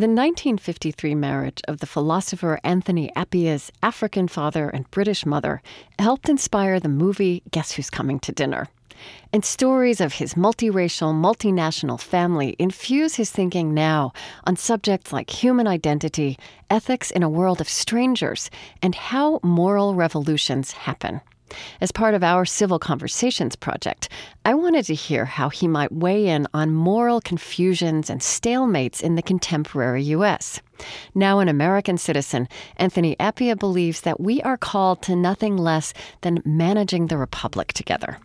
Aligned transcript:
The 0.00 0.06
1953 0.06 1.14
marriage 1.14 1.60
of 1.68 1.80
the 1.80 1.86
philosopher 1.86 2.58
Anthony 2.64 3.14
Appiah's 3.14 3.70
African 3.82 4.28
father 4.28 4.70
and 4.70 4.90
British 4.90 5.26
mother 5.26 5.60
helped 5.98 6.30
inspire 6.30 6.80
the 6.80 6.88
movie 6.88 7.42
Guess 7.50 7.72
Who's 7.72 7.90
Coming 7.90 8.18
to 8.20 8.32
Dinner? 8.32 8.68
And 9.30 9.44
stories 9.44 10.00
of 10.00 10.14
his 10.14 10.32
multiracial, 10.32 11.12
multinational 11.12 12.00
family 12.00 12.56
infuse 12.58 13.16
his 13.16 13.30
thinking 13.30 13.74
now 13.74 14.14
on 14.44 14.56
subjects 14.56 15.12
like 15.12 15.28
human 15.28 15.66
identity, 15.66 16.38
ethics 16.70 17.10
in 17.10 17.22
a 17.22 17.28
world 17.28 17.60
of 17.60 17.68
strangers, 17.68 18.48
and 18.80 18.94
how 18.94 19.38
moral 19.42 19.94
revolutions 19.94 20.72
happen. 20.72 21.20
As 21.80 21.92
part 21.92 22.14
of 22.14 22.22
our 22.22 22.44
Civil 22.44 22.78
Conversations 22.78 23.56
project, 23.56 24.08
I 24.44 24.54
wanted 24.54 24.84
to 24.86 24.94
hear 24.94 25.24
how 25.24 25.48
he 25.48 25.68
might 25.68 25.92
weigh 25.92 26.28
in 26.28 26.46
on 26.54 26.74
moral 26.74 27.20
confusions 27.20 28.10
and 28.10 28.20
stalemates 28.20 29.00
in 29.00 29.14
the 29.14 29.22
contemporary 29.22 30.02
U.S. 30.04 30.60
Now 31.14 31.38
an 31.38 31.48
American 31.48 31.98
citizen, 31.98 32.48
Anthony 32.76 33.16
Appiah 33.16 33.58
believes 33.58 34.02
that 34.02 34.20
we 34.20 34.40
are 34.42 34.56
called 34.56 35.02
to 35.02 35.16
nothing 35.16 35.56
less 35.56 35.92
than 36.20 36.42
managing 36.44 37.06
the 37.06 37.18
republic 37.18 37.72
together. 37.72 38.18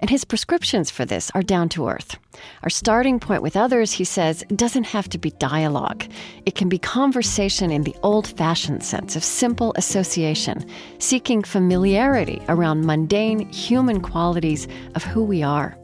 And 0.00 0.10
his 0.10 0.24
prescriptions 0.24 0.90
for 0.90 1.04
this 1.04 1.30
are 1.34 1.42
down 1.42 1.68
to 1.70 1.88
earth. 1.88 2.16
Our 2.62 2.70
starting 2.70 3.20
point 3.20 3.42
with 3.42 3.56
others, 3.56 3.92
he 3.92 4.04
says, 4.04 4.44
doesn't 4.54 4.84
have 4.84 5.08
to 5.10 5.18
be 5.18 5.30
dialogue. 5.32 6.04
It 6.46 6.54
can 6.54 6.68
be 6.68 6.78
conversation 6.78 7.70
in 7.70 7.82
the 7.82 7.96
old 8.02 8.26
fashioned 8.26 8.82
sense 8.82 9.16
of 9.16 9.24
simple 9.24 9.72
association, 9.76 10.64
seeking 10.98 11.42
familiarity 11.42 12.42
around 12.48 12.86
mundane 12.86 13.48
human 13.52 14.00
qualities 14.00 14.66
of 14.94 15.04
who 15.04 15.22
we 15.22 15.42
are. 15.42 15.76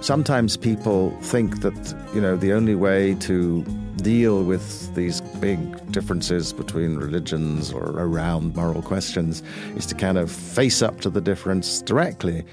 Sometimes 0.00 0.56
people 0.56 1.10
think 1.20 1.60
that, 1.60 1.94
you 2.14 2.22
know, 2.22 2.34
the 2.34 2.54
only 2.54 2.74
way 2.74 3.14
to 3.16 3.62
deal 3.96 4.42
with 4.44 4.94
these 4.94 5.20
big 5.40 5.92
differences 5.92 6.54
between 6.54 6.96
religions 6.96 7.70
or 7.70 7.90
around 7.98 8.56
moral 8.56 8.80
questions 8.80 9.42
is 9.76 9.84
to 9.86 9.94
kind 9.94 10.16
of 10.16 10.30
face 10.30 10.80
up 10.80 11.02
to 11.02 11.10
the 11.10 11.20
difference 11.20 11.82
directly. 11.82 12.44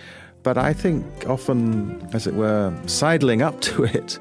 But 0.44 0.58
I 0.58 0.74
think 0.74 1.06
often, 1.28 2.08
as 2.14 2.28
it 2.28 2.36
were, 2.36 2.74
sidling 2.86 3.42
up 3.42 3.60
to 3.62 3.84
it 3.98 4.20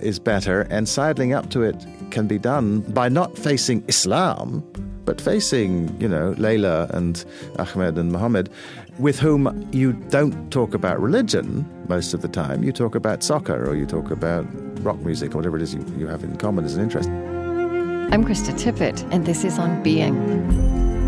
is 0.00 0.18
better, 0.18 0.62
and 0.62 0.88
sidling 0.88 1.32
up 1.32 1.50
to 1.50 1.62
it 1.62 1.86
can 2.10 2.26
be 2.26 2.38
done 2.38 2.80
by 2.92 3.08
not 3.08 3.38
facing 3.38 3.84
Islam, 3.88 4.62
but 5.04 5.20
facing, 5.20 5.94
you 6.00 6.08
know, 6.08 6.34
Layla 6.38 6.90
and 6.90 7.24
Ahmed 7.58 7.98
and 7.98 8.10
Muhammad, 8.12 8.50
with 8.98 9.18
whom 9.18 9.68
you 9.72 9.92
don't 9.92 10.50
talk 10.50 10.74
about 10.74 11.00
religion 11.00 11.66
most 11.88 12.14
of 12.14 12.22
the 12.22 12.28
time. 12.28 12.62
You 12.62 12.72
talk 12.72 12.94
about 12.94 13.22
soccer 13.22 13.68
or 13.68 13.74
you 13.74 13.86
talk 13.86 14.10
about 14.10 14.46
rock 14.84 14.98
music 15.00 15.34
or 15.34 15.38
whatever 15.38 15.56
it 15.56 15.62
is 15.62 15.74
you, 15.74 15.84
you 15.96 16.06
have 16.06 16.22
in 16.22 16.36
common 16.36 16.64
as 16.64 16.76
an 16.76 16.82
interest. 16.82 17.08
I'm 17.08 18.24
Krista 18.24 18.52
Tippett, 18.52 19.06
and 19.12 19.26
this 19.26 19.44
is 19.44 19.58
On 19.58 19.82
Being. 19.82 21.03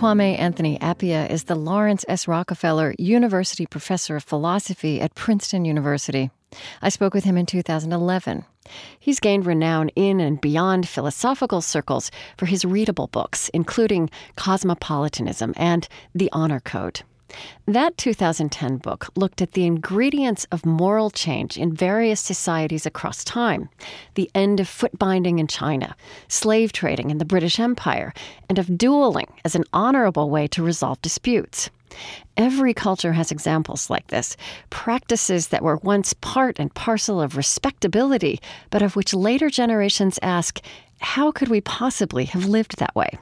Kwame 0.00 0.38
Anthony 0.38 0.78
Appiah 0.78 1.28
is 1.28 1.44
the 1.44 1.54
Laurance 1.54 2.06
S. 2.08 2.26
Rockefeller 2.26 2.94
University 2.98 3.66
Professor 3.66 4.16
of 4.16 4.24
Philosophy 4.24 4.98
at 4.98 5.14
Princeton 5.14 5.66
University. 5.66 6.30
I 6.80 6.88
spoke 6.88 7.12
with 7.12 7.24
him 7.24 7.36
in 7.36 7.44
2011. 7.44 8.46
He's 8.98 9.20
gained 9.20 9.44
renown 9.44 9.90
in 9.90 10.18
and 10.18 10.40
beyond 10.40 10.88
philosophical 10.88 11.60
circles 11.60 12.10
for 12.38 12.46
his 12.46 12.64
readable 12.64 13.08
books, 13.08 13.50
including 13.50 14.08
Cosmopolitanism 14.36 15.52
and 15.58 15.86
The 16.14 16.30
Honor 16.32 16.60
Code. 16.60 17.02
That 17.66 17.96
2010 17.96 18.78
book 18.78 19.08
looked 19.16 19.40
at 19.40 19.52
the 19.52 19.64
ingredients 19.64 20.46
of 20.50 20.66
moral 20.66 21.10
change 21.10 21.56
in 21.56 21.72
various 21.72 22.20
societies 22.20 22.86
across 22.86 23.24
time 23.24 23.68
the 24.14 24.30
end 24.34 24.60
of 24.60 24.68
foot 24.68 24.98
binding 24.98 25.38
in 25.38 25.46
China, 25.46 25.94
slave 26.28 26.72
trading 26.72 27.10
in 27.10 27.18
the 27.18 27.24
British 27.24 27.60
Empire, 27.60 28.12
and 28.48 28.58
of 28.58 28.76
dueling 28.76 29.28
as 29.44 29.54
an 29.54 29.64
honorable 29.72 30.30
way 30.30 30.46
to 30.48 30.62
resolve 30.62 31.00
disputes. 31.02 31.70
Every 32.36 32.72
culture 32.72 33.12
has 33.12 33.30
examples 33.30 33.90
like 33.90 34.06
this 34.08 34.36
practices 34.70 35.48
that 35.48 35.62
were 35.62 35.76
once 35.76 36.14
part 36.14 36.58
and 36.58 36.72
parcel 36.74 37.20
of 37.20 37.36
respectability, 37.36 38.40
but 38.70 38.82
of 38.82 38.96
which 38.96 39.12
later 39.12 39.50
generations 39.50 40.18
ask, 40.22 40.60
how 41.00 41.32
could 41.32 41.48
we 41.48 41.60
possibly 41.60 42.26
have 42.26 42.46
lived 42.46 42.78
that 42.78 42.94
way? 42.94 43.18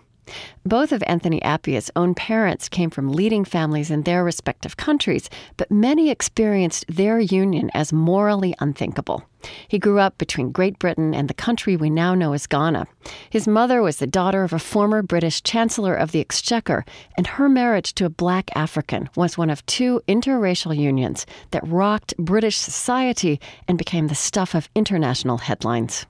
Both 0.64 0.92
of 0.92 1.02
Anthony 1.06 1.42
Appiah's 1.42 1.90
own 1.96 2.14
parents 2.14 2.68
came 2.68 2.90
from 2.90 3.12
leading 3.12 3.44
families 3.44 3.90
in 3.90 4.02
their 4.02 4.24
respective 4.24 4.76
countries, 4.76 5.30
but 5.56 5.70
many 5.70 6.10
experienced 6.10 6.84
their 6.88 7.18
union 7.20 7.70
as 7.74 7.92
morally 7.92 8.54
unthinkable. 8.60 9.24
He 9.68 9.78
grew 9.78 9.98
up 10.00 10.18
between 10.18 10.50
Great 10.50 10.78
Britain 10.78 11.14
and 11.14 11.28
the 11.28 11.34
country 11.34 11.76
we 11.76 11.90
now 11.90 12.14
know 12.14 12.32
as 12.32 12.46
Ghana. 12.46 12.86
His 13.30 13.46
mother 13.46 13.80
was 13.82 13.98
the 13.98 14.06
daughter 14.06 14.42
of 14.42 14.52
a 14.52 14.58
former 14.58 15.02
British 15.02 15.42
Chancellor 15.42 15.94
of 15.94 16.12
the 16.12 16.20
Exchequer, 16.20 16.84
and 17.16 17.26
her 17.26 17.48
marriage 17.48 17.94
to 17.94 18.04
a 18.04 18.10
black 18.10 18.50
African 18.56 19.08
was 19.14 19.38
one 19.38 19.50
of 19.50 19.64
two 19.66 20.00
interracial 20.08 20.76
unions 20.76 21.24
that 21.52 21.66
rocked 21.66 22.16
British 22.18 22.56
society 22.56 23.40
and 23.68 23.78
became 23.78 24.08
the 24.08 24.14
stuff 24.14 24.54
of 24.54 24.68
international 24.74 25.38
headlines. 25.38 26.06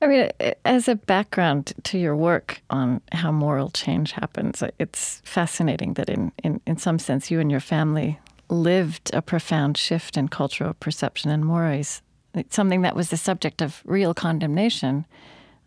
I 0.00 0.06
mean, 0.06 0.30
as 0.64 0.86
a 0.86 0.94
background 0.94 1.72
to 1.84 1.98
your 1.98 2.14
work 2.14 2.62
on 2.70 3.00
how 3.12 3.32
moral 3.32 3.70
change 3.70 4.12
happens, 4.12 4.62
it's 4.78 5.20
fascinating 5.24 5.94
that 5.94 6.08
in, 6.08 6.30
in, 6.44 6.60
in 6.66 6.76
some 6.76 7.00
sense 7.00 7.30
you 7.30 7.40
and 7.40 7.50
your 7.50 7.60
family 7.60 8.18
lived 8.48 9.10
a 9.12 9.20
profound 9.20 9.76
shift 9.76 10.16
in 10.16 10.28
cultural 10.28 10.74
perception 10.74 11.30
and 11.30 11.44
mores. 11.44 12.00
It's 12.34 12.54
something 12.54 12.82
that 12.82 12.94
was 12.94 13.10
the 13.10 13.16
subject 13.16 13.60
of 13.60 13.82
real 13.84 14.14
condemnation 14.14 15.04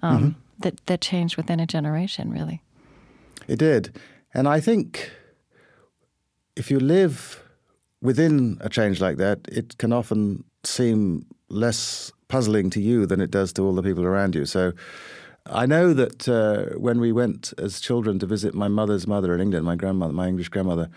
um, 0.02 0.18
mm-hmm. 0.18 0.40
that, 0.60 0.86
that 0.86 1.02
changed 1.02 1.36
within 1.36 1.60
a 1.60 1.68
generation, 1.68 2.32
really. 2.32 2.62
It 3.48 3.60
did. 3.60 4.00
And 4.34 4.48
I 4.48 4.62
think 4.62 5.12
if 6.56 6.72
you 6.72 6.80
live 6.80 7.44
within 8.02 8.58
a 8.62 8.70
change 8.70 9.02
like 9.02 9.18
that, 9.18 9.40
it 9.52 9.78
can 9.78 9.92
often 9.92 10.46
seem 10.64 11.26
less 11.50 12.12
puzzling 12.32 12.70
to 12.70 12.82
you 12.82 13.06
than 13.06 13.20
it 13.20 13.30
does 13.30 13.52
to 13.52 13.62
all 13.62 13.76
the 13.76 13.84
people 13.84 14.06
around 14.06 14.36
you. 14.36 14.46
So 14.46 14.72
I 15.48 15.66
know 15.66 15.94
that 15.94 16.30
uh, 16.30 16.78
when 16.80 17.02
we 17.02 17.12
went 17.12 17.54
as 17.58 17.82
children 17.82 18.20
to 18.20 18.26
visit 18.26 18.54
my 18.54 18.70
mother's 18.70 19.06
mother 19.06 19.36
in 19.36 19.42
England, 19.42 19.66
my 19.66 19.76
grandmother, 19.76 20.14
my 20.14 20.30
English 20.30 20.48
grandmother, 20.48 20.90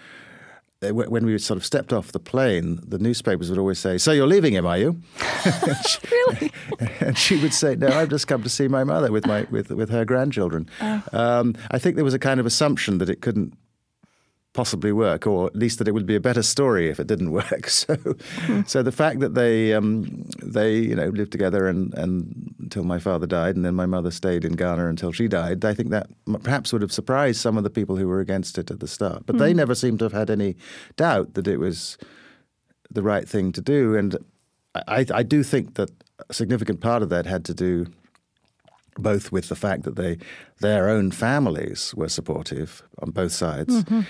when 0.81 1.27
we 1.27 1.37
sort 1.39 1.57
of 1.57 1.65
stepped 1.65 1.93
off 1.93 2.13
the 2.13 2.21
plane, 2.21 2.79
the 2.87 2.99
newspapers 2.99 3.49
would 3.51 3.59
always 3.59 3.79
say, 3.79 3.99
"So 3.99 4.13
you're 4.13 4.27
leaving 4.27 4.53
him, 4.53 4.67
are 4.67 4.79
you?" 4.79 5.01
she, 5.89 5.99
really? 6.13 6.53
And 7.01 7.17
she 7.17 7.41
would 7.41 7.55
say, 7.55 7.75
"No, 7.75 7.89
I've 7.89 8.11
just 8.11 8.29
come 8.29 8.43
to 8.43 8.51
see 8.51 8.69
my 8.69 8.85
mother 8.85 9.11
with 9.11 9.27
my 9.27 9.47
with 9.51 9.71
with 9.71 9.89
her 9.91 10.05
grandchildren." 10.05 10.69
Oh. 10.83 11.03
Um, 11.13 11.55
I 11.71 11.79
think 11.79 11.97
there 11.97 12.05
was 12.05 12.15
a 12.15 12.19
kind 12.19 12.39
of 12.39 12.47
assumption 12.47 12.99
that 12.99 13.09
it 13.09 13.23
couldn't 13.23 13.57
possibly 14.55 14.93
work, 14.93 15.27
or 15.27 15.49
at 15.49 15.57
least 15.57 15.79
that 15.79 15.89
it 15.89 15.93
would 15.93 16.07
be 16.07 16.15
a 16.15 16.21
better 16.21 16.43
story 16.43 16.89
if 16.89 16.99
it 16.99 17.07
didn't 17.07 17.33
work. 17.43 17.69
So, 17.69 17.97
mm-hmm. 17.97 18.63
so 18.67 18.83
the 18.83 18.93
fact 18.93 19.21
that 19.21 19.35
they 19.35 19.75
um, 19.75 20.25
they 20.43 20.77
you 20.77 20.95
know 20.95 21.09
lived 21.09 21.33
together 21.33 21.69
and, 21.69 21.93
and 21.95 22.55
until 22.61 22.85
my 22.85 22.99
father 22.99 23.27
died, 23.27 23.57
and 23.57 23.65
then 23.65 23.75
my 23.75 23.87
mother 23.87 24.11
stayed 24.11 24.45
in 24.45 24.53
Ghana 24.55 24.89
until 24.89 25.13
she 25.13 25.29
died, 25.29 25.65
I 25.65 25.75
think 25.75 25.91
that 25.91 26.09
perhaps 26.43 26.73
would 26.73 26.83
have 26.83 26.93
surprised 26.93 27.41
some 27.41 27.59
of 27.59 27.65
the 27.65 27.71
people 27.71 27.97
who 27.97 28.09
were 28.09 28.21
against 28.21 28.57
it 28.57 28.71
at 28.71 28.81
the 28.81 28.89
start. 28.89 29.27
But 29.27 29.35
mm-hmm. 29.35 29.45
they 29.45 29.51
hmm. 29.51 29.59
never 29.59 29.75
seemed 29.75 29.99
to 29.99 30.07
have 30.07 30.13
had 30.13 30.31
any 30.31 30.57
doubt 30.97 31.35
that 31.35 31.49
it 31.49 31.59
was 31.59 31.99
the 32.91 33.03
right 33.03 33.29
thing 33.29 33.53
to 33.53 33.61
do, 33.61 33.97
and 33.97 34.17
I, 34.87 35.05
I 35.13 35.23
do 35.25 35.43
think 35.43 35.75
that 35.75 35.91
a 36.31 36.33
significant 36.33 36.81
part 36.81 37.03
of 37.03 37.11
that 37.11 37.27
had 37.27 37.45
to 37.47 37.55
do 37.55 37.87
both 38.97 39.33
with 39.33 39.49
the 39.49 39.57
fact 39.57 39.83
that 39.83 39.97
they 39.97 40.17
their 40.61 40.89
own 40.89 41.11
families 41.11 41.93
were 41.97 42.09
supportive 42.09 42.85
on 43.03 43.11
both 43.11 43.33
sides, 43.33 43.83
mm-hmm 43.83 44.03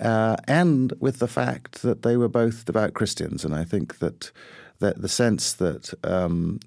uh, 0.00 0.36
and 0.46 0.92
with 1.00 1.18
the 1.18 1.28
fact 1.28 1.82
that 1.82 2.02
they 2.02 2.16
were 2.16 2.28
both 2.28 2.64
devout 2.64 2.94
Christians. 2.94 3.44
And 3.44 3.54
I 3.54 3.64
think 3.64 3.98
that, 3.98 4.30
that 4.78 5.02
the 5.02 5.08
sense 5.08 5.52
that 5.54 5.92
um, 6.04 6.60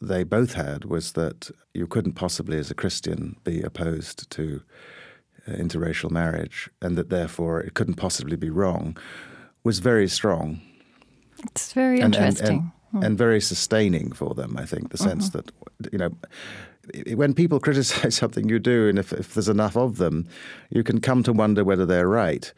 they 0.00 0.24
both 0.24 0.54
had 0.54 0.84
was 0.84 1.12
that 1.12 1.50
you 1.74 1.86
couldn't 1.86 2.14
possibly, 2.14 2.58
as 2.58 2.70
a 2.70 2.74
Christian, 2.74 3.36
be 3.44 3.62
opposed 3.62 4.30
to 4.30 4.62
uh, 5.46 5.52
interracial 5.52 6.10
marriage, 6.10 6.70
and 6.80 6.96
that 6.96 7.10
therefore 7.10 7.60
it 7.60 7.74
couldn't 7.74 7.94
possibly 7.94 8.36
be 8.36 8.50
wrong, 8.50 8.96
was 9.64 9.80
very 9.80 10.08
strong. 10.08 10.60
It's 11.44 11.72
very 11.72 12.00
and, 12.00 12.14
interesting. 12.14 12.46
And, 12.46 12.58
and, 12.58 12.72
hmm. 12.90 13.02
and, 13.02 13.18
very 13.18 13.40
sustaining 13.40 14.12
for 14.12 14.34
them, 14.34 14.56
I 14.56 14.64
think, 14.64 14.90
the 14.90 14.98
sense 14.98 15.30
mm-hmm. 15.30 15.38
that, 15.80 15.92
you 15.92 15.98
know, 15.98 16.10
when 17.14 17.34
people 17.34 17.60
criticize 17.66 18.14
something 18.16 18.48
you 18.48 18.58
do, 18.58 18.88
and 18.88 18.98
if, 18.98 19.12
if 19.12 19.34
there's 19.34 19.48
enough 19.48 19.76
of 19.76 19.96
them, 19.98 20.26
you 20.70 20.82
can 20.82 21.00
come 21.00 21.22
to 21.22 21.32
wonder 21.32 21.64
whether 21.64 21.86
they're 21.86 22.08
right. 22.08 22.52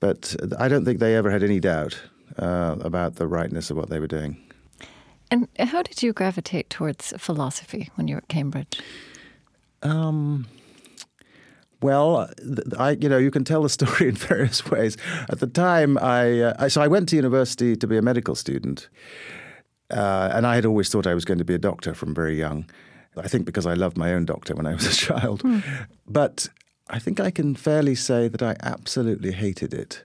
But 0.00 0.36
I 0.58 0.68
don't 0.68 0.84
think 0.84 1.00
they 1.00 1.16
ever 1.16 1.30
had 1.30 1.42
any 1.42 1.60
doubt 1.60 2.00
uh, 2.38 2.76
about 2.80 3.16
the 3.16 3.26
rightness 3.26 3.70
of 3.70 3.76
what 3.76 3.90
they 3.90 3.98
were 3.98 4.06
doing. 4.06 4.36
And 5.30 5.48
how 5.58 5.82
did 5.82 6.02
you 6.02 6.12
gravitate 6.12 6.70
towards 6.70 7.12
philosophy 7.18 7.90
when 7.96 8.08
you 8.08 8.14
were 8.14 8.22
at 8.22 8.28
Cambridge? 8.28 8.80
Um, 9.82 10.46
well, 11.80 12.28
I, 12.78 12.92
you 12.92 13.08
know, 13.08 13.18
you 13.18 13.30
can 13.30 13.44
tell 13.44 13.62
the 13.62 13.68
story 13.78 14.08
in 14.08 14.14
various 14.14 14.68
ways. 14.70 14.96
At 15.28 15.40
the 15.40 15.46
time, 15.46 15.98
I, 15.98 16.40
uh, 16.40 16.68
so 16.68 16.80
I 16.80 16.88
went 16.88 17.08
to 17.10 17.16
university 17.16 17.76
to 17.76 17.86
be 17.86 17.96
a 17.96 18.02
medical 18.02 18.34
student, 18.34 18.88
uh, 19.90 20.30
and 20.34 20.46
I 20.46 20.54
had 20.54 20.66
always 20.66 20.88
thought 20.88 21.06
I 21.06 21.14
was 21.14 21.24
going 21.24 21.38
to 21.38 21.44
be 21.44 21.54
a 21.54 21.58
doctor 21.58 21.94
from 21.94 22.14
very 22.14 22.36
young. 22.36 22.68
I 23.16 23.28
think 23.28 23.46
because 23.46 23.66
I 23.66 23.74
loved 23.74 23.96
my 23.96 24.12
own 24.12 24.24
doctor 24.24 24.54
when 24.54 24.66
I 24.66 24.74
was 24.74 24.86
a 24.86 24.94
child. 25.06 25.42
Mm. 25.42 25.62
But 26.06 26.48
I 26.88 26.98
think 26.98 27.20
I 27.20 27.30
can 27.30 27.54
fairly 27.54 27.94
say 27.94 28.28
that 28.28 28.42
I 28.42 28.56
absolutely 28.62 29.32
hated 29.32 29.74
it. 29.74 30.04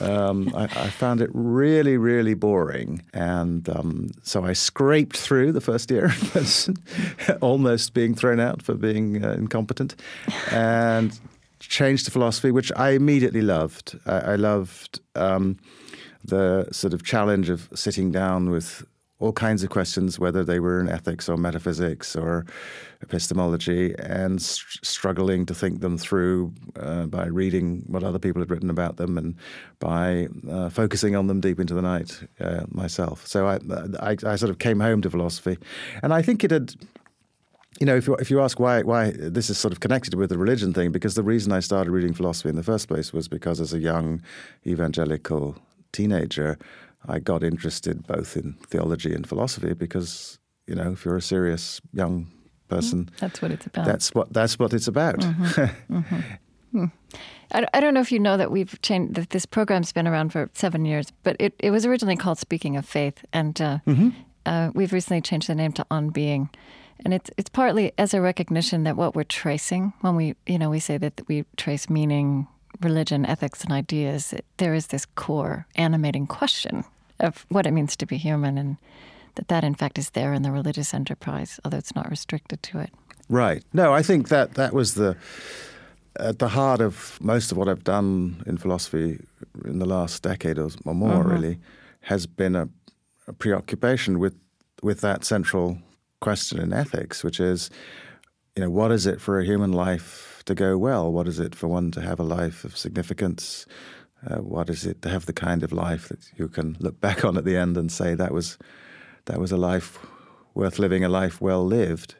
Um, 0.00 0.52
I, 0.56 0.64
I, 0.64 0.90
found 0.90 1.20
it 1.20 1.30
really, 1.32 1.96
really 1.96 2.34
boring. 2.34 3.02
And 3.14 3.68
um, 3.68 4.10
so 4.22 4.44
I 4.44 4.52
scraped 4.52 5.16
through 5.16 5.52
the 5.52 5.60
first 5.60 5.90
year, 5.90 6.06
of 6.06 6.32
person 6.32 6.76
almost 7.40 7.94
being 7.94 8.14
thrown 8.14 8.40
out 8.40 8.62
for 8.62 8.74
being 8.74 9.24
uh, 9.24 9.32
incompetent, 9.32 9.94
and 10.50 11.18
changed 11.60 12.04
to 12.06 12.10
philosophy, 12.10 12.50
which 12.50 12.70
I 12.76 12.90
immediately 12.90 13.42
loved. 13.42 13.98
I, 14.06 14.18
I 14.18 14.34
loved 14.36 15.00
um, 15.14 15.58
the 16.24 16.68
sort 16.70 16.92
of 16.92 17.02
challenge 17.02 17.48
of 17.48 17.68
sitting 17.74 18.12
down 18.12 18.50
with 18.50 18.84
all 19.22 19.32
kinds 19.32 19.62
of 19.62 19.70
questions, 19.70 20.18
whether 20.18 20.42
they 20.42 20.58
were 20.58 20.80
in 20.80 20.88
ethics 20.88 21.28
or 21.28 21.36
metaphysics 21.36 22.16
or 22.16 22.44
epistemology, 23.02 23.94
and 24.00 24.42
st- 24.42 24.84
struggling 24.84 25.46
to 25.46 25.54
think 25.54 25.80
them 25.80 25.96
through 25.96 26.52
uh, 26.80 27.06
by 27.06 27.26
reading 27.26 27.84
what 27.86 28.02
other 28.02 28.18
people 28.18 28.42
had 28.42 28.50
written 28.50 28.68
about 28.68 28.96
them 28.96 29.16
and 29.16 29.36
by 29.78 30.26
uh, 30.50 30.68
focusing 30.68 31.14
on 31.14 31.28
them 31.28 31.40
deep 31.40 31.60
into 31.60 31.72
the 31.72 31.82
night 31.82 32.20
uh, 32.40 32.64
myself. 32.68 33.24
So 33.26 33.46
I, 33.46 33.60
I, 34.00 34.16
I, 34.26 34.36
sort 34.36 34.50
of 34.50 34.58
came 34.58 34.80
home 34.80 35.00
to 35.02 35.10
philosophy, 35.10 35.56
and 36.02 36.12
I 36.12 36.20
think 36.20 36.42
it 36.44 36.50
had. 36.50 36.74
You 37.80 37.86
know, 37.86 37.96
if 37.96 38.06
you, 38.06 38.14
if 38.16 38.30
you 38.30 38.40
ask 38.40 38.60
why 38.60 38.82
why 38.82 39.12
this 39.16 39.48
is 39.50 39.58
sort 39.58 39.72
of 39.72 39.80
connected 39.80 40.14
with 40.14 40.28
the 40.30 40.38
religion 40.38 40.74
thing, 40.74 40.92
because 40.92 41.14
the 41.14 41.22
reason 41.22 41.52
I 41.52 41.60
started 41.60 41.90
reading 41.90 42.12
philosophy 42.12 42.50
in 42.50 42.56
the 42.56 42.62
first 42.62 42.86
place 42.86 43.12
was 43.12 43.28
because 43.28 43.60
as 43.60 43.72
a 43.72 43.78
young 43.78 44.20
evangelical 44.66 45.56
teenager, 45.90 46.58
I 47.08 47.18
got 47.18 47.42
interested 47.42 48.06
both 48.06 48.36
in 48.36 48.54
theology 48.68 49.14
and 49.14 49.26
philosophy 49.26 49.74
because 49.74 50.38
you 50.66 50.74
know 50.74 50.92
if 50.92 51.04
you're 51.04 51.16
a 51.16 51.22
serious 51.22 51.80
young 51.92 52.30
person, 52.68 53.06
mm, 53.06 53.18
that's 53.18 53.42
what 53.42 53.50
it's 53.50 53.66
about. 53.66 53.86
That's 53.86 54.14
what 54.14 54.32
that's 54.32 54.58
what 54.58 54.72
it's 54.72 54.88
about. 54.88 55.18
Mm-hmm. 55.18 55.94
mm-hmm. 55.98 56.20
Hmm. 56.72 56.84
I, 57.52 57.66
I 57.74 57.80
don't 57.80 57.94
know 57.94 58.00
if 58.00 58.10
you 58.10 58.18
know 58.18 58.36
that 58.36 58.50
we've 58.50 58.80
changed 58.82 59.14
that 59.14 59.30
this 59.30 59.46
program's 59.46 59.92
been 59.92 60.08
around 60.08 60.32
for 60.32 60.50
seven 60.54 60.84
years, 60.84 61.12
but 61.22 61.36
it, 61.38 61.54
it 61.58 61.70
was 61.70 61.84
originally 61.84 62.16
called 62.16 62.38
Speaking 62.38 62.76
of 62.76 62.86
Faith, 62.86 63.24
and 63.32 63.60
uh, 63.60 63.78
mm-hmm. 63.86 64.10
uh, 64.46 64.70
we've 64.74 64.92
recently 64.92 65.20
changed 65.20 65.48
the 65.48 65.54
name 65.54 65.72
to 65.72 65.86
On 65.90 66.10
Being. 66.10 66.50
And 67.04 67.12
it's 67.12 67.30
it's 67.36 67.50
partly 67.50 67.92
as 67.98 68.14
a 68.14 68.20
recognition 68.20 68.84
that 68.84 68.96
what 68.96 69.14
we're 69.14 69.24
tracing 69.24 69.92
when 70.02 70.14
we 70.14 70.34
you 70.46 70.58
know 70.58 70.70
we 70.70 70.78
say 70.78 70.98
that 70.98 71.20
we 71.26 71.44
trace 71.56 71.90
meaning 71.90 72.46
religion, 72.84 73.26
ethics, 73.26 73.62
and 73.62 73.72
ideas, 73.72 74.34
there 74.56 74.74
is 74.74 74.88
this 74.88 75.06
core 75.14 75.66
animating 75.76 76.26
question 76.26 76.84
of 77.20 77.46
what 77.48 77.66
it 77.66 77.72
means 77.72 77.96
to 77.96 78.06
be 78.06 78.16
human, 78.16 78.58
and 78.58 78.76
that 79.34 79.48
that 79.48 79.64
in 79.64 79.74
fact 79.74 79.98
is 79.98 80.10
there 80.10 80.32
in 80.32 80.42
the 80.42 80.50
religious 80.50 80.92
enterprise, 80.94 81.60
although 81.64 81.78
it's 81.78 81.94
not 81.94 82.10
restricted 82.10 82.62
to 82.62 82.78
it. 82.80 82.90
Right. 83.28 83.62
No, 83.72 83.92
I 83.92 84.02
think 84.02 84.28
that 84.28 84.54
that 84.54 84.72
was 84.72 84.94
the 84.94 85.16
at 86.16 86.38
the 86.38 86.48
heart 86.48 86.80
of 86.80 87.18
most 87.20 87.52
of 87.52 87.58
what 87.58 87.68
I've 87.68 87.84
done 87.84 88.42
in 88.46 88.58
philosophy 88.58 89.18
in 89.64 89.78
the 89.78 89.86
last 89.86 90.22
decade 90.22 90.58
or 90.58 90.68
more, 90.84 91.10
mm-hmm. 91.10 91.30
really, 91.30 91.58
has 92.02 92.26
been 92.26 92.54
a, 92.54 92.68
a 93.26 93.32
preoccupation 93.32 94.18
with 94.18 94.34
with 94.82 95.00
that 95.00 95.24
central 95.24 95.78
question 96.20 96.58
in 96.58 96.72
ethics, 96.72 97.24
which 97.24 97.40
is, 97.40 97.70
you 98.56 98.62
know, 98.62 98.70
what 98.70 98.92
is 98.92 99.06
it 99.06 99.20
for 99.20 99.38
a 99.38 99.44
human 99.44 99.72
life 99.72 100.31
to 100.44 100.54
go 100.54 100.76
well? 100.78 101.12
What 101.12 101.28
is 101.28 101.38
it 101.38 101.54
for 101.54 101.68
one 101.68 101.90
to 101.92 102.00
have 102.00 102.20
a 102.20 102.24
life 102.24 102.64
of 102.64 102.76
significance? 102.76 103.66
Uh, 104.26 104.36
what 104.36 104.70
is 104.70 104.86
it 104.86 105.02
to 105.02 105.08
have 105.08 105.26
the 105.26 105.32
kind 105.32 105.62
of 105.62 105.72
life 105.72 106.08
that 106.08 106.30
you 106.36 106.48
can 106.48 106.76
look 106.78 107.00
back 107.00 107.24
on 107.24 107.36
at 107.36 107.44
the 107.44 107.56
end 107.56 107.76
and 107.76 107.90
say 107.90 108.14
that 108.14 108.32
was 108.32 108.58
that 109.24 109.38
was 109.38 109.52
a 109.52 109.56
life 109.56 109.98
worth 110.54 110.78
living, 110.78 111.04
a 111.04 111.08
life 111.08 111.40
well 111.40 111.64
lived? 111.64 112.14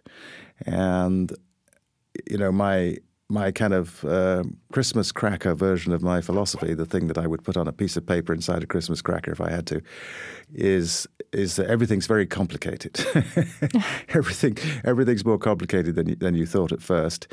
And 0.67 1.33
you 2.29 2.39
know, 2.39 2.53
my 2.53 2.99
my 3.33 3.51
kind 3.51 3.73
of 3.73 4.05
uh, 4.05 4.45
Christmas 4.73 5.11
cracker 5.11 5.55
version 5.55 5.93
of 5.93 6.03
my 6.03 6.21
philosophy, 6.21 6.75
the 6.75 6.85
thing 6.85 7.07
that 7.09 7.17
I 7.17 7.27
would 7.27 7.43
put 7.43 7.57
on 7.57 7.67
a 7.67 7.73
piece 7.73 7.97
of 7.97 8.07
paper 8.07 8.35
inside 8.35 8.63
a 8.63 8.67
Christmas 8.67 9.01
cracker 9.01 9.33
if 9.33 9.41
I 9.41 9.51
had 9.51 9.67
to, 9.69 9.81
is 10.55 11.09
is 11.33 11.57
that 11.57 11.67
everything's 11.67 12.07
very 12.07 12.27
complicated. 12.27 13.01
Everything 14.11 14.59
everything's 14.85 15.25
more 15.25 15.39
complicated 15.39 15.95
than 15.95 16.11
you, 16.11 16.17
than 16.17 16.35
you 16.35 16.45
thought 16.45 16.73
at 16.73 16.83
first, 16.83 17.27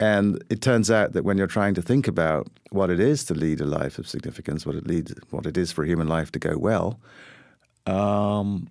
and 0.00 0.42
it 0.48 0.62
turns 0.62 0.90
out 0.90 1.12
that 1.12 1.24
when 1.24 1.36
you're 1.36 1.46
trying 1.46 1.74
to 1.74 1.82
think 1.82 2.08
about 2.08 2.48
what 2.70 2.88
it 2.88 2.98
is 2.98 3.24
to 3.24 3.34
lead 3.34 3.60
a 3.60 3.66
life 3.66 3.98
of 3.98 4.08
significance, 4.08 4.64
what 4.64 4.74
it 4.74 4.86
leads, 4.86 5.12
what 5.30 5.44
it 5.44 5.58
is 5.58 5.70
for 5.70 5.84
human 5.84 6.08
life 6.08 6.32
to 6.32 6.38
go 6.38 6.56
well, 6.56 6.98
um, 7.86 8.68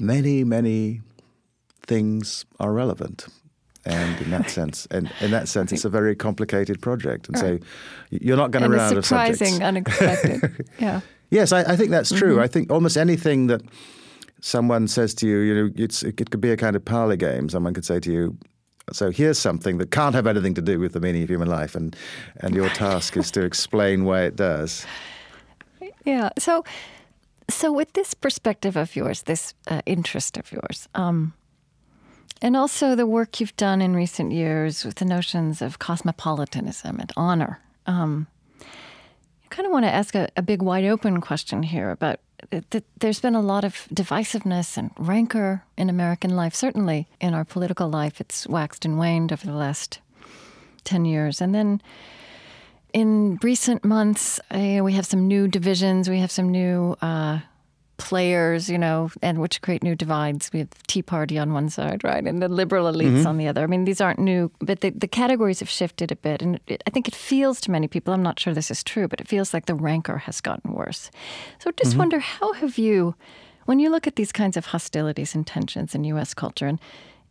many 0.00 0.42
many 0.42 1.00
things 1.86 2.44
are 2.58 2.72
relevant 2.72 3.28
and 3.86 4.20
in 4.20 4.30
that 4.30 4.50
sense, 4.50 4.86
and 4.90 5.10
in 5.20 5.30
that 5.30 5.48
sense, 5.48 5.72
it's 5.72 5.84
a 5.84 5.90
very 5.90 6.14
complicated 6.14 6.80
project, 6.80 7.28
and 7.28 7.36
right. 7.36 7.62
so 7.62 7.66
you're 8.10 8.36
not 8.36 8.50
going 8.50 8.62
to 8.62 8.68
run 8.68 8.80
out 8.80 8.96
of 8.96 9.04
subjects. 9.04 9.38
Surprising, 9.38 9.62
unexpected. 9.62 10.66
yeah. 10.78 11.00
Yes, 11.30 11.52
I, 11.52 11.62
I, 11.72 11.76
think 11.76 11.90
that's 11.90 12.10
true. 12.10 12.34
Mm-hmm. 12.34 12.42
I 12.42 12.46
think 12.46 12.70
almost 12.70 12.96
anything 12.96 13.48
that 13.48 13.62
someone 14.40 14.86
says 14.86 15.14
to 15.14 15.26
you, 15.26 15.38
you 15.38 15.54
know, 15.54 15.70
it 15.76 16.16
could 16.16 16.40
be 16.40 16.50
a 16.50 16.56
kind 16.56 16.76
of 16.76 16.84
parlor 16.84 17.16
game. 17.16 17.48
Someone 17.48 17.74
could 17.74 17.84
say 17.84 17.98
to 18.00 18.12
you, 18.12 18.38
so 18.92 19.10
here's 19.10 19.38
something 19.38 19.78
that 19.78 19.90
can't 19.90 20.14
have 20.14 20.26
anything 20.26 20.54
to 20.54 20.62
do 20.62 20.78
with 20.78 20.92
the 20.92 21.00
meaning 21.00 21.22
of 21.22 21.30
human 21.30 21.48
life, 21.48 21.74
and 21.74 21.96
and 22.36 22.54
your 22.54 22.68
task 22.70 23.16
is 23.16 23.30
to 23.32 23.42
explain 23.42 24.04
why 24.04 24.22
it 24.22 24.36
does. 24.36 24.86
Yeah. 26.04 26.30
So, 26.38 26.64
so 27.48 27.72
with 27.72 27.92
this 27.94 28.14
perspective 28.14 28.76
of 28.76 28.94
yours, 28.94 29.22
this 29.22 29.54
uh, 29.68 29.80
interest 29.86 30.36
of 30.36 30.52
yours, 30.52 30.88
um, 30.94 31.32
and 32.44 32.58
also 32.58 32.94
the 32.94 33.06
work 33.06 33.40
you've 33.40 33.56
done 33.56 33.80
in 33.80 33.96
recent 33.96 34.30
years 34.30 34.84
with 34.84 34.96
the 34.96 35.06
notions 35.06 35.62
of 35.62 35.78
cosmopolitanism 35.78 37.00
and 37.00 37.10
honor. 37.16 37.58
Um, 37.86 38.26
I 38.60 39.48
kind 39.48 39.64
of 39.64 39.72
want 39.72 39.86
to 39.86 39.90
ask 39.90 40.14
a, 40.14 40.28
a, 40.36 40.42
big, 40.42 40.60
wide 40.60 40.84
open 40.84 41.22
question 41.22 41.62
here 41.62 41.90
about 41.90 42.20
that 42.50 42.84
there's 42.98 43.20
been 43.20 43.34
a 43.34 43.40
lot 43.40 43.64
of 43.64 43.88
divisiveness 43.94 44.76
and 44.76 44.90
rancor 44.98 45.64
in 45.78 45.88
American 45.88 46.36
life. 46.36 46.54
Certainly 46.54 47.08
in 47.18 47.32
our 47.32 47.46
political 47.46 47.88
life, 47.88 48.20
it's 48.20 48.46
waxed 48.46 48.84
and 48.84 48.98
waned 48.98 49.32
over 49.32 49.46
the 49.46 49.54
last 49.54 50.00
10 50.84 51.06
years. 51.06 51.40
And 51.40 51.54
then 51.54 51.80
in 52.92 53.38
recent 53.42 53.86
months, 53.86 54.38
uh, 54.50 54.80
we 54.82 54.92
have 54.92 55.06
some 55.06 55.26
new 55.26 55.48
divisions, 55.48 56.10
we 56.10 56.18
have 56.18 56.30
some 56.30 56.50
new 56.50 56.94
uh, 57.00 57.38
players, 57.96 58.68
you 58.68 58.78
know, 58.78 59.10
and 59.22 59.40
which 59.40 59.62
create 59.62 59.82
new 59.82 59.94
divides. 59.94 60.50
We 60.52 60.60
have 60.60 60.70
Tea 60.86 61.02
Party 61.02 61.38
on 61.38 61.52
one 61.52 61.68
side, 61.68 62.02
right, 62.02 62.24
and 62.24 62.42
the 62.42 62.48
liberal 62.48 62.90
elites 62.90 63.18
mm-hmm. 63.18 63.26
on 63.26 63.38
the 63.38 63.46
other. 63.46 63.62
I 63.62 63.66
mean, 63.66 63.84
these 63.84 64.00
aren't 64.00 64.18
new, 64.18 64.50
but 64.60 64.80
the, 64.80 64.90
the 64.90 65.08
categories 65.08 65.60
have 65.60 65.70
shifted 65.70 66.10
a 66.10 66.16
bit. 66.16 66.42
And 66.42 66.60
it, 66.66 66.82
I 66.86 66.90
think 66.90 67.08
it 67.08 67.14
feels 67.14 67.60
to 67.62 67.70
many 67.70 67.88
people, 67.88 68.12
I'm 68.12 68.22
not 68.22 68.40
sure 68.40 68.52
this 68.52 68.70
is 68.70 68.82
true, 68.82 69.08
but 69.08 69.20
it 69.20 69.28
feels 69.28 69.54
like 69.54 69.66
the 69.66 69.74
rancor 69.74 70.18
has 70.18 70.40
gotten 70.40 70.72
worse. 70.72 71.10
So 71.58 71.70
just 71.72 71.90
mm-hmm. 71.90 71.98
wonder 72.00 72.18
how 72.18 72.52
have 72.54 72.78
you, 72.78 73.14
when 73.66 73.78
you 73.78 73.90
look 73.90 74.06
at 74.06 74.16
these 74.16 74.32
kinds 74.32 74.56
of 74.56 74.66
hostilities 74.66 75.34
and 75.34 75.46
tensions 75.46 75.94
in 75.94 76.04
U.S. 76.04 76.34
culture, 76.34 76.66
and 76.66 76.80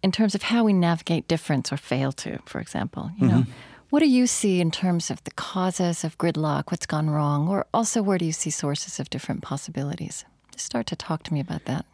in 0.02 0.12
terms 0.12 0.36
of 0.36 0.44
how 0.44 0.64
we 0.64 0.74
navigate 0.74 1.28
difference 1.28 1.72
or 1.72 1.78
fail 1.78 2.12
to, 2.14 2.40
for 2.46 2.60
example, 2.60 3.12
you 3.18 3.28
mm-hmm. 3.28 3.40
know, 3.40 3.46
what 3.90 4.00
do 4.00 4.08
you 4.08 4.26
see 4.26 4.60
in 4.60 4.72
terms 4.72 5.12
of 5.12 5.24
the 5.24 5.32
causes 5.32 6.04
of 6.04 6.18
gridlock, 6.18 6.72
what's 6.72 6.88
gone 6.88 7.10
wrong, 7.10 7.48
or 7.48 7.68
also 7.74 8.02
where 8.02 8.18
do 8.18 8.26
you 8.26 8.32
see 8.32 8.50
sources 8.50 9.00
of 9.00 9.10
different 9.10 9.44
possibilities? 9.44 10.26
Start 10.58 10.88
to 10.88 10.96
talk 10.96 11.24
to 11.24 11.34
me 11.34 11.40
about 11.40 11.66
that. 11.66 11.86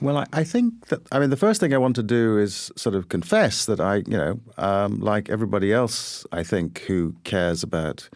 Well, 0.00 0.18
I, 0.18 0.26
I, 0.32 0.44
think 0.44 0.86
that 0.88 1.00
I 1.12 1.20
mean 1.20 1.30
the 1.30 1.36
first 1.36 1.60
thing 1.60 1.72
I 1.72 1.78
want 1.78 1.94
to 1.94 2.02
do 2.02 2.36
is 2.36 2.72
sort 2.76 2.96
of 2.96 3.08
confess 3.08 3.66
that 3.66 3.78
I, 3.78 3.96
you 3.96 4.16
know, 4.16 4.40
um, 4.58 4.98
like 4.98 5.30
everybody 5.30 5.72
else, 5.72 6.26
I 6.32 6.42
think 6.42 6.80
who 6.80 7.14
cares 7.22 7.62
about 7.62 8.08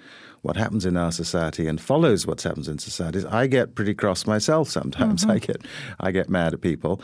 what 0.42 0.56
happens 0.56 0.84
in 0.84 0.96
our 0.96 1.12
society 1.12 1.66
and 1.66 1.80
follows 1.80 2.26
what 2.26 2.42
happens 2.42 2.68
in 2.68 2.78
societies, 2.78 3.24
I 3.24 3.46
get 3.46 3.74
pretty 3.74 3.94
cross 3.94 4.26
myself 4.26 4.68
sometimes. 4.68 5.22
Mm-hmm. 5.22 5.30
I 5.36 5.38
get 5.38 5.66
I 6.00 6.10
get 6.10 6.28
mad 6.28 6.54
at 6.54 6.60
people. 6.60 7.00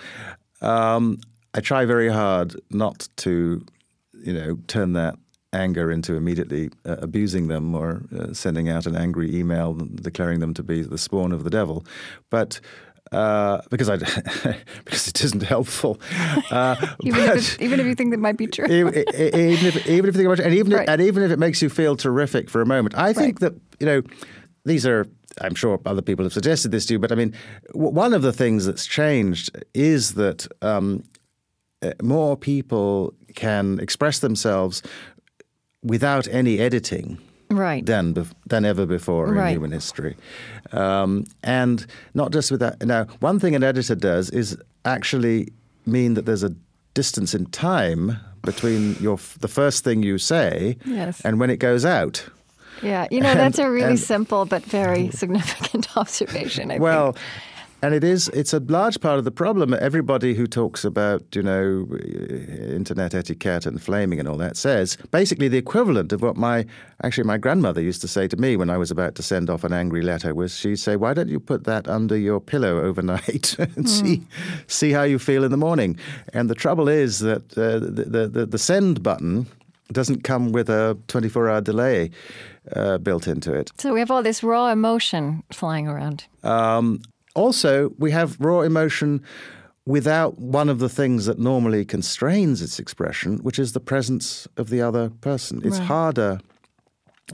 Um, 0.60 1.18
I 1.54 1.60
try 1.60 1.84
very 1.84 2.08
hard 2.08 2.58
not 2.70 3.08
to, 3.18 3.64
you 4.14 4.32
know, 4.32 4.58
turn 4.68 4.94
that 4.94 5.16
anger 5.52 5.90
into 5.90 6.14
immediately 6.14 6.70
uh, 6.86 6.96
abusing 6.98 7.48
them 7.48 7.74
or 7.74 8.02
uh, 8.18 8.32
sending 8.32 8.68
out 8.68 8.86
an 8.86 8.96
angry 8.96 9.34
email 9.34 9.74
declaring 9.74 10.40
them 10.40 10.54
to 10.54 10.62
be 10.62 10.82
the 10.82 10.98
spawn 10.98 11.32
of 11.32 11.44
the 11.44 11.50
devil. 11.50 11.84
But 12.30 12.60
uh, 13.12 13.60
because 13.70 13.90
I 13.90 13.96
because 14.84 15.08
it 15.08 15.22
isn't 15.22 15.42
helpful. 15.42 16.00
Uh, 16.50 16.76
even, 17.02 17.20
if 17.20 17.60
even 17.60 17.80
if 17.80 17.86
you 17.86 17.94
think 17.94 18.10
that 18.12 18.20
might 18.20 18.38
be 18.38 18.46
true. 18.46 18.64
even, 18.66 18.94
if 18.94 19.86
even 19.86 20.08
if 20.08 20.14
you 20.14 20.18
think 20.18 20.26
about 20.26 20.40
it, 20.40 20.46
and 20.46 20.54
even 20.54 20.72
right. 20.72 20.84
if, 20.84 20.88
and 20.88 21.02
even 21.02 21.22
if 21.22 21.30
it 21.30 21.38
makes 21.38 21.60
you 21.60 21.68
feel 21.68 21.96
terrific 21.96 22.48
for 22.48 22.62
a 22.62 22.66
moment, 22.66 22.96
I 22.96 23.12
think 23.12 23.40
right. 23.40 23.52
that 23.52 23.60
you 23.80 23.86
know 23.86 24.02
these 24.64 24.86
are. 24.86 25.06
I'm 25.40 25.54
sure 25.54 25.80
other 25.86 26.02
people 26.02 26.26
have 26.26 26.32
suggested 26.34 26.72
this 26.72 26.84
to 26.86 26.94
you, 26.94 26.98
but 26.98 27.10
I 27.10 27.14
mean, 27.14 27.34
w- 27.68 27.90
one 27.90 28.12
of 28.12 28.20
the 28.20 28.34
things 28.34 28.66
that's 28.66 28.84
changed 28.84 29.50
is 29.72 30.12
that 30.14 30.46
um, 30.60 31.04
uh, 31.80 31.92
more 32.02 32.36
people 32.36 33.14
can 33.34 33.80
express 33.80 34.18
themselves 34.18 34.82
without 35.82 36.28
any 36.28 36.58
editing. 36.58 37.18
right. 37.50 37.84
than 37.84 38.14
than 38.46 38.64
ever 38.64 38.86
before 38.86 39.36
in 39.36 39.48
human 39.52 39.72
history. 39.72 40.16
Um, 40.72 41.24
and 41.42 41.86
not 42.14 42.32
just 42.32 42.50
with 42.50 42.60
that. 42.60 42.84
Now, 42.86 43.04
one 43.20 43.38
thing 43.38 43.54
an 43.54 43.62
editor 43.62 43.94
does 43.94 44.30
is 44.30 44.56
actually 44.84 45.48
mean 45.86 46.14
that 46.14 46.24
there's 46.26 46.42
a 46.44 46.54
distance 46.94 47.34
in 47.34 47.46
time 47.46 48.16
between 48.42 48.96
your 49.00 49.14
f- 49.14 49.36
the 49.40 49.48
first 49.48 49.84
thing 49.84 50.02
you 50.02 50.18
say 50.18 50.76
Yes. 50.84 51.20
and 51.24 51.38
when 51.40 51.50
it 51.50 51.58
goes 51.58 51.84
out. 51.84 52.24
Yeah, 52.82 53.06
you 53.10 53.20
know, 53.20 53.34
that's 53.42 53.58
a 53.58 53.70
really 53.70 53.90
and- 53.90 54.00
simple 54.00 54.44
but 54.46 54.62
very 54.64 55.10
significant 55.22 55.94
observation. 55.96 56.70
I 56.70 56.78
Well, 56.78 57.12
think. 57.12 57.24
And 57.82 57.94
it 57.94 58.04
is 58.04 58.28
it's 58.28 58.52
a 58.52 58.60
large 58.60 59.00
part 59.00 59.18
of 59.18 59.24
the 59.24 59.30
problem. 59.30 59.74
Everybody 59.74 60.34
who 60.34 60.46
talks 60.46 60.84
about 60.84 61.22
you 61.34 61.42
know 61.42 61.86
internet 62.74 63.14
etiquette 63.14 63.66
and 63.66 63.82
flaming 63.82 64.20
and 64.20 64.28
all 64.28 64.36
that 64.38 64.56
says 64.56 64.96
basically 65.10 65.48
the 65.48 65.58
equivalent 65.58 66.12
of 66.12 66.22
what 66.22 66.36
my 66.36 66.64
actually 67.02 67.24
my 67.24 67.38
grandmother 67.38 67.80
used 67.80 68.00
to 68.02 68.08
say 68.08 68.28
to 68.28 68.36
me 68.36 68.56
when 68.56 68.70
I 68.70 68.78
was 68.78 68.90
about 68.90 69.16
to 69.16 69.22
send 69.22 69.50
off 69.50 69.64
an 69.64 69.72
angry 69.72 70.02
letter 70.02 70.34
was 70.34 70.56
she'd 70.56 70.76
say, 70.76 70.96
"Why 70.96 71.12
don't 71.12 71.28
you 71.28 71.40
put 71.40 71.64
that 71.64 71.88
under 71.88 72.16
your 72.16 72.40
pillow 72.40 72.80
overnight 72.80 73.56
and 73.76 73.88
see 73.88 74.22
see 74.68 74.92
how 74.92 75.02
you 75.02 75.18
feel 75.18 75.44
in 75.44 75.50
the 75.50 75.56
morning?" 75.56 75.98
And 76.32 76.48
the 76.48 76.54
trouble 76.54 76.88
is 76.88 77.18
that 77.18 77.58
uh, 77.58 77.80
the, 77.80 78.28
the 78.28 78.46
the 78.46 78.58
send 78.58 79.02
button 79.02 79.46
doesn't 79.92 80.24
come 80.24 80.52
with 80.52 80.70
a 80.70 80.96
24 81.08 81.50
hour 81.50 81.60
delay 81.60 82.10
uh, 82.74 82.98
built 82.98 83.26
into 83.26 83.52
it. 83.52 83.70
So 83.78 83.92
we 83.92 84.00
have 84.00 84.10
all 84.10 84.22
this 84.22 84.42
raw 84.42 84.70
emotion 84.70 85.42
flying 85.52 85.88
around. 85.88 86.24
Um, 86.42 87.02
also, 87.34 87.92
we 87.98 88.10
have 88.10 88.36
raw 88.40 88.60
emotion 88.60 89.22
without 89.86 90.38
one 90.38 90.68
of 90.68 90.78
the 90.78 90.88
things 90.88 91.26
that 91.26 91.38
normally 91.38 91.84
constrains 91.84 92.62
its 92.62 92.78
expression, 92.78 93.38
which 93.38 93.58
is 93.58 93.72
the 93.72 93.80
presence 93.80 94.46
of 94.56 94.68
the 94.70 94.80
other 94.80 95.10
person. 95.20 95.60
It's 95.64 95.78
Right. 95.78 95.86
harder. 95.88 96.38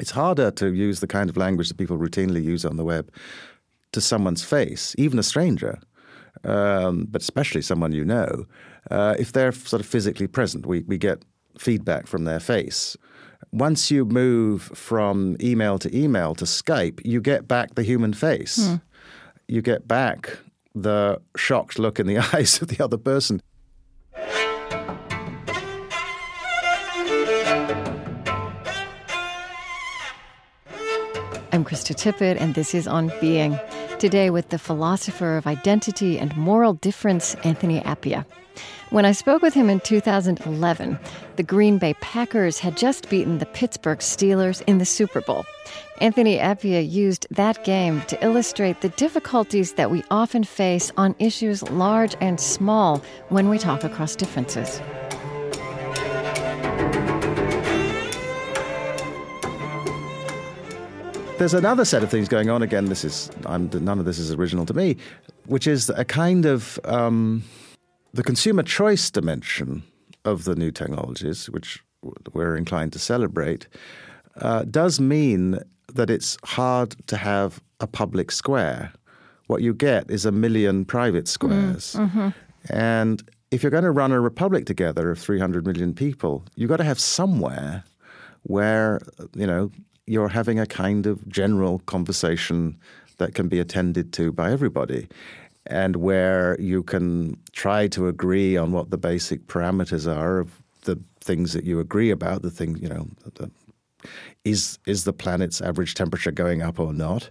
It's 0.01 0.13
harder 0.13 0.51
to 0.53 0.73
use 0.73 1.01
the 1.01 1.07
kind 1.07 1.29
of 1.29 1.37
language 1.37 1.69
that 1.69 1.77
people 1.77 1.99
routinely 1.99 2.43
use 2.43 2.65
on 2.65 2.77
the 2.77 2.85
web 2.85 3.11
to 3.93 4.01
someone's 4.01 4.45
face, 4.45 4.95
even 4.99 5.19
a 5.19 5.23
stranger, 5.23 5.79
um, 6.45 7.07
but 7.11 7.21
especially 7.23 7.63
someone 7.63 7.93
you 7.93 8.05
know, 8.05 8.47
uh, 8.91 9.15
if 9.19 9.33
they're 9.33 9.53
sort 9.53 9.81
of 9.81 9.87
physically 9.87 10.27
present. 10.27 10.67
We, 10.67 10.85
we 10.87 10.97
get 10.99 11.25
feedback 11.59 12.07
from 12.07 12.25
their 12.25 12.41
face. 12.41 12.97
Once 13.53 13.91
you 13.91 14.05
move 14.05 14.63
from 14.75 15.37
email 15.41 15.79
to 15.79 15.95
email 15.97 16.35
to 16.35 16.45
Skype, 16.45 17.01
you 17.05 17.21
get 17.21 17.49
back 17.49 17.75
the 17.75 17.83
human 17.83 18.13
face. 18.13 18.71
You 19.51 19.63
get 19.63 19.89
back 19.89 20.37
the 20.75 21.23
shocked 21.35 21.79
look 21.79 21.99
in 21.99 22.07
the 22.07 22.19
eyes 22.35 22.61
of 22.61 22.69
the 22.69 22.85
other 22.85 22.99
person. 22.99 23.41
I'm 31.51 31.65
Krista 31.65 31.97
Tippett, 31.97 32.39
and 32.39 32.55
this 32.55 32.75
is 32.75 32.87
On 32.87 33.11
Being. 33.23 33.59
Today, 33.99 34.29
with 34.29 34.51
the 34.51 34.59
philosopher 34.59 35.39
of 35.39 35.47
identity 35.47 36.19
and 36.19 36.37
moral 36.37 36.75
difference, 36.75 37.35
Anthony 37.37 37.81
Appiah. 37.81 38.27
When 38.91 39.05
I 39.05 39.13
spoke 39.13 39.43
with 39.43 39.53
him 39.53 39.69
in 39.69 39.81
2011, 39.81 40.99
the 41.37 41.43
Green 41.43 41.77
Bay 41.79 41.95
Packers 42.01 42.59
had 42.59 42.77
just 42.77 43.11
beaten 43.11 43.39
the 43.39 43.47
Pittsburgh 43.47 43.99
Steelers 43.99 44.63
in 44.67 44.79
the 44.79 44.87
Super 44.87 45.21
Bowl. 45.21 45.45
Anthony 46.01 46.39
Appiah 46.39 46.89
used 46.89 47.27
that 47.31 47.65
game 47.65 48.01
to 48.03 48.25
illustrate 48.25 48.81
the 48.81 48.89
difficulties 48.91 49.75
that 49.75 49.91
we 49.91 50.03
often 50.11 50.43
face 50.43 50.91
on 50.97 51.15
issues 51.19 51.63
large 51.71 52.17
and 52.21 52.41
small 52.41 53.03
when 53.29 53.49
we 53.49 53.59
talk 53.59 53.85
across 53.85 54.17
differences. 54.17 54.81
There's 61.39 61.55
another 61.55 61.85
set 61.85 62.03
of 62.03 62.11
things 62.11 62.27
going 62.27 62.51
on. 62.51 62.63
Again, 62.63 62.87
this 62.87 63.05
is 63.05 63.31
I'm, 63.47 63.71
none 63.73 64.01
of 64.01 64.05
this 64.05 64.19
is 64.19 64.33
original 64.33 64.67
to 64.67 64.75
me, 64.75 64.97
which 65.47 65.69
is 65.69 65.89
a 65.91 66.05
kind 66.05 66.47
of 66.47 66.81
um, 66.85 67.45
the 68.13 68.23
consumer 68.23 68.63
choice 68.63 69.11
dimension 69.11 69.83
of 70.25 70.45
the 70.45 70.55
new 70.55 70.71
technologies, 70.71 71.49
which 71.51 71.83
we're 72.33 72.57
inclined 72.57 72.93
to 72.93 72.99
celebrate, 72.99 73.67
uh, 74.41 74.65
does 74.65 75.01
mean 75.01 75.59
that 75.93 76.11
it's 76.11 76.37
hard 76.45 76.95
to 77.07 77.17
have 77.17 77.61
a 77.81 77.87
public 77.87 78.31
square. 78.31 78.93
What 79.47 79.63
you 79.63 79.73
get 79.73 80.11
is 80.11 80.27
a 80.27 80.33
million 80.33 80.85
private 80.85 81.27
squares, 81.29 81.95
and 82.69 83.23
if 83.51 83.63
you're 83.63 83.71
going 83.71 83.85
to 83.85 83.91
run 83.91 84.13
a 84.13 84.21
republic 84.21 84.67
together 84.67 85.11
of 85.11 85.19
300 85.19 85.67
million 85.67 85.95
people, 85.95 86.45
you've 86.55 86.69
got 86.69 86.77
to 86.77 86.85
have 86.85 87.01
somewhere 87.01 87.85
where 88.43 89.01
you 89.35 89.47
know 89.47 89.71
you're 90.07 90.29
having 90.29 90.59
a 90.59 90.67
kind 90.67 91.07
of 91.07 91.27
general 91.29 91.81
conversation 91.81 92.77
that 93.17 93.35
can 93.35 93.49
be 93.49 93.59
attended 93.59 94.13
to 94.13 94.33
by 94.33 94.51
everybody 94.53 95.09
and 95.67 95.97
where 95.97 96.57
you 96.61 96.83
can 96.83 97.37
try 97.53 97.89
to 97.89 98.09
agree 98.09 98.57
on 98.57 98.73
what 98.73 98.91
the 98.91 98.99
basic 98.99 99.47
parameters 99.47 100.07
are 100.07 100.39
of 100.39 100.63
the 100.85 100.99
things 101.21 101.53
that 101.53 101.65
you 101.65 101.81
agree 101.81 102.11
about 102.11 102.43
the 102.43 102.51
thing 102.51 102.77
you 102.77 102.89
know 102.89 103.09
the, 103.35 103.51
is 104.45 104.79
is 104.87 105.05
the 105.05 105.13
planet's 105.13 105.61
average 105.61 105.95
temperature 105.95 106.31
going 106.33 106.63
up 106.63 106.79
or 106.79 106.93
not? 106.93 107.31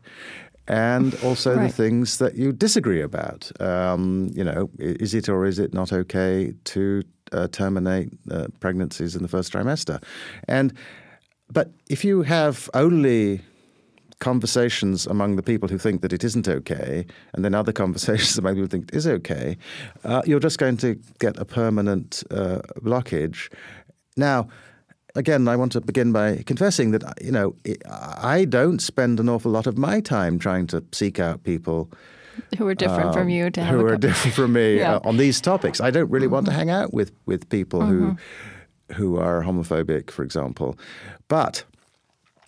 And 0.68 1.16
also 1.16 1.56
Right. 1.56 1.68
the 1.68 1.74
things 1.74 2.18
that 2.18 2.36
you 2.36 2.52
disagree 2.52 3.02
about. 3.02 3.50
Um, 3.62 4.32
you 4.34 4.44
know, 4.44 4.70
is 4.78 5.14
it 5.14 5.30
or 5.30 5.46
is 5.46 5.60
it 5.60 5.74
not 5.74 5.94
okay 5.94 6.54
to 6.66 7.04
uh, 7.32 7.48
terminate 7.48 8.10
uh, 8.30 8.48
pregnancies 8.60 9.16
in 9.16 9.22
the 9.22 9.30
first 9.30 9.54
trimester? 9.54 10.04
And 10.48 10.74
but 11.50 11.72
if 11.90 12.04
you 12.04 12.24
have 12.24 12.70
only 12.74 13.42
conversations 14.20 15.06
among 15.08 15.36
the 15.36 15.44
people 15.44 15.70
who 15.70 15.78
think 15.78 16.02
that 16.02 16.12
it 16.14 16.24
isn't 16.24 16.48
okay, 16.48 17.06
and 17.34 17.44
then 17.46 17.54
other 17.54 17.72
conversations 17.84 18.38
among 18.38 18.54
people 18.54 18.64
who 18.64 18.68
think 18.68 18.90
it 18.92 18.96
is 18.98 19.08
okay, 19.08 19.58
uh, 20.04 20.22
you're 20.26 20.40
just 20.40 20.58
going 20.58 20.78
to 20.78 20.96
get 21.20 21.38
a 21.38 21.46
permanent 21.46 22.24
uh, 22.32 22.60
blockage. 22.82 23.50
Now, 24.16 24.48
again, 25.16 25.48
I 25.48 25.56
want 25.56 25.72
to 25.74 25.82
begin 25.82 26.12
by 26.12 26.44
confessing 26.46 26.92
that 26.92 27.04
you 27.22 27.32
know 27.32 27.56
I 28.32 28.46
don't 28.46 28.82
spend 28.82 29.20
an 29.20 29.30
awful 29.30 29.52
lot 29.52 29.68
of 29.68 29.78
my 29.78 30.02
time 30.02 30.40
trying 30.40 30.68
to 30.68 30.84
seek 30.92 31.20
out 31.20 31.44
people 31.44 31.90
Who 32.58 32.68
are 32.68 32.76
different 32.76 33.14
from 33.14 33.30
you 33.30 33.50
to 33.52 33.62
have 33.62 33.76
Um, 33.76 33.82
who 33.82 33.88
are 33.88 33.98
different 33.98 34.36
from 34.36 34.54
me 34.54 34.78
Yeah. 34.80 34.96
uh, 34.96 35.10
on 35.10 35.18
these 35.18 35.42
topics. 35.42 35.80
I 35.82 35.92
don't 35.92 36.10
really 36.12 36.28
want 36.28 36.46
to 36.48 36.52
hang 36.52 36.70
out 36.70 36.94
with 36.94 37.12
with 37.26 37.48
people 37.50 37.82
who 37.86 38.16
who 38.96 39.18
are 39.20 39.44
homophobic, 39.44 40.12
for 40.12 40.24
example. 40.24 40.78
But 41.28 41.66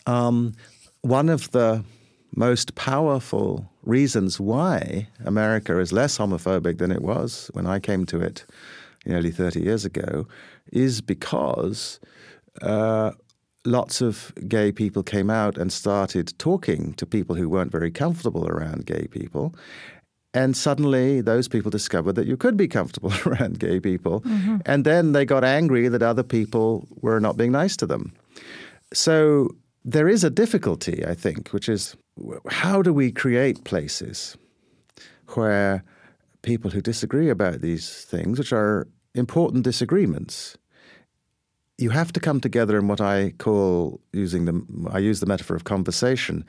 um, 0.05 0.53
one 1.01 1.29
of 1.29 1.51
the 1.51 1.83
most 2.35 2.75
powerful 2.75 3.69
reasons 3.83 4.39
why 4.39 5.07
America 5.25 5.79
is 5.79 5.91
less 5.91 6.17
homophobic 6.17 6.77
than 6.77 6.91
it 6.91 7.01
was 7.01 7.49
when 7.53 7.65
I 7.65 7.79
came 7.79 8.05
to 8.07 8.19
it 8.19 8.45
nearly 9.05 9.31
30 9.31 9.61
years 9.61 9.85
ago 9.85 10.27
is 10.71 11.01
because 11.01 11.99
uh, 12.61 13.11
lots 13.65 14.01
of 14.01 14.31
gay 14.47 14.71
people 14.71 15.03
came 15.03 15.29
out 15.29 15.57
and 15.57 15.71
started 15.71 16.37
talking 16.37 16.93
to 16.93 17.05
people 17.05 17.35
who 17.35 17.49
weren't 17.49 17.71
very 17.71 17.91
comfortable 17.91 18.47
around 18.47 18.85
gay 18.85 19.07
people. 19.07 19.55
And 20.33 20.55
suddenly, 20.55 21.21
those 21.21 21.47
people 21.47 21.71
discovered 21.71 22.13
that 22.13 22.27
you 22.27 22.37
could 22.37 22.55
be 22.55 22.67
comfortable 22.67 23.11
around 23.25 23.59
gay 23.59 23.79
people. 23.79 24.21
And 24.65 24.85
then 24.85 25.13
they 25.13 25.25
got 25.25 25.43
angry 25.43 25.87
that 25.87 26.03
other 26.03 26.23
people 26.23 26.87
were 27.01 27.19
not 27.19 27.35
being 27.35 27.51
nice 27.51 27.75
to 27.77 27.87
them. 27.87 28.13
So 28.93 29.49
there 29.85 30.07
is 30.07 30.23
a 30.23 30.29
difficulty, 30.29 31.03
I 31.05 31.13
think, 31.15 31.49
which 31.49 31.69
is 31.69 31.95
how 32.49 32.81
do 32.81 32.93
we 32.93 33.11
create 33.11 33.63
places 33.63 34.37
where 35.35 35.83
people 36.41 36.71
who 36.71 36.81
disagree 36.81 37.29
about 37.29 37.61
these 37.61 38.05
things, 38.05 38.37
which 38.39 38.53
are 38.53 38.87
important 39.15 39.63
disagreements, 39.63 40.57
you 41.77 41.91
have 41.91 42.11
to 42.13 42.19
come 42.19 42.39
together 42.41 42.77
in 42.77 42.87
what 42.87 42.99
I 42.99 43.33
call 43.37 44.01
using 44.11 44.45
the 44.45 44.61
I 44.91 44.99
use 44.99 45.19
the 45.21 45.25
metaphor 45.25 45.55
of 45.55 45.63
conversation, 45.63 46.43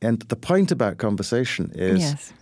and 0.00 0.20
the 0.28 0.36
point 0.36 0.72
about 0.72 0.98
conversation 0.98 1.70
is 1.74 2.00
Yes. 2.00 2.32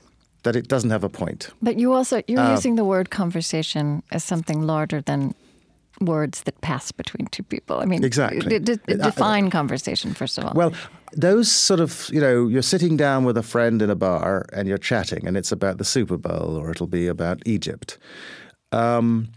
that 0.43 0.57
it 0.57 0.69
doesn't 0.69 0.91
have 0.91 1.05
a 1.05 1.09
point. 1.11 1.51
But 1.61 1.79
you 1.79 1.93
also 1.93 2.23
you're 2.27 2.41
Uh, 2.41 2.53
using 2.53 2.77
the 2.77 2.85
word 2.85 3.11
conversation 3.11 4.03
as 4.11 4.25
something 4.25 4.63
larger 4.67 5.03
than 5.03 5.35
words 6.01 6.43
that 6.43 6.61
pass 6.63 6.93
between 6.93 7.27
two 7.27 7.43
people. 7.43 7.79
I 7.81 7.85
mean, 7.85 8.05
Exactly. 8.05 8.59
d- 8.59 8.77
d- 8.77 8.95
Uh, 8.95 8.97
define 9.05 9.51
conversation 9.51 10.15
first 10.15 10.39
of 10.39 10.45
all. 10.45 10.53
Well, 10.55 10.73
those 11.13 11.51
sort 11.51 11.81
of, 11.81 12.09
you 12.13 12.21
know, 12.21 12.47
you're 12.49 12.63
sitting 12.63 12.97
down 12.97 13.25
with 13.25 13.37
a 13.37 13.43
friend 13.43 13.83
in 13.83 13.91
a 13.91 13.95
bar 13.97 14.47
and 14.53 14.67
you're 14.69 14.79
chatting, 14.79 15.27
and 15.27 15.37
it's 15.37 15.53
about 15.53 15.79
the 15.79 15.85
Super 15.85 16.17
Bowl 16.17 16.57
or 16.57 16.71
it'll 16.71 16.87
be 16.87 17.07
about 17.07 17.43
Egypt. 17.47 17.99
Um, 18.73 19.29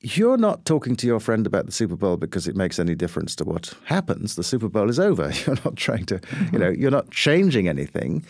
you're 0.00 0.36
not 0.36 0.64
talking 0.64 0.96
to 0.96 1.06
your 1.06 1.20
friend 1.20 1.46
about 1.46 1.66
the 1.66 1.72
Super 1.72 1.96
Bowl 1.96 2.16
because 2.16 2.46
it 2.48 2.56
makes 2.56 2.78
any 2.78 2.94
difference 2.94 3.34
to 3.36 3.44
what 3.44 3.72
happens. 3.84 4.34
The 4.36 4.42
Super 4.42 4.68
Bowl 4.68 4.90
is 4.90 4.98
over. 4.98 5.30
You're 5.46 5.56
not 5.64 5.76
trying 5.76 6.04
to, 6.06 6.20
you 6.52 6.58
know, 6.58 6.68
you're 6.68 6.90
not 6.90 7.10
changing 7.10 7.68
anything. 7.68 8.22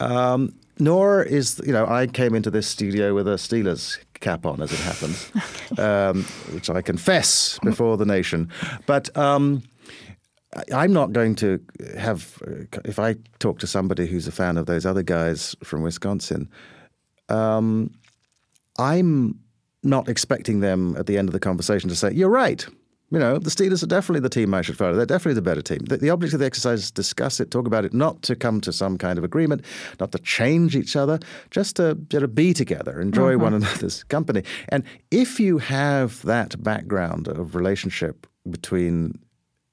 Um, 0.00 0.54
nor 0.78 1.22
is, 1.22 1.60
you 1.66 1.72
know, 1.74 1.86
I 1.86 2.06
came 2.06 2.34
into 2.34 2.50
this 2.50 2.66
studio 2.66 3.14
with 3.14 3.28
a 3.28 3.32
Steelers 3.36 3.98
cap 4.20 4.46
on, 4.46 4.62
as 4.62 4.72
it 4.72 4.78
happens, 4.80 5.32
um, 5.78 6.24
which 6.54 6.70
I 6.70 6.82
confess 6.82 7.58
before 7.62 7.96
the 7.96 8.06
nation. 8.06 8.50
But 8.86 9.14
um, 9.16 9.62
I'm 10.74 10.92
not 10.92 11.12
going 11.12 11.34
to 11.36 11.60
have, 11.98 12.42
if 12.84 12.98
I 12.98 13.16
talk 13.38 13.58
to 13.60 13.66
somebody 13.66 14.06
who's 14.06 14.26
a 14.26 14.32
fan 14.32 14.56
of 14.56 14.66
those 14.66 14.84
other 14.84 15.02
guys 15.02 15.54
from 15.62 15.82
Wisconsin, 15.82 16.48
um, 17.28 17.92
I'm 18.78 19.38
not 19.82 20.08
expecting 20.08 20.60
them 20.60 20.96
at 20.98 21.06
the 21.06 21.16
end 21.16 21.28
of 21.28 21.32
the 21.32 21.40
conversation 21.40 21.88
to 21.88 21.96
say, 21.96 22.12
You're 22.12 22.30
right. 22.30 22.66
You 23.12 23.18
know, 23.18 23.38
the 23.38 23.50
Steelers 23.50 23.82
are 23.82 23.88
definitely 23.88 24.20
the 24.20 24.28
team 24.28 24.54
I 24.54 24.62
should 24.62 24.76
follow. 24.76 24.94
They're 24.94 25.04
definitely 25.04 25.34
the 25.34 25.42
better 25.42 25.62
team. 25.62 25.78
The, 25.78 25.96
the, 25.96 26.10
object 26.10 26.32
of 26.32 26.38
the 26.38 26.46
exercise 26.46 26.84
is 26.84 26.90
discuss 26.92 27.40
it, 27.40 27.50
talk 27.50 27.66
about 27.66 27.84
it, 27.84 27.92
not 27.92 28.22
to 28.22 28.36
come 28.36 28.60
to 28.60 28.72
some 28.72 28.96
kind 28.96 29.18
of 29.18 29.24
agreement, 29.24 29.64
not 29.98 30.12
to 30.12 30.18
change 30.18 30.76
each 30.76 30.94
other, 30.94 31.18
just 31.50 31.74
to, 31.76 31.98
to 32.10 32.28
be 32.28 32.54
together, 32.54 33.00
enjoy 33.00 33.32
mm-hmm. 33.32 33.42
one 33.42 33.54
another's 33.54 34.04
company. 34.08 34.44
And 34.68 34.84
if 35.10 35.40
you 35.40 35.58
have 35.58 36.22
that 36.22 36.62
background 36.62 37.26
of 37.26 37.56
relationship 37.56 38.28
between 38.48 39.18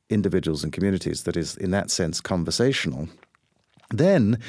individuals 0.09 0.63
and 0.63 0.73
communities 0.73 1.23
that 1.23 1.37
is, 1.37 1.55
in 1.57 1.71
that 1.71 1.91
sense, 1.91 2.19
conversational, 2.19 3.07
then 3.91 4.39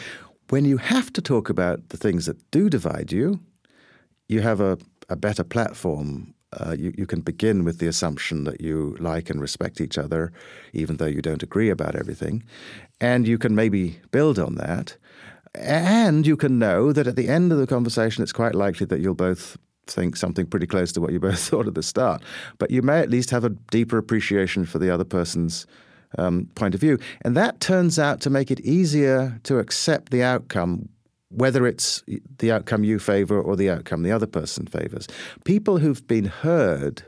when 0.48 0.64
you 0.64 0.78
have 0.78 1.12
to 1.12 1.22
talk 1.22 1.50
about 1.50 1.90
the 1.90 1.96
things 1.96 2.26
that 2.26 2.50
do 2.50 2.70
divide 2.70 3.12
you, 3.12 3.40
you 4.28 4.40
have 4.40 4.60
a, 4.60 4.78
a 5.08 5.16
better 5.16 5.44
platform. 5.44 6.34
Uh, 6.52 6.74
you, 6.78 6.94
you 6.96 7.06
can 7.06 7.20
begin 7.20 7.64
with 7.64 7.78
the 7.78 7.86
assumption 7.86 8.44
that 8.44 8.60
you 8.60 8.96
like 8.98 9.28
and 9.28 9.40
respect 9.40 9.80
each 9.80 9.98
other, 9.98 10.32
even 10.72 10.96
though 10.96 11.06
you 11.06 11.20
don't 11.20 11.42
agree 11.42 11.68
about 11.68 11.94
everything. 11.94 12.42
And 13.00 13.28
you 13.28 13.38
can 13.38 13.54
maybe 13.54 14.00
build 14.10 14.38
on 14.38 14.54
that. 14.54 14.96
And 15.54 16.26
you 16.26 16.36
can 16.36 16.58
know 16.58 16.92
that 16.92 17.06
at 17.06 17.16
the 17.16 17.28
end 17.28 17.52
of 17.52 17.58
the 17.58 17.66
conversation, 17.66 18.22
it's 18.22 18.32
quite 18.32 18.54
likely 18.54 18.86
that 18.86 19.00
you'll 19.00 19.14
both 19.14 19.58
think 19.86 20.16
something 20.16 20.46
pretty 20.46 20.66
close 20.66 20.92
to 20.92 21.00
what 21.00 21.12
you 21.12 21.20
both 21.28 21.38
thought 21.38 21.66
at 21.66 21.74
the 21.74 21.82
start. 21.82 22.22
But 22.58 22.70
you 22.70 22.82
may 22.82 23.00
at 23.00 23.10
least 23.10 23.30
have 23.30 23.44
a 23.44 23.50
deeper 23.50 23.98
appreciation 23.98 24.64
for 24.64 24.78
the 24.78 24.92
other 24.92 25.04
person's 25.04 25.66
um, 26.16 26.48
point 26.54 26.74
of 26.74 26.80
view. 26.80 26.98
And 27.22 27.36
that 27.36 27.60
turns 27.60 27.98
out 27.98 28.20
to 28.22 28.30
make 28.30 28.50
it 28.50 28.60
easier 28.60 29.38
to 29.44 29.58
accept 29.58 30.10
the 30.10 30.22
outcome, 30.22 30.88
whether 31.30 31.66
it's 31.66 32.02
the 32.38 32.50
outcome 32.50 32.84
you 32.84 32.98
favor 32.98 33.40
or 33.40 33.56
the 33.56 33.70
outcome 33.70 34.02
the 34.02 34.12
other 34.12 34.26
person 34.26 34.66
favors. 34.66 35.06
People 35.44 35.78
who've 35.78 36.06
been 36.06 36.24
heard 36.24 37.02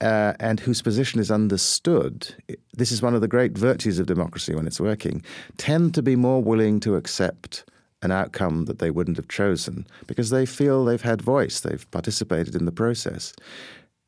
uh, 0.00 0.34
and 0.40 0.60
whose 0.60 0.82
position 0.82 1.20
is 1.20 1.30
understood, 1.30 2.34
this 2.74 2.92
is 2.92 3.00
one 3.00 3.14
of 3.14 3.20
the 3.20 3.28
great 3.28 3.56
virtues 3.56 3.98
of 3.98 4.06
democracy 4.06 4.54
when 4.54 4.66
it's 4.66 4.80
working, 4.80 5.22
tend 5.56 5.94
to 5.94 6.02
be 6.02 6.16
more 6.16 6.42
willing 6.42 6.80
to 6.80 6.96
accept 6.96 7.64
an 8.02 8.10
outcome 8.10 8.66
that 8.66 8.80
they 8.80 8.90
wouldn't 8.90 9.16
have 9.16 9.28
chosen 9.28 9.86
because 10.06 10.28
they 10.28 10.44
feel 10.44 10.84
they've 10.84 11.00
had 11.00 11.22
voice, 11.22 11.60
they've 11.60 11.90
participated 11.90 12.54
in 12.54 12.66
the 12.66 12.72
process. 12.72 13.32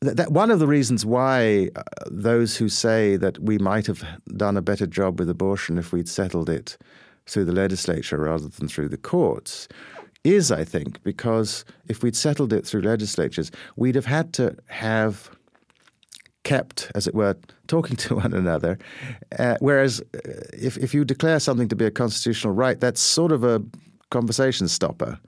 That, 0.01 0.31
one 0.31 0.51
of 0.51 0.59
the 0.59 0.67
reasons 0.67 1.03
why 1.03 1.69
uh, 1.75 1.81
those 2.05 2.55
who 2.55 2.69
say 2.69 3.17
that 3.17 3.39
we 3.39 3.57
might 3.57 3.87
have 3.87 4.05
done 4.35 4.55
a 4.55 4.61
better 4.61 4.85
job 4.85 5.17
with 5.17 5.27
abortion 5.27 5.79
if 5.79 5.91
we'd 5.91 6.07
settled 6.07 6.51
it 6.51 6.77
through 7.27 7.45
the 7.45 7.51
legislature 7.51 8.17
rather 8.17 8.47
than 8.47 8.67
through 8.67 8.89
the 8.89 8.97
courts 8.97 9.67
is, 10.23 10.51
I 10.51 10.63
think, 10.63 11.01
because 11.03 11.63
if 11.87 12.03
we'd 12.03 12.15
settled 12.15 12.51
it 12.53 12.65
through 12.65 12.81
legislatures, 12.81 13.51
we'd 13.75 13.95
have 13.95 14.05
had 14.05 14.33
to 14.33 14.55
have 14.67 15.29
kept, 16.43 16.91
as 16.95 17.07
it 17.07 17.15
were, 17.15 17.35
talking 17.67 17.95
to 18.07 18.15
one 18.15 18.33
another. 18.33 18.77
Uh, 19.37 19.57
whereas 19.59 20.01
uh, 20.01 20.19
if, 20.53 20.77
if 20.77 20.93
you 20.93 21.05
declare 21.05 21.39
something 21.39 21.67
to 21.69 21.75
be 21.75 21.85
a 21.85 21.91
constitutional 21.91 22.53
right, 22.53 22.79
that's 22.79 23.01
sort 23.01 23.31
of 23.31 23.43
a 23.43 23.63
conversation 24.09 24.67
stopper. 24.67 25.19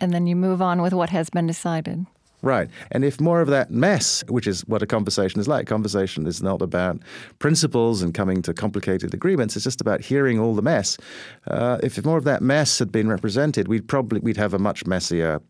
And 0.00 0.12
then 0.12 0.26
you 0.26 0.36
move 0.36 0.60
on 0.60 0.82
with 0.82 0.92
what 0.92 1.10
has 1.10 1.30
been 1.30 1.46
decided. 1.46 2.06
Right. 2.44 2.68
And 2.90 3.06
if 3.06 3.22
more 3.22 3.40
of 3.40 3.48
that 3.48 3.70
mess, 3.70 4.22
which 4.28 4.46
is 4.46 4.60
what 4.66 4.82
a 4.82 4.86
conversation 4.86 5.40
is 5.40 5.48
like, 5.48 5.66
conversation 5.66 6.26
is 6.26 6.42
not 6.42 6.60
about 6.60 7.00
principles 7.38 8.02
and 8.02 8.12
coming 8.12 8.42
to 8.42 8.52
complicated 8.52 9.14
agreements. 9.14 9.56
It's 9.56 9.64
just 9.64 9.80
about 9.80 10.02
hearing 10.02 10.38
all 10.38 10.54
the 10.54 10.60
mess. 10.60 10.98
Uh, 11.46 11.78
if 11.82 12.04
more 12.04 12.18
of 12.18 12.24
that 12.24 12.42
mess 12.42 12.78
had 12.78 12.92
been 12.92 13.08
represented, 13.08 13.66
we'd 13.66 13.88
probably 13.88 14.20
we'd 14.20 14.36
have 14.36 14.52
a 14.52 14.58
much 14.58 14.86
messier 14.86 15.40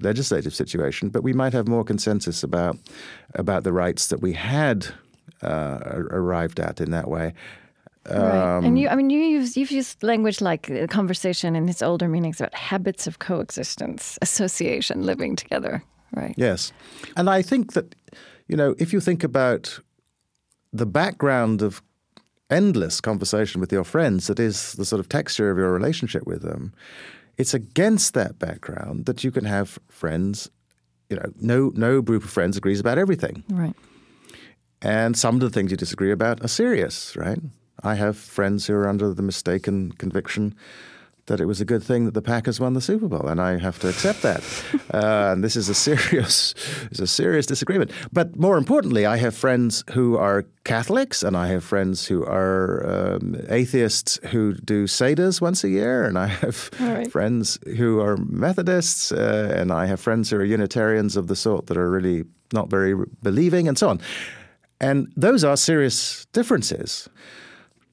legislative 0.00 0.54
situation, 0.54 1.10
but 1.10 1.22
we 1.22 1.32
might 1.32 1.52
have 1.52 1.68
more 1.68 1.84
consensus 1.84 2.42
about 2.42 2.78
about 3.34 3.62
the 3.62 3.72
rights 3.72 4.06
that 4.08 4.20
we 4.20 4.32
had 4.32 4.88
uh, 5.42 5.78
arrived 6.10 6.58
at 6.58 6.80
in 6.80 6.90
that 6.92 7.08
way. 7.08 7.34
Right. 8.08 8.64
and 8.64 8.78
you, 8.78 8.88
I 8.88 8.94
mean, 8.94 9.10
you 9.10 9.18
use, 9.20 9.56
you've 9.56 9.72
used 9.72 10.02
language 10.02 10.40
like 10.40 10.70
conversation 10.90 11.56
in 11.56 11.68
its 11.68 11.82
older 11.82 12.08
meanings 12.08 12.40
about 12.40 12.54
habits 12.54 13.06
of 13.06 13.18
coexistence, 13.18 14.18
association, 14.22 15.04
living 15.04 15.36
together. 15.36 15.82
Right. 16.16 16.34
Yes. 16.36 16.72
And 17.16 17.30
I 17.30 17.42
think 17.42 17.74
that, 17.74 17.94
you 18.48 18.56
know, 18.56 18.74
if 18.78 18.92
you 18.92 19.00
think 19.00 19.22
about 19.22 19.78
the 20.72 20.86
background 20.86 21.62
of 21.62 21.82
endless 22.50 23.00
conversation 23.00 23.60
with 23.60 23.70
your 23.72 23.84
friends, 23.84 24.26
that 24.26 24.40
is 24.40 24.72
the 24.72 24.84
sort 24.84 25.00
of 25.00 25.08
texture 25.08 25.50
of 25.50 25.58
your 25.58 25.72
relationship 25.72 26.26
with 26.26 26.42
them, 26.42 26.72
it's 27.36 27.54
against 27.54 28.14
that 28.14 28.38
background 28.38 29.06
that 29.06 29.22
you 29.22 29.30
can 29.30 29.44
have 29.44 29.78
friends. 29.88 30.50
You 31.10 31.16
know, 31.16 31.32
no 31.40 31.72
no 31.74 32.02
group 32.02 32.24
of 32.24 32.30
friends 32.30 32.56
agrees 32.56 32.80
about 32.80 32.98
everything. 32.98 33.44
Right. 33.50 33.74
And 34.82 35.16
some 35.16 35.34
of 35.34 35.40
the 35.40 35.50
things 35.50 35.70
you 35.70 35.76
disagree 35.76 36.10
about 36.10 36.42
are 36.44 36.48
serious, 36.48 37.14
right? 37.16 37.38
I 37.82 37.94
have 37.94 38.16
friends 38.16 38.66
who 38.66 38.74
are 38.74 38.88
under 38.88 39.12
the 39.12 39.22
mistaken 39.22 39.92
conviction 39.92 40.54
that 41.26 41.40
it 41.40 41.46
was 41.46 41.60
a 41.60 41.64
good 41.64 41.82
thing 41.82 42.04
that 42.04 42.14
the 42.14 42.22
Packers 42.22 42.60
won 42.60 42.74
the 42.74 42.80
Super 42.80 43.08
Bowl, 43.08 43.26
and 43.26 43.40
I 43.40 43.58
have 43.58 43.78
to 43.80 43.88
accept 43.88 44.22
that. 44.22 44.42
uh, 44.94 45.32
and 45.32 45.42
this 45.42 45.56
is 45.56 45.68
a 45.68 45.74
serious, 45.74 46.54
is 46.90 47.00
a 47.00 47.06
serious 47.06 47.46
disagreement. 47.46 47.90
But 48.12 48.36
more 48.36 48.56
importantly, 48.56 49.06
I 49.06 49.16
have 49.16 49.34
friends 49.34 49.84
who 49.92 50.16
are 50.16 50.44
Catholics, 50.64 51.22
and 51.22 51.36
I 51.36 51.48
have 51.48 51.64
friends 51.64 52.06
who 52.06 52.24
are 52.24 52.86
um, 52.86 53.36
atheists 53.48 54.18
who 54.30 54.54
do 54.54 54.86
seders 54.86 55.40
once 55.40 55.64
a 55.64 55.68
year, 55.68 56.04
and 56.04 56.16
I 56.18 56.26
have 56.26 56.70
right. 56.80 57.10
friends 57.10 57.58
who 57.76 58.00
are 58.00 58.16
Methodists, 58.16 59.12
uh, 59.12 59.52
and 59.56 59.72
I 59.72 59.86
have 59.86 60.00
friends 60.00 60.30
who 60.30 60.36
are 60.36 60.44
Unitarians 60.44 61.16
of 61.16 61.26
the 61.26 61.36
sort 61.36 61.66
that 61.66 61.76
are 61.76 61.90
really 61.90 62.24
not 62.52 62.70
very 62.70 62.94
believing, 63.22 63.66
and 63.66 63.76
so 63.76 63.88
on. 63.88 64.00
And 64.80 65.12
those 65.16 65.42
are 65.42 65.56
serious 65.56 66.26
differences. 66.32 67.08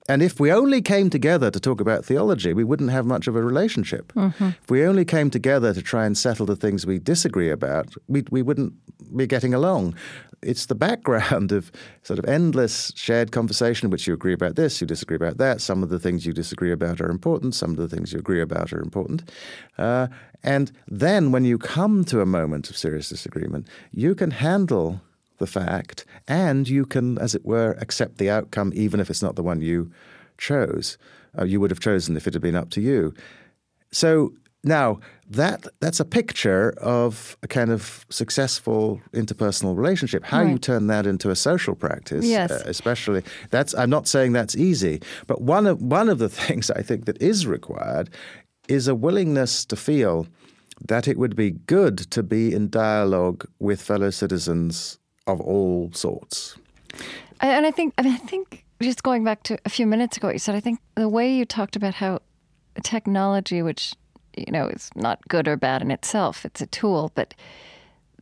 And 0.09 0.21
if 0.21 0.39
we 0.39 0.51
only 0.51 0.81
came 0.81 1.09
together 1.09 1.49
to 1.49 1.59
talk 1.59 1.79
about 1.79 2.03
theology, 2.03 2.53
we 2.53 2.63
wouldn't 2.63 2.91
have 2.91 3.05
much 3.05 3.27
of 3.27 3.35
a 3.35 3.43
relationship. 3.43 4.11
Mm-hmm. 4.13 4.49
If 4.61 4.69
we 4.69 4.85
only 4.85 5.05
came 5.05 5.29
together 5.29 5.73
to 5.73 5.81
try 5.81 6.05
and 6.05 6.17
settle 6.17 6.45
the 6.45 6.57
things 6.57 6.85
we 6.85 6.99
disagree 6.99 7.49
about, 7.49 7.93
we, 8.07 8.23
we 8.29 8.41
wouldn't 8.41 8.73
be 9.15 9.27
getting 9.27 9.53
along. 9.53 9.95
It's 10.41 10.65
the 10.65 10.75
background 10.75 11.53
of 11.53 11.71
sort 12.01 12.19
of 12.19 12.25
endless 12.25 12.91
shared 12.95 13.31
conversation, 13.31 13.87
in 13.87 13.91
which 13.91 14.05
you 14.05 14.13
agree 14.13 14.33
about 14.33 14.55
this, 14.55 14.81
you 14.81 14.87
disagree 14.87 15.15
about 15.15 15.37
that. 15.37 15.61
Some 15.61 15.83
of 15.83 15.89
the 15.89 15.99
things 15.99 16.25
you 16.25 16.33
disagree 16.33 16.73
about 16.73 16.99
are 16.99 17.09
important, 17.09 17.55
some 17.55 17.71
of 17.71 17.77
the 17.77 17.87
things 17.87 18.11
you 18.11 18.19
agree 18.19 18.41
about 18.41 18.73
are 18.73 18.81
important. 18.81 19.31
Uh, 19.77 20.07
and 20.43 20.71
then 20.85 21.31
when 21.31 21.45
you 21.45 21.57
come 21.57 22.03
to 22.05 22.19
a 22.19 22.25
moment 22.25 22.69
of 22.69 22.75
serious 22.75 23.07
disagreement, 23.07 23.69
you 23.91 24.15
can 24.15 24.31
handle 24.31 24.99
the 25.37 25.47
fact, 25.47 26.05
and 26.27 26.67
you 26.69 26.85
can, 26.85 27.17
as 27.17 27.35
it 27.35 27.45
were, 27.45 27.71
accept 27.79 28.17
the 28.17 28.29
outcome 28.29 28.71
even 28.75 28.99
if 28.99 29.09
it's 29.09 29.21
not 29.21 29.35
the 29.35 29.43
one 29.43 29.61
you 29.61 29.91
chose. 30.37 30.97
Uh, 31.37 31.45
you 31.45 31.59
would 31.59 31.71
have 31.71 31.79
chosen 31.79 32.15
if 32.15 32.27
it 32.27 32.33
had 32.33 32.41
been 32.41 32.55
up 32.55 32.69
to 32.71 32.81
you. 32.81 33.13
So 33.91 34.33
now 34.63 34.99
that 35.29 35.67
that's 35.79 35.99
a 35.99 36.05
picture 36.05 36.71
of 36.77 37.37
a 37.43 37.47
kind 37.47 37.71
of 37.71 38.05
successful 38.09 39.01
interpersonal 39.13 39.75
relationship. 39.75 40.23
How 40.23 40.43
right. 40.43 40.51
you 40.51 40.57
turn 40.57 40.87
that 40.87 41.05
into 41.05 41.29
a 41.29 41.35
social 41.35 41.75
practice, 41.75 42.25
yes. 42.25 42.51
uh, 42.51 42.63
especially 42.65 43.23
that's. 43.49 43.73
I'm 43.75 43.89
not 43.89 44.07
saying 44.07 44.33
that's 44.33 44.55
easy, 44.55 45.01
but 45.27 45.41
one 45.41 45.67
of 45.67 45.81
one 45.81 46.09
of 46.09 46.19
the 46.19 46.29
things 46.43 46.71
I 46.71 46.81
think 46.81 47.05
that 47.05 47.21
is 47.21 47.45
required 47.47 48.09
is 48.67 48.87
a 48.87 48.95
willingness 48.95 49.65
to 49.65 49.75
feel 49.75 50.27
that 50.87 51.07
it 51.07 51.17
would 51.17 51.35
be 51.35 51.51
good 51.51 51.97
to 51.97 52.23
be 52.23 52.53
in 52.53 52.69
dialogue 52.69 53.45
with 53.59 53.81
fellow 53.81 54.09
citizens 54.09 54.97
of 55.27 55.41
all 55.41 55.89
sorts. 55.93 56.57
And 57.41 57.65
I 57.65 57.71
think, 57.71 57.93
I 57.97 58.03
mean, 58.03 58.13
I 58.13 58.17
think 58.17 58.63
just 58.81 59.03
going 59.03 59.23
back 59.23 59.43
to 59.43 59.57
a 59.65 59.69
few 59.69 59.85
minutes 59.85 60.17
ago, 60.17 60.27
what 60.27 60.35
you 60.35 60.39
said, 60.39 60.55
I 60.55 60.59
think 60.59 60.79
the 60.95 61.09
way 61.09 61.33
you 61.33 61.45
talked 61.45 61.75
about 61.75 61.95
how 61.95 62.21
technology, 62.83 63.61
which 63.61 63.93
you 64.37 64.51
know 64.51 64.67
is 64.67 64.89
not 64.95 65.27
good 65.27 65.47
or 65.47 65.57
bad 65.57 65.81
in 65.81 65.91
itself, 65.91 66.45
it's 66.45 66.61
a 66.61 66.67
tool, 66.67 67.11
but 67.15 67.33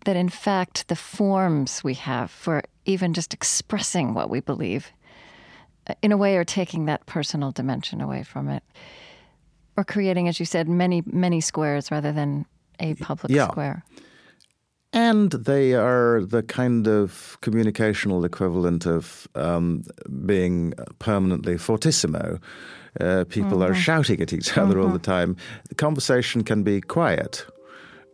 that 0.06 0.16
in 0.16 0.30
fact 0.30 0.88
the 0.88 0.96
forms 0.96 1.84
we 1.84 1.94
have 1.94 2.32
for 2.32 2.64
even 2.86 3.14
just 3.14 3.34
expressing 3.34 4.14
what 4.14 4.30
we 4.30 4.40
believe, 4.40 4.92
uh, 5.88 5.94
in 6.02 6.12
a 6.12 6.18
way, 6.18 6.38
are 6.38 6.44
taking 6.44 6.86
that 6.86 7.06
personal 7.06 7.52
dimension 7.52 8.02
away 8.02 8.24
from 8.24 8.50
it, 8.50 8.64
or 9.78 9.84
creating, 9.84 10.28
as 10.28 10.40
you 10.40 10.46
said, 10.46 10.68
many 10.68 11.04
many 11.06 11.42
squares 11.42 11.92
rather 11.92 12.12
than 12.12 12.46
a 12.80 12.94
public 12.96 13.32
yeah. 13.32 13.48
square. 13.48 13.84
And 14.94 15.32
they 15.32 15.74
are 15.74 16.22
the 16.22 16.44
kind 16.44 16.88
of 16.88 17.38
communicational 17.42 18.26
equivalent 18.26 18.86
of 18.86 19.28
um, 19.36 19.84
being 20.26 20.74
permanently 21.00 21.58
fortissimo. 21.58 22.40
Uh, 23.00 23.24
people 23.30 23.60
mm-hmm. 23.60 23.72
are 23.72 23.74
shouting 23.74 24.20
at 24.20 24.34
each 24.34 24.58
other 24.58 24.76
mm-hmm. 24.76 24.86
all 24.86 24.92
the 24.92 25.00
time. 25.00 25.38
The 25.70 25.76
conversation 25.76 26.44
can 26.44 26.64
be 26.64 26.82
quiet 26.82 27.46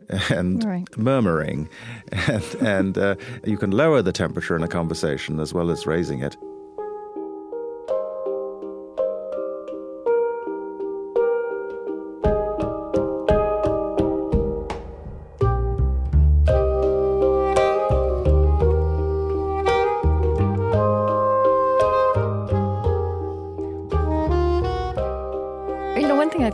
and 0.29 0.63
right. 0.63 0.97
murmuring, 0.97 1.67
and, 2.11 2.55
and 2.61 2.97
uh, 2.97 3.15
you 3.43 3.57
can 3.57 3.71
lower 3.71 4.01
the 4.01 4.13
temperature 4.13 4.55
in 4.55 4.63
a 4.63 4.67
conversation 4.67 5.39
as 5.39 5.53
well 5.53 5.71
as 5.71 5.87
raising 5.87 6.21
it. 6.21 6.37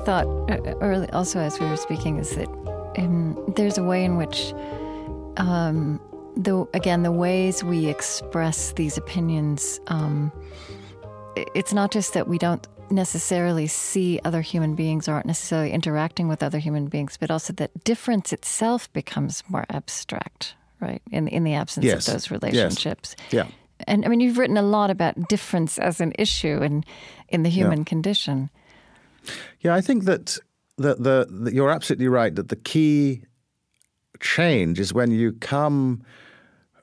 Thought 0.06 0.26
uh, 0.50 0.58
early, 0.82 1.10
also 1.12 1.40
as 1.40 1.60
we 1.60 1.66
were 1.68 1.78
speaking 1.78 2.18
is 2.18 2.36
that 2.36 2.48
um, 2.98 3.38
there's 3.56 3.78
a 3.78 3.84
way 3.84 4.04
in 4.04 4.18
which, 4.18 4.54
um, 5.38 6.00
the 6.36 6.66
again, 6.74 7.04
the 7.04 7.12
ways 7.12 7.64
we 7.64 7.88
express 7.88 8.74
these 8.74 8.98
opinions. 8.98 9.80
Um, 9.88 10.32
it's 11.56 11.74
not 11.74 11.92
just 11.92 12.14
that 12.14 12.28
we 12.28 12.38
don't 12.38 12.68
necessarily 12.92 13.66
see 13.66 14.20
other 14.24 14.42
human 14.42 14.76
beings 14.76 15.08
or 15.08 15.14
aren't 15.14 15.26
necessarily 15.26 15.72
interacting 15.72 16.28
with 16.28 16.44
other 16.44 16.60
human 16.60 16.88
beings, 16.88 17.18
but 17.18 17.32
also 17.32 17.54
that 17.54 17.84
difference 17.84 18.32
itself 18.34 18.92
becomes 18.94 19.44
more 19.50 19.66
abstract, 19.70 20.56
right? 20.80 21.02
In 21.12 21.28
in 21.28 21.44
the 21.44 21.54
absence 21.54 21.86
Yes. 21.86 22.08
of 22.08 22.14
those 22.14 22.32
relationships. 22.32 23.16
Yeah. 23.32 23.48
And 23.88 24.06
I 24.06 24.08
mean, 24.08 24.20
you've 24.20 24.38
written 24.38 24.58
a 24.58 24.62
lot 24.62 24.90
about 24.92 25.28
difference 25.28 25.78
as 25.80 26.00
an 26.02 26.14
issue 26.20 26.62
in 26.62 26.84
in 27.30 27.44
the 27.44 27.50
human 27.50 27.84
condition. 27.86 28.50
Yeah, 29.62 29.76
I 29.76 29.82
think 29.82 30.06
that 30.06 30.38
the, 30.78 30.96
the, 30.96 31.28
that 31.30 31.54
you're 31.54 31.72
absolutely 31.72 32.08
right 32.08 32.34
that 32.36 32.50
the 32.50 32.56
key 32.56 33.24
change 34.20 34.80
is 34.80 34.94
when 34.94 35.12
you 35.12 35.34
come 35.34 36.04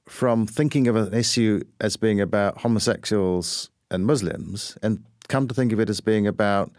from 0.09 0.47
thinking 0.47 0.89
of 0.89 0.97
an 0.97 1.15
issue 1.15 1.63
as 1.81 1.97
being 1.97 2.21
about 2.21 2.59
homosexuals 2.59 3.71
and 3.91 4.07
Muslims 4.07 4.77
and 4.83 5.05
come 5.29 5.49
to 5.49 5.55
think 5.55 5.73
of 5.73 5.81
it 5.81 5.89
as 5.89 6.01
being 6.01 6.27
about 6.27 6.71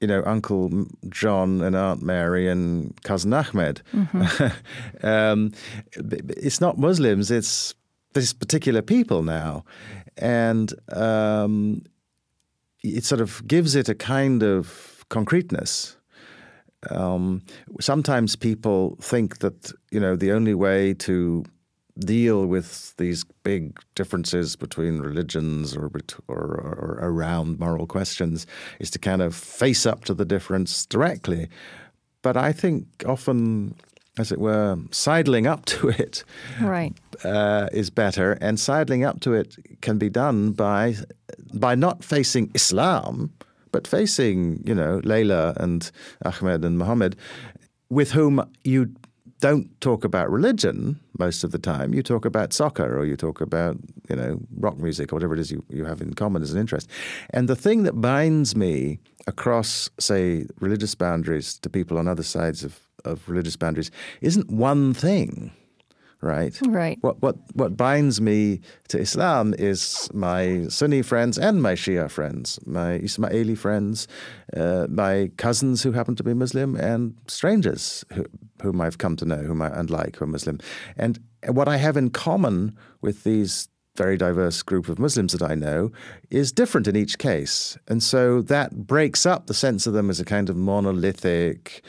you 0.00 0.06
know 0.06 0.22
Uncle 0.26 0.86
John 1.08 1.62
and 1.62 1.74
Aunt 1.74 2.02
Mary 2.02 2.48
and 2.48 3.00
cousin 3.02 3.32
Ahmed. 3.32 3.82
um, 5.02 5.52
b- 6.08 6.20
b- 6.20 6.34
it's 6.36 6.60
not 6.60 6.78
Muslims; 6.78 7.30
it's 7.30 7.74
this 8.12 8.32
particular 8.32 8.82
people 8.82 9.22
now, 9.22 9.64
and 10.18 10.74
um, 10.92 11.82
it 12.94 13.04
sort 13.04 13.20
of 13.20 13.46
gives 13.46 13.74
it 13.74 13.88
a 13.88 13.94
kind 13.94 14.42
of 14.42 15.04
concreteness. 15.08 15.96
Um, 16.90 17.42
sometimes 17.80 18.36
people 18.36 18.96
think 19.00 19.38
that 19.38 19.72
you 19.90 20.00
know 20.00 20.16
the 20.16 20.32
only 20.32 20.54
way 20.54 20.94
to 20.94 21.44
deal 21.98 22.46
with 22.46 22.94
these 22.98 23.24
big 23.42 23.78
differences 23.94 24.56
between 24.56 24.98
religions 24.98 25.76
or, 25.76 25.90
or, 26.28 26.36
or 26.36 26.98
around 27.00 27.58
moral 27.58 27.86
questions 27.86 28.46
is 28.80 28.90
to 28.90 28.98
kind 28.98 29.22
of 29.22 29.34
face 29.34 29.86
up 29.86 30.04
to 30.04 30.14
the 30.14 30.24
difference 30.24 30.84
directly. 30.86 31.48
But 32.22 32.36
I 32.36 32.52
think 32.52 32.86
often, 33.06 33.74
as 34.18 34.32
it 34.32 34.38
were, 34.40 34.76
sidling 34.90 35.46
up 35.46 35.64
to 35.72 35.88
it 35.88 36.24
Right. 36.60 36.94
uh, 37.24 37.68
is 37.72 37.90
better, 37.90 38.32
and 38.40 38.58
sidling 38.58 39.04
up 39.04 39.20
to 39.20 39.34
it 39.34 39.56
can 39.80 39.98
be 39.98 40.08
done 40.10 40.52
by 40.52 40.96
by 41.54 41.74
not 41.74 42.04
facing 42.04 42.50
Islam, 42.54 43.30
but 43.72 43.86
facing 43.86 44.62
you 44.66 44.74
know 44.74 45.00
Layla 45.04 45.56
and 45.56 45.90
Ahmed 46.24 46.64
and 46.64 46.78
Muhammad, 46.78 47.16
with 47.90 48.12
whom 48.12 48.40
you 48.64 48.86
don't 49.40 49.68
talk 49.82 50.02
about 50.04 50.30
religion 50.30 50.98
most 51.18 51.44
of 51.44 51.50
the 51.50 51.58
time. 51.58 51.92
You 51.92 52.02
talk 52.02 52.24
about 52.24 52.54
soccer 52.54 52.98
or 52.98 53.04
you 53.04 53.16
talk 53.16 53.42
about 53.42 53.76
you 54.08 54.16
know 54.16 54.40
rock 54.58 54.78
music 54.78 55.12
or 55.12 55.16
whatever 55.16 55.34
it 55.34 55.40
is 55.40 55.50
you, 55.50 55.62
you 55.68 55.84
have 55.84 56.00
in 56.00 56.14
common 56.14 56.42
as 56.42 56.52
an 56.52 56.58
interest. 56.60 56.88
And 57.30 57.46
the 57.48 57.56
thing 57.56 57.82
that 57.82 58.00
binds 58.00 58.56
me 58.56 58.98
across, 59.26 59.90
say, 59.98 60.46
religious 60.60 60.94
boundaries 60.94 61.58
to 61.58 61.68
people 61.68 61.98
on 61.98 62.08
other 62.08 62.22
sides 62.22 62.64
of, 62.64 62.80
of 63.06 63.28
religious 63.28 63.56
boundaries 63.56 63.90
isn't 64.20 64.50
one 64.50 64.94
thing 64.94 65.52
right? 66.26 66.58
Right. 66.66 66.98
What 67.00 67.20
what 67.22 67.36
what 67.54 67.76
binds 67.76 68.20
me 68.20 68.60
to 68.88 68.98
Islam 68.98 69.54
is 69.58 70.08
my 70.12 70.66
Sunni 70.68 71.02
friends 71.02 71.38
and 71.38 71.62
my 71.62 71.74
Shia 71.74 72.10
friends, 72.10 72.58
my 72.66 72.98
Ismaili 72.98 73.56
friends, 73.56 74.08
uh, 74.56 74.86
my 74.88 75.30
cousins 75.36 75.82
who 75.82 75.92
happen 75.92 76.16
to 76.16 76.24
be 76.24 76.34
Muslim, 76.34 76.76
and 76.76 77.14
strangers 77.26 78.04
who, 78.12 78.24
whom 78.62 78.80
I've 78.80 78.98
come 78.98 79.16
to 79.16 79.24
know, 79.24 79.36
whom 79.38 79.62
I 79.62 79.68
and 79.68 79.90
like 79.90 80.16
who 80.16 80.24
are 80.24 80.28
Muslim, 80.28 80.58
and 80.96 81.18
what 81.48 81.68
I 81.68 81.76
have 81.76 81.96
in 81.96 82.10
common 82.10 82.76
with 83.00 83.24
these 83.24 83.68
very 83.96 84.18
diverse 84.18 84.62
group 84.62 84.90
of 84.90 84.98
Muslims 84.98 85.32
that 85.32 85.42
I 85.42 85.54
know 85.54 85.90
is 86.30 86.52
different 86.52 86.86
in 86.86 86.96
each 86.96 87.18
case, 87.18 87.78
and 87.88 88.02
so 88.02 88.42
that 88.42 88.86
breaks 88.86 89.24
up 89.24 89.46
the 89.46 89.54
sense 89.54 89.86
of 89.86 89.94
them 89.94 90.10
as 90.10 90.20
a 90.20 90.24
kind 90.24 90.50
of 90.50 90.56
monolithic 90.56 91.82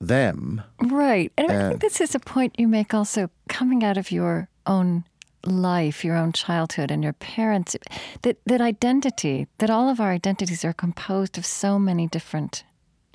them. 0.00 0.62
Right. 0.80 1.32
And 1.36 1.50
I 1.50 1.54
Uh, 1.54 1.68
think 1.68 1.80
this 1.80 2.00
is 2.00 2.14
a 2.14 2.20
point 2.20 2.54
you 2.58 2.68
make 2.68 2.94
also 2.94 3.30
coming 3.48 3.82
out 3.84 3.96
of 3.96 4.10
your 4.12 4.48
own 4.66 5.04
life, 5.44 6.04
your 6.04 6.16
own 6.16 6.32
childhood, 6.32 6.90
and 6.90 7.02
your 7.02 7.12
parents 7.14 7.76
that, 8.22 8.36
that 8.46 8.60
identity, 8.60 9.46
that 9.58 9.70
all 9.70 9.88
of 9.88 10.00
our 10.00 10.10
identities 10.12 10.64
are 10.64 10.72
composed 10.72 11.38
of 11.38 11.44
so 11.46 11.78
many 11.78 12.06
different, 12.06 12.64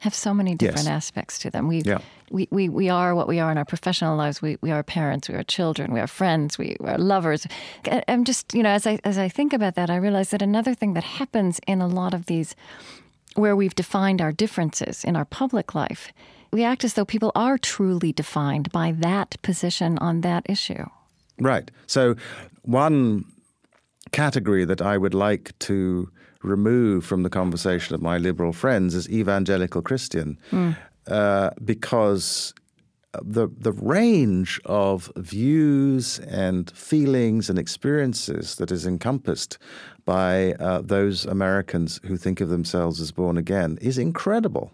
have 0.01 0.15
so 0.15 0.33
many 0.33 0.55
different 0.55 0.85
Yes. 0.87 0.95
aspects 0.95 1.39
to 1.39 1.49
them. 1.49 1.67
We, 1.67 1.81
Yeah. 1.85 1.99
we, 2.31 2.47
we, 2.51 2.67
we 2.69 2.89
are 2.89 3.13
what 3.15 3.27
we 3.27 3.39
are 3.39 3.51
in 3.51 3.57
our 3.57 3.65
professional 3.65 4.17
lives. 4.17 4.41
We, 4.41 4.57
we 4.61 4.71
are 4.71 4.83
parents, 4.83 5.29
we 5.29 5.35
are 5.35 5.43
children, 5.43 5.93
we 5.93 5.99
are 5.99 6.07
friends, 6.07 6.57
we, 6.57 6.75
we 6.79 6.89
are 6.89 6.97
lovers. 6.97 7.47
I'm 8.07 8.23
just, 8.25 8.53
you 8.53 8.63
know, 8.63 8.69
as 8.71 8.85
I, 8.87 8.99
as 9.05 9.17
I 9.17 9.29
think 9.29 9.53
about 9.53 9.75
that, 9.75 9.89
I 9.89 9.95
realize 9.97 10.29
that 10.31 10.41
another 10.41 10.73
thing 10.73 10.93
that 10.95 11.03
happens 11.03 11.59
in 11.67 11.81
a 11.81 11.87
lot 11.87 12.13
of 12.13 12.25
these 12.25 12.55
where 13.35 13.55
we've 13.55 13.75
defined 13.75 14.21
our 14.21 14.31
differences 14.31 15.03
in 15.03 15.15
our 15.15 15.25
public 15.25 15.73
life, 15.75 16.11
we 16.53 16.63
act 16.63 16.83
as 16.83 16.93
though 16.93 17.03
people 17.03 17.31
are 17.35 17.57
truly 17.57 18.13
defined 18.13 18.71
by 18.71 18.91
that 18.91 19.41
position 19.41 19.97
on 19.97 20.21
that 20.21 20.45
issue. 20.47 20.85
Right. 21.39 21.69
So, 21.87 22.15
one 22.61 23.25
category 24.11 24.63
that 24.63 24.81
I 24.81 24.97
would 24.97 25.15
like 25.15 25.57
to 25.59 26.09
remove 26.43 27.05
from 27.05 27.23
the 27.23 27.29
conversation 27.29 27.95
of 27.95 28.01
my 28.01 28.17
liberal 28.17 28.53
friends 28.53 28.93
is 28.93 29.09
evangelical 29.09 29.81
Christian, 29.81 30.37
uh, 31.07 31.49
because 31.65 32.53
the 33.21 33.47
the 33.57 33.71
range 33.71 34.61
of 34.65 35.11
views 35.17 36.19
and 36.19 36.69
feelings 36.71 37.49
and 37.49 37.57
experiences 37.57 38.55
that 38.55 38.71
is 38.71 38.85
encompassed 38.85 39.57
by 40.05 40.53
uh, 40.53 40.81
those 40.81 41.25
Americans 41.25 41.99
who 42.05 42.17
think 42.17 42.41
of 42.41 42.49
themselves 42.49 43.01
as 43.01 43.11
born 43.11 43.37
again 43.37 43.77
is 43.81 43.97
incredible 43.97 44.71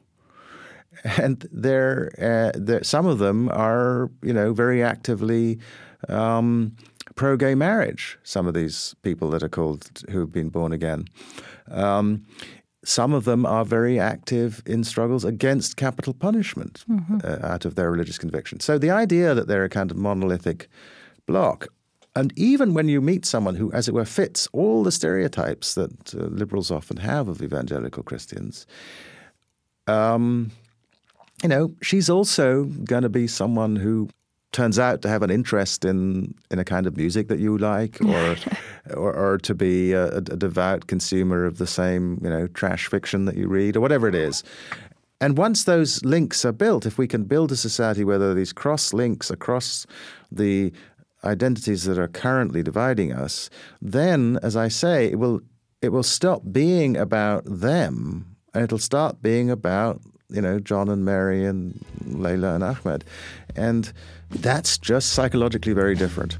and 1.04 1.48
they're, 1.52 2.12
uh, 2.20 2.58
they're 2.60 2.84
some 2.84 3.06
of 3.06 3.20
them 3.20 3.50
are 3.50 4.10
you 4.22 4.34
know 4.34 4.54
very 4.54 4.84
actively 4.84 5.60
um, 6.08 6.76
pro 7.16 7.36
gay 7.38 7.56
marriage. 7.56 8.18
Some 8.24 8.48
of 8.48 8.54
these 8.54 8.96
people 9.02 9.30
that 9.32 9.44
are 9.44 9.50
called 9.50 9.90
who've 10.10 10.32
been 10.32 10.50
born 10.50 10.72
again. 10.72 11.06
Um, 11.70 12.26
some 12.86 13.14
of 13.14 13.26
them 13.26 13.46
are 13.46 13.66
very 13.66 14.00
active 14.00 14.64
in 14.66 14.84
struggles 14.84 15.26
against 15.26 15.76
capital 15.76 16.14
punishment 16.14 16.86
uh, 17.26 17.38
out 17.44 17.66
of 17.66 17.76
their 17.76 17.92
religious 17.92 18.18
conviction. 18.18 18.62
So 18.62 18.78
the 18.78 18.90
idea 18.90 19.34
that 19.34 19.48
they're 19.48 19.66
a 19.66 19.70
kind 19.70 19.92
of 19.92 19.98
monolithic 19.98 20.70
block, 21.28 21.68
and 22.16 22.32
even 22.38 22.74
when 22.74 22.88
you 22.88 23.02
meet 23.02 23.26
someone 23.26 23.56
who, 23.56 23.72
as 23.74 23.88
it 23.90 23.94
were, 23.94 24.06
fits 24.06 24.48
all 24.54 24.84
the 24.84 24.92
stereotypes 24.92 25.76
that 25.76 26.16
uh, 26.16 26.28
liberals 26.28 26.72
often 26.72 26.98
have 26.98 27.28
of 27.28 27.42
evangelical 27.42 28.02
Christians, 28.02 28.66
um, 29.88 30.52
you 31.44 31.50
know, 31.50 31.74
she's 31.82 32.10
also 32.10 32.66
going 32.84 33.04
to 33.04 33.10
be 33.10 33.28
someone 33.28 33.76
who 33.76 34.10
turns 34.52 34.80
out 34.80 35.02
to 35.04 35.10
have 35.10 35.22
an 35.22 35.30
interest 35.30 35.86
in 35.86 36.34
in 36.50 36.60
a 36.60 36.66
kind 36.66 36.88
of 36.88 36.98
music 36.98 37.28
that 37.28 37.40
you 37.40 37.58
like, 37.58 38.02
or 38.06 38.36
or, 38.96 39.14
or 39.14 39.38
to 39.40 39.54
be 39.54 39.94
a, 39.94 40.08
a 40.18 40.22
devout 40.22 40.88
consumer 40.88 41.46
of 41.46 41.58
the 41.58 41.68
same 41.68 42.20
you 42.24 42.30
know 42.30 42.48
trash 42.48 42.88
fiction 42.88 43.26
that 43.26 43.38
you 43.38 43.48
read, 43.48 43.76
or 43.76 43.82
whatever 43.82 44.08
it 44.08 44.16
is. 44.16 44.44
And 45.22 45.38
once 45.38 45.66
those 45.66 46.04
links 46.06 46.46
are 46.46 46.54
built, 46.54 46.86
if 46.86 46.98
we 46.98 47.08
can 47.08 47.26
build 47.26 47.52
a 47.52 47.58
society 47.58 48.06
where 48.06 48.18
there 48.18 48.30
are 48.30 48.34
these 48.34 48.54
cross 48.54 48.94
links 48.94 49.30
across 49.30 49.86
the 50.32 50.72
identities 51.26 51.84
that 51.84 52.00
are 52.00 52.08
currently 52.08 52.64
dividing 52.64 53.12
us, 53.12 53.50
then, 53.82 54.40
as 54.42 54.56
I 54.56 54.70
say, 54.70 55.08
it 55.08 55.20
will 55.20 55.42
it 55.82 55.90
will 55.90 56.04
stop 56.04 56.42
being 56.52 56.98
about 56.98 57.44
them, 57.46 58.36
and 58.54 58.64
it'll 58.64 58.78
start 58.78 59.22
being 59.22 59.50
about 59.50 60.02
you 60.30 60.42
know 60.42 60.60
John 60.60 60.90
and 60.90 61.04
Mary 61.04 61.46
and 61.46 61.84
Layla 62.06 62.56
and 62.56 62.64
Ahmed, 62.64 63.04
and 63.56 63.92
that's 64.30 64.78
just 64.78 65.12
psychologically 65.14 65.74
very 65.74 65.96
different. 65.96 66.38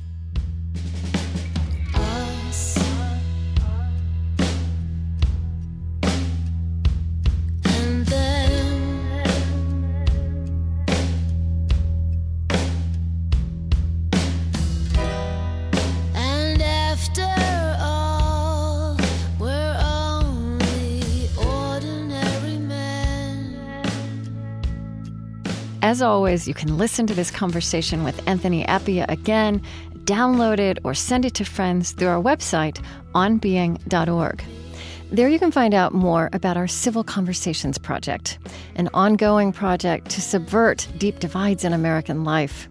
Always, 26.20 26.50
you 26.50 26.54
can 26.54 26.78
listen 26.78 27.08
to 27.08 27.14
this 27.14 27.32
conversation 27.32 28.04
with 28.04 28.22
Anthony 28.28 28.66
Appiah 28.66 29.10
again, 29.10 29.62
download 30.04 30.60
it, 30.60 30.78
or 30.84 30.94
send 30.94 31.24
it 31.24 31.34
to 31.36 31.46
friends 31.46 31.94
through 31.94 32.10
our 32.10 32.22
website, 32.22 32.84
onbeing.org. 33.16 34.44
There 35.14 35.30
you 35.30 35.40
can 35.40 35.54
find 35.54 35.74
out 35.74 35.94
more 35.94 36.30
about 36.34 36.58
our 36.58 36.68
Civil 36.68 37.06
Conversations 37.06 37.78
Project, 37.78 38.38
an 38.76 38.90
ongoing 38.94 39.54
project 39.54 40.10
to 40.10 40.20
subvert 40.22 40.90
deep 40.98 41.20
divides 41.20 41.64
in 41.64 41.72
American 41.72 42.26
life. 42.26 42.68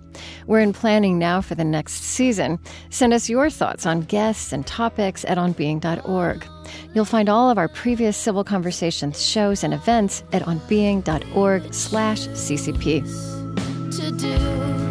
We're 0.46 0.60
in 0.60 0.74
planning 0.74 1.18
now 1.18 1.40
for 1.40 1.54
the 1.54 1.64
next 1.64 2.02
season. 2.02 2.58
Send 2.90 3.14
us 3.14 3.30
your 3.30 3.48
thoughts 3.48 3.86
on 3.86 4.02
guests 4.02 4.52
and 4.52 4.66
topics 4.66 5.24
at 5.24 5.38
onbeing.org. 5.38 6.46
You'll 6.94 7.06
find 7.06 7.30
all 7.30 7.48
of 7.48 7.56
our 7.56 7.68
previous 7.68 8.18
Civil 8.18 8.44
Conversations 8.44 9.24
shows 9.24 9.64
and 9.64 9.72
events 9.72 10.22
at 10.34 10.42
onbeing.org 10.42 11.72
slash 11.72 12.28
ccp. 12.28 13.37
To 13.90 14.10
do. 14.10 14.87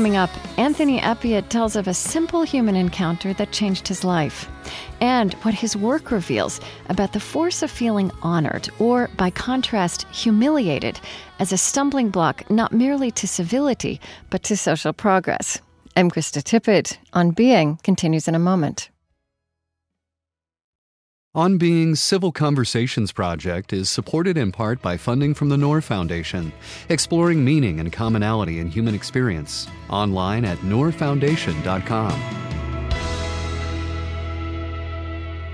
Coming 0.00 0.16
up, 0.16 0.30
Anthony 0.58 0.98
Appiah 0.98 1.46
tells 1.46 1.76
of 1.76 1.86
a 1.86 1.92
simple 1.92 2.42
human 2.42 2.74
encounter 2.74 3.34
that 3.34 3.52
changed 3.52 3.86
his 3.86 4.02
life, 4.02 4.48
and 5.02 5.34
what 5.42 5.52
his 5.52 5.76
work 5.76 6.10
reveals 6.10 6.58
about 6.88 7.12
the 7.12 7.20
force 7.20 7.62
of 7.62 7.70
feeling 7.70 8.10
honored, 8.22 8.70
or 8.78 9.10
by 9.18 9.28
contrast, 9.28 10.06
humiliated, 10.10 10.98
as 11.38 11.52
a 11.52 11.58
stumbling 11.58 12.08
block 12.08 12.50
not 12.50 12.72
merely 12.72 13.10
to 13.10 13.28
civility, 13.28 14.00
but 14.30 14.42
to 14.44 14.56
social 14.56 14.94
progress. 14.94 15.60
I'm 15.94 16.10
Krista 16.10 16.42
Tippett. 16.42 16.96
On 17.12 17.32
Being 17.32 17.76
continues 17.82 18.26
in 18.26 18.34
a 18.34 18.38
moment. 18.38 18.88
On 21.32 21.58
Being's 21.58 22.02
Civil 22.02 22.32
Conversations 22.32 23.12
Project 23.12 23.72
is 23.72 23.88
supported 23.88 24.36
in 24.36 24.50
part 24.50 24.82
by 24.82 24.96
funding 24.96 25.32
from 25.32 25.48
the 25.48 25.56
Nour 25.56 25.80
Foundation, 25.80 26.52
exploring 26.88 27.44
meaning 27.44 27.78
and 27.78 27.92
commonality 27.92 28.58
in 28.58 28.66
human 28.66 28.96
experience. 28.96 29.68
Online 29.90 30.44
at 30.44 30.58
nourfoundation.com. 30.58 32.12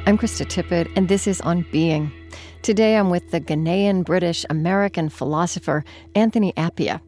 I'm 0.06 0.16
Krista 0.16 0.46
Tippett, 0.46 0.90
and 0.96 1.08
this 1.08 1.26
is 1.26 1.42
On 1.42 1.66
Being. 1.70 2.10
Today 2.62 2.96
I'm 2.96 3.10
with 3.10 3.30
the 3.30 3.40
Ghanaian 3.42 4.02
British 4.02 4.46
American 4.48 5.10
philosopher 5.10 5.84
Anthony 6.14 6.54
Appiah. 6.54 7.02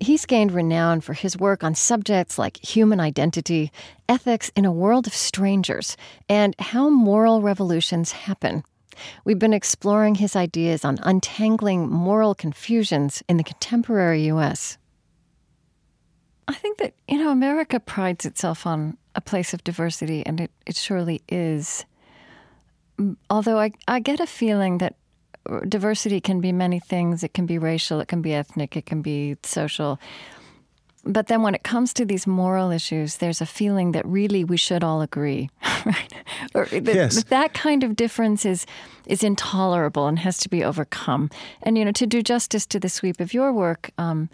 He's 0.00 0.26
gained 0.26 0.52
renown 0.52 1.00
for 1.00 1.12
his 1.12 1.36
work 1.36 1.64
on 1.64 1.74
subjects 1.74 2.38
like 2.38 2.64
human 2.64 3.00
identity, 3.00 3.70
ethics 4.08 4.50
in 4.56 4.64
a 4.64 4.72
world 4.72 5.06
of 5.06 5.14
strangers, 5.14 5.96
and 6.28 6.54
how 6.58 6.88
moral 6.88 7.42
revolutions 7.42 8.12
happen. 8.12 8.64
We've 9.24 9.38
been 9.38 9.54
exploring 9.54 10.16
his 10.16 10.36
ideas 10.36 10.84
on 10.84 10.98
untangling 11.02 11.88
moral 11.88 12.34
confusions 12.34 13.22
in 13.28 13.36
the 13.36 13.44
contemporary 13.44 14.24
U.S. 14.26 14.78
I 16.48 16.54
think 16.54 16.78
that, 16.78 16.94
you 17.08 17.18
know, 17.18 17.30
America 17.30 17.80
prides 17.80 18.26
itself 18.26 18.66
on 18.66 18.98
a 19.14 19.20
place 19.20 19.54
of 19.54 19.64
diversity, 19.64 20.24
and 20.26 20.40
it, 20.40 20.50
it 20.66 20.76
surely 20.76 21.22
is. 21.28 21.84
Although 23.30 23.58
I, 23.58 23.72
I 23.88 24.00
get 24.00 24.20
a 24.20 24.26
feeling 24.26 24.78
that 24.78 24.96
diversity 25.68 26.20
can 26.20 26.40
be 26.40 26.52
many 26.52 26.78
things. 26.80 27.22
It 27.22 27.34
can 27.34 27.46
be 27.46 27.58
racial, 27.58 28.00
it 28.00 28.08
can 28.08 28.22
be 28.22 28.34
ethnic, 28.34 28.76
it 28.76 28.86
can 28.86 29.02
be 29.02 29.36
social. 29.42 29.98
But 31.04 31.26
then 31.26 31.42
when 31.42 31.54
it 31.54 31.64
comes 31.64 31.92
to 31.94 32.04
these 32.04 32.28
moral 32.28 32.70
issues, 32.70 33.16
there's 33.16 33.40
a 33.40 33.46
feeling 33.46 33.90
that 33.92 34.06
really 34.06 34.44
we 34.44 34.56
should 34.56 34.84
all 34.84 35.02
agree, 35.02 35.50
right? 35.84 36.12
Or 36.54 36.66
that, 36.66 36.94
Yes. 36.94 37.24
that 37.24 37.54
kind 37.54 37.82
of 37.82 37.96
difference 37.96 38.44
is 38.46 38.66
is 39.06 39.24
intolerable 39.24 40.06
and 40.06 40.18
has 40.20 40.38
to 40.38 40.48
be 40.48 40.62
overcome. 40.62 41.28
And 41.64 41.76
you 41.76 41.84
know, 41.84 41.92
to 41.92 42.06
do 42.06 42.22
justice 42.22 42.66
to 42.66 42.78
the 42.78 42.88
sweep 42.88 43.20
of 43.20 43.34
your 43.34 43.52
work, 43.52 43.90
um, 43.98 44.28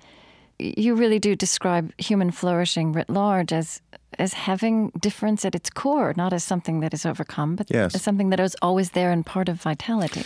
you 0.58 0.94
really 0.94 1.18
do 1.18 1.34
describe 1.34 1.90
human 1.98 2.30
flourishing 2.30 2.92
writ 2.92 3.08
large 3.08 3.50
as 3.52 3.80
as 4.18 4.34
having 4.34 4.90
difference 5.00 5.44
at 5.46 5.54
its 5.54 5.70
core, 5.70 6.12
not 6.16 6.32
as 6.34 6.44
something 6.44 6.80
that 6.80 6.92
is 6.92 7.06
overcome, 7.06 7.56
but 7.56 7.70
Yes. 7.70 7.94
as 7.94 8.02
something 8.02 8.28
that 8.30 8.40
is 8.40 8.54
always 8.60 8.90
there 8.90 9.10
and 9.10 9.24
part 9.24 9.48
of 9.48 9.62
vitality. 9.62 10.22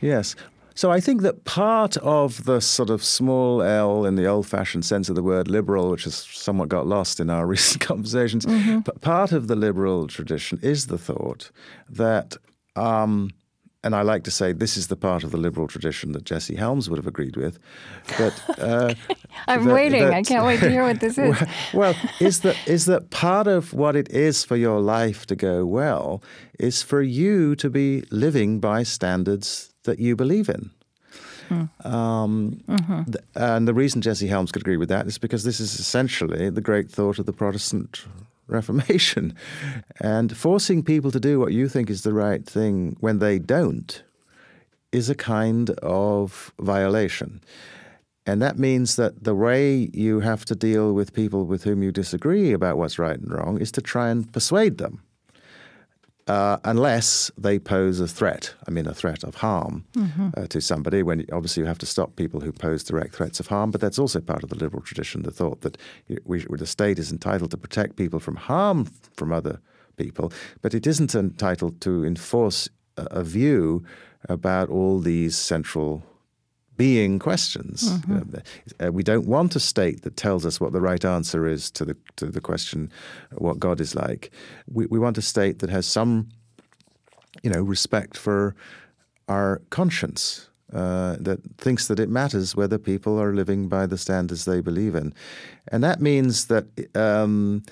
Yes. 0.00 0.36
So 0.74 0.90
I 0.90 1.00
think 1.00 1.20
that 1.22 1.44
part 1.44 1.96
of 1.98 2.44
the 2.44 2.60
sort 2.60 2.88
of 2.90 3.04
small 3.04 3.60
L 3.62 4.06
in 4.06 4.14
the 4.14 4.26
old-fashioned 4.26 4.84
sense 4.84 5.08
of 5.10 5.14
the 5.14 5.22
word 5.22 5.48
liberal, 5.48 5.90
which 5.90 6.04
has 6.04 6.14
somewhat 6.14 6.68
got 6.70 6.86
lost 6.86 7.20
in 7.20 7.28
our 7.28 7.46
recent 7.54 7.80
conversations, 7.82 8.46
but 8.84 9.00
part 9.02 9.32
of 9.32 9.46
the 9.48 9.56
liberal 9.56 10.06
tradition 10.06 10.58
is 10.62 10.86
the 10.86 10.96
thought 10.96 11.50
that, 11.88 12.36
um, 12.76 13.30
and 13.82 13.94
I 13.94 14.02
like 14.02 14.24
to 14.24 14.30
say 14.30 14.52
this 14.52 14.76
is 14.76 14.86
the 14.86 14.96
part 14.96 15.22
of 15.24 15.32
the 15.32 15.36
liberal 15.38 15.66
tradition 15.66 16.12
that 16.12 16.24
Jesse 16.24 16.54
Helms 16.54 16.88
would 16.88 16.98
have 16.98 17.06
agreed 17.06 17.36
with, 17.36 17.58
that 18.16 18.40
uh, 18.58 18.94
I'm 19.48 19.64
that- 19.64 19.74
waiting. 19.74 20.04
I 20.04 20.22
can't 20.22 20.46
wait 20.46 20.60
to 20.60 20.70
hear 20.70 20.84
what 20.84 21.00
this 21.00 21.18
is. 21.28 21.36
well, 21.74 21.94
is 22.20 22.40
that 22.40 22.56
is 22.66 22.86
that 22.86 23.10
part 23.10 23.46
of 23.46 23.74
what 23.74 23.96
it 23.96 24.08
is 24.10 24.44
for 24.44 24.56
your 24.56 24.80
life 24.80 25.26
to 25.26 25.36
go 25.36 25.66
well 25.66 26.22
is 26.58 26.80
for 26.82 27.02
you 27.02 27.54
to 27.56 27.68
be 27.68 28.02
living 28.10 28.60
by 28.60 28.82
standards 28.82 29.69
that 29.84 29.98
you 29.98 30.16
believe 30.16 30.48
in. 30.48 30.70
Um, 31.84 32.62
th- 33.06 33.24
and 33.34 33.66
the 33.66 33.74
reason 33.74 34.00
Jesse 34.00 34.28
Helms 34.28 34.52
could 34.52 34.62
agree 34.62 34.76
with 34.76 34.88
that 34.88 35.06
is 35.06 35.18
because 35.18 35.42
this 35.42 35.58
is 35.58 35.80
essentially 35.80 36.48
the 36.50 36.60
great 36.60 36.90
thought 36.90 37.18
of 37.18 37.26
the 37.26 37.32
Protestant 37.32 38.04
Reformation. 38.46 39.34
And 40.00 40.36
forcing 40.36 40.82
people 40.82 41.10
to 41.10 41.20
do 41.20 41.38
what 41.38 41.52
you 41.52 41.68
think 41.68 41.90
is 41.90 42.02
the 42.02 42.12
right 42.14 42.44
thing 42.46 42.96
when 43.00 43.18
they 43.18 43.38
don't 43.38 44.02
is 44.92 45.10
a 45.10 45.14
kind 45.14 45.70
of 45.82 46.52
violation. 46.58 47.40
And 48.26 48.40
that 48.42 48.58
means 48.58 48.96
that 48.96 49.24
the 49.24 49.34
way 49.34 49.90
you 49.92 50.20
have 50.20 50.44
to 50.46 50.54
deal 50.54 50.92
with 50.92 51.12
people 51.12 51.44
with 51.44 51.64
whom 51.64 51.82
you 51.82 51.92
disagree 51.92 52.52
about 52.52 52.76
what's 52.76 52.98
right 52.98 53.18
and 53.18 53.32
wrong 53.32 53.60
is 53.60 53.72
to 53.72 53.82
try 53.82 54.08
and 54.08 54.30
persuade 54.32 54.78
them. 54.78 55.02
Uh, 56.30 56.58
unless 56.62 57.32
they 57.36 57.58
pose 57.58 57.98
a 57.98 58.06
threat, 58.06 58.54
I 58.68 58.70
mean, 58.70 58.86
a 58.86 58.94
threat 58.94 59.24
of 59.24 59.34
harm 59.34 59.84
uh, 60.36 60.46
to 60.46 60.60
somebody. 60.60 61.02
When 61.02 61.26
obviously 61.32 61.62
you 61.62 61.66
have 61.66 61.78
to 61.78 61.86
stop 61.86 62.14
people 62.14 62.38
who 62.38 62.52
pose 62.52 62.84
direct 62.84 63.16
threats 63.16 63.40
of 63.40 63.48
harm, 63.48 63.72
but 63.72 63.80
that's 63.80 63.98
also 63.98 64.20
part 64.20 64.44
of 64.44 64.48
the 64.48 64.54
liberal 64.54 64.80
tradition. 64.80 65.24
The 65.24 65.32
thought 65.32 65.62
that 65.62 65.76
we, 66.24 66.46
the 66.48 66.66
state 66.66 67.00
is 67.00 67.10
entitled 67.10 67.50
to 67.50 67.56
protect 67.56 67.96
people 67.96 68.20
from 68.20 68.36
harm 68.36 68.86
from 69.16 69.32
other 69.32 69.58
people, 69.96 70.32
but 70.62 70.72
it 70.72 70.86
isn't 70.86 71.16
entitled 71.16 71.80
to 71.80 72.04
enforce 72.04 72.68
a, 72.96 73.06
a 73.10 73.24
view 73.24 73.84
about 74.28 74.68
all 74.68 75.00
these 75.00 75.36
central 75.36 76.04
being 76.80 77.18
questions. 77.18 77.90
Uh, 78.80 78.90
we 78.90 79.02
don't 79.02 79.26
want 79.26 79.54
a 79.54 79.60
state 79.60 80.00
that 80.04 80.16
tells 80.16 80.46
us 80.46 80.58
what 80.62 80.72
the 80.72 80.80
right 80.80 81.04
answer 81.04 81.46
is 81.46 81.70
to 81.72 81.84
the 81.84 81.96
to 82.16 82.26
the 82.36 82.40
question, 82.40 82.90
what 83.36 83.58
God 83.58 83.80
is 83.80 83.94
like. 83.94 84.30
We, 84.76 84.86
we 84.86 84.98
want 84.98 85.18
a 85.18 85.22
state 85.22 85.58
that 85.58 85.70
has 85.70 85.86
some, 85.86 86.28
you 87.42 87.50
know, 87.52 87.60
respect 87.60 88.16
for 88.16 88.54
our 89.28 89.60
conscience. 89.68 90.48
Uh, 90.72 91.16
that 91.20 91.40
thinks 91.58 91.88
that 91.88 91.98
it 91.98 92.08
matters 92.08 92.56
whether 92.56 92.78
people 92.78 93.20
are 93.20 93.34
living 93.34 93.68
by 93.68 93.86
the 93.86 93.98
standards 93.98 94.44
they 94.44 94.62
believe 94.62 94.94
in, 94.94 95.12
and 95.72 95.82
that 95.82 96.00
means 96.00 96.46
that 96.46 96.64
um, 96.94 97.62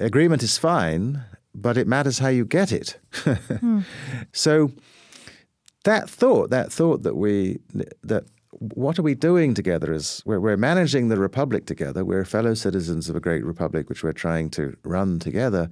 agreement 0.00 0.42
is 0.42 0.56
fine, 0.58 1.20
but 1.52 1.76
it 1.76 1.86
matters 1.86 2.20
how 2.20 2.30
you 2.30 2.44
get 2.46 2.72
it. 2.72 3.00
So 4.32 4.70
that 5.84 6.10
thought, 6.10 6.50
that 6.50 6.72
thought 6.72 7.02
that 7.02 7.16
we 7.16 7.58
that 8.02 8.24
what 8.58 8.98
are 8.98 9.02
we 9.02 9.14
doing 9.14 9.54
together 9.54 9.92
is 9.92 10.22
we're, 10.24 10.40
we're 10.40 10.56
managing 10.56 11.08
the 11.08 11.16
republic 11.16 11.66
together. 11.66 12.04
We're 12.04 12.24
fellow 12.24 12.54
citizens 12.54 13.08
of 13.08 13.16
a 13.16 13.20
great 13.20 13.44
republic 13.44 13.88
which 13.88 14.02
we're 14.02 14.12
trying 14.12 14.50
to 14.50 14.76
run 14.84 15.18
together. 15.18 15.70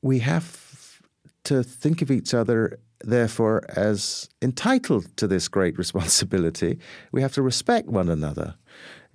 We 0.00 0.20
have 0.20 1.00
to 1.44 1.62
think 1.62 2.02
of 2.02 2.10
each 2.10 2.34
other, 2.34 2.78
therefore, 3.00 3.64
as 3.70 4.28
entitled 4.40 5.16
to 5.16 5.26
this 5.26 5.48
great 5.48 5.76
responsibility. 5.84 6.78
We 7.10 7.22
have 7.22 7.32
to 7.34 7.42
respect 7.42 7.88
one 7.88 8.08
another, 8.08 8.54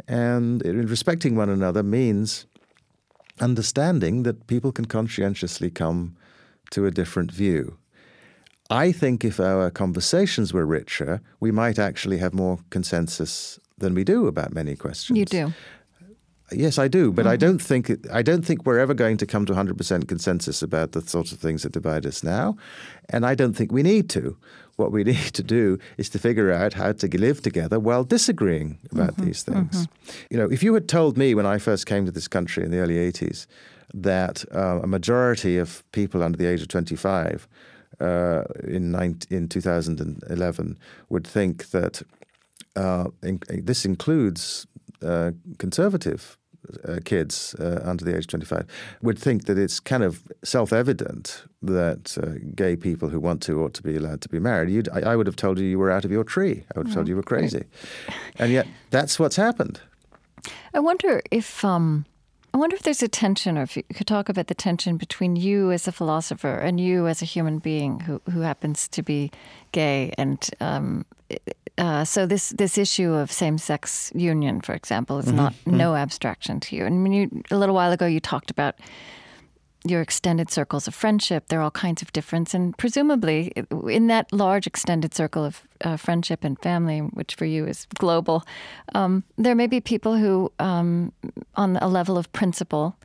and 0.08 0.62
respecting 0.65 1.36
one 1.36 1.49
another 1.49 1.84
means 1.84 2.45
understanding 3.39 4.23
that 4.23 4.47
people 4.47 4.71
can 4.71 4.86
conscientiously 4.86 5.69
come 5.69 6.15
to 6.71 6.86
a 6.86 6.91
different 6.91 7.32
view. 7.32 7.77
I 8.69 8.91
think 8.91 9.23
if 9.23 9.39
our 9.39 9.69
conversations 9.69 10.53
were 10.53 10.65
richer, 10.65 11.21
we 11.39 11.51
might 11.51 11.80
actually 11.80 12.17
have 12.17 12.34
more 12.34 12.60
consensus 12.69 13.60
than 13.77 13.93
we 13.93 14.03
do 14.03 14.27
about 14.27 14.53
many 14.53 14.75
questions. 14.75 15.17
You 15.17 15.25
do. 15.25 15.53
Yes, 16.51 16.77
I 16.77 16.88
do, 16.88 17.12
but 17.12 17.27
I 17.27 17.36
mm-hmm. 17.36 17.45
don't 17.45 17.62
think 17.62 17.91
I 18.12 18.21
don't 18.21 18.43
think 18.43 18.65
we're 18.65 18.80
ever 18.80 18.93
going 18.93 19.17
to 19.17 19.25
come 19.25 19.45
to 19.47 19.53
100% 19.53 20.08
consensus 20.08 20.62
about 20.62 20.93
the 20.93 21.01
sorts 21.01 21.34
of 21.34 21.39
things 21.39 21.63
that 21.63 21.73
divide 21.73 22.06
us 22.06 22.23
now, 22.23 22.56
and 23.10 23.25
I 23.25 23.36
don't 23.36 23.53
think 23.53 23.73
we 23.73 23.84
need 23.84 24.10
to. 24.12 24.38
What 24.77 24.93
we 24.93 25.03
need 25.13 25.34
to 25.34 25.43
do 25.43 25.77
is 25.97 26.10
to 26.10 26.19
figure 26.19 26.51
out 26.51 26.73
how 26.73 26.93
to 26.93 27.17
live 27.17 27.41
together 27.41 27.80
while 27.82 28.06
disagreeing 28.06 28.80
about 28.91 29.15
mm-hmm, 29.15 29.25
these 29.25 29.43
things. 29.43 29.88
Mm-hmm. 29.88 30.12
You 30.32 30.38
know, 30.38 30.45
if 30.49 30.63
you 30.63 30.73
had 30.73 30.88
told 30.88 31.17
me 31.17 31.36
when 31.36 31.45
I 31.45 31.58
first 31.58 31.86
came 31.86 32.06
to 32.06 32.12
this 32.12 32.30
country 32.30 32.63
in 32.63 32.71
the 32.71 32.80
early 32.80 32.95
80s 32.95 33.45
that 33.93 34.45
uh, 34.53 34.80
a 34.82 34.88
majority 34.88 35.58
of 35.58 35.84
people 35.91 36.23
under 36.23 36.38
the 36.38 36.45
age 36.45 36.62
of 36.62 36.69
25 36.69 37.47
uh, 38.00 38.44
in 38.64 38.92
19, 38.92 39.38
in 39.38 39.48
2011 39.48 40.78
would 41.10 41.26
think 41.26 41.72
that 41.72 42.02
uh, 42.76 43.06
in, 43.24 43.40
this 43.50 43.86
includes 43.86 44.68
uh, 45.02 45.32
conservative 45.58 46.38
uh, 46.88 47.00
kids 47.06 47.56
uh, 47.60 47.80
under 47.84 48.04
the 48.04 48.16
age 48.16 48.26
of 48.26 48.28
25 48.28 48.66
would 49.02 49.18
think 49.18 49.46
that 49.46 49.58
it's 49.58 49.80
kind 49.80 50.04
of 50.04 50.24
self-evident 50.44 51.44
that 51.62 52.18
uh, 52.22 52.40
gay 52.56 52.76
people 52.76 53.10
who 53.10 53.20
want 53.20 53.42
to 53.42 53.64
ought 53.64 53.74
to 53.74 53.84
be 53.84 53.96
allowed 53.96 54.22
to 54.22 54.30
be 54.30 54.40
married. 54.40 54.70
You'd, 54.70 54.90
I, 54.90 55.12
I 55.12 55.16
would 55.16 55.28
have 55.28 55.36
told 55.36 55.60
you 55.60 55.66
you 55.66 55.80
were 55.80 55.92
out 55.92 56.06
of 56.06 56.12
your 56.12 56.24
tree. 56.24 56.64
I 56.76 56.80
would 56.80 56.88
have 56.88 56.96
told 56.96 57.08
you 57.08 57.14
you 57.14 57.16
were 57.16 57.24
crazy. 57.24 57.64
And 58.38 58.52
yet 58.52 58.68
that's 58.90 59.18
what's 59.20 59.36
happened. 59.36 59.80
I 60.74 60.80
wonder 60.80 61.22
if 61.32 61.64
um, 61.64 62.06
I 62.58 62.60
wonder 62.60 62.76
if 62.76 62.82
there's 62.82 63.04
a 63.04 63.08
tension, 63.08 63.56
or 63.56 63.62
if 63.62 63.78
you 63.78 63.84
could 63.84 64.08
talk 64.08 64.30
about 64.30 64.48
the 64.48 64.56
tension 64.56 64.98
between 64.98 65.36
you 65.36 65.72
as 65.72 65.88
a 65.88 65.91
philosopher 65.91 66.56
and 66.56 66.80
you 66.80 67.06
as 67.06 67.22
a 67.22 67.26
human 67.26 67.60
being 67.60 68.00
who 68.00 68.20
who 68.32 68.41
happens 68.41 68.88
to 68.88 69.04
be 69.04 69.30
gay, 69.74 70.12
and 70.17 70.50
um, 70.60 71.06
uh, 71.78 72.04
so 72.04 72.26
this 72.26 72.50
this 72.50 72.80
issue 72.80 73.13
of 73.13 73.32
same 73.32 73.60
sex 73.60 74.12
union, 74.15 74.60
for 74.62 74.74
example, 74.74 75.20
is 75.20 75.32
not 75.32 75.54
no 75.67 75.96
abstraction 75.96 76.60
to 76.62 76.76
you. 76.76 76.84
And 76.84 76.96
I 76.96 76.98
mean, 76.98 77.13
you, 77.13 77.43
a 77.52 77.58
little 77.58 77.76
while 77.76 77.91
ago, 77.91 78.08
you 78.08 78.20
talked 78.20 78.50
about 78.50 78.74
your 79.89 80.02
extended 80.02 80.52
circles 80.52 80.88
of 80.88 80.95
friendship. 80.95 81.47
There 81.47 81.60
are 81.60 81.63
all 81.63 81.71
kinds 81.71 82.02
of 82.02 82.12
difference, 82.13 82.54
and 82.54 82.78
presumably 82.78 83.54
in 83.88 84.08
that 84.08 84.32
large 84.32 84.67
extended 84.67 85.13
circle 85.13 85.45
of 85.45 85.62
uh, 85.84 85.97
friendship 85.97 86.43
and 86.43 86.60
family, 86.60 87.00
which 87.00 87.36
for 87.36 87.45
you 87.45 87.65
is 87.65 87.88
global, 87.95 88.43
um, 88.95 89.23
there 89.38 89.56
may 89.56 89.67
be 89.67 89.80
people 89.80 90.17
who, 90.17 90.52
um, 90.60 91.12
on 91.56 91.78
a 91.78 91.88
level 91.88 92.17
of 92.17 92.32
principle, 92.34 92.95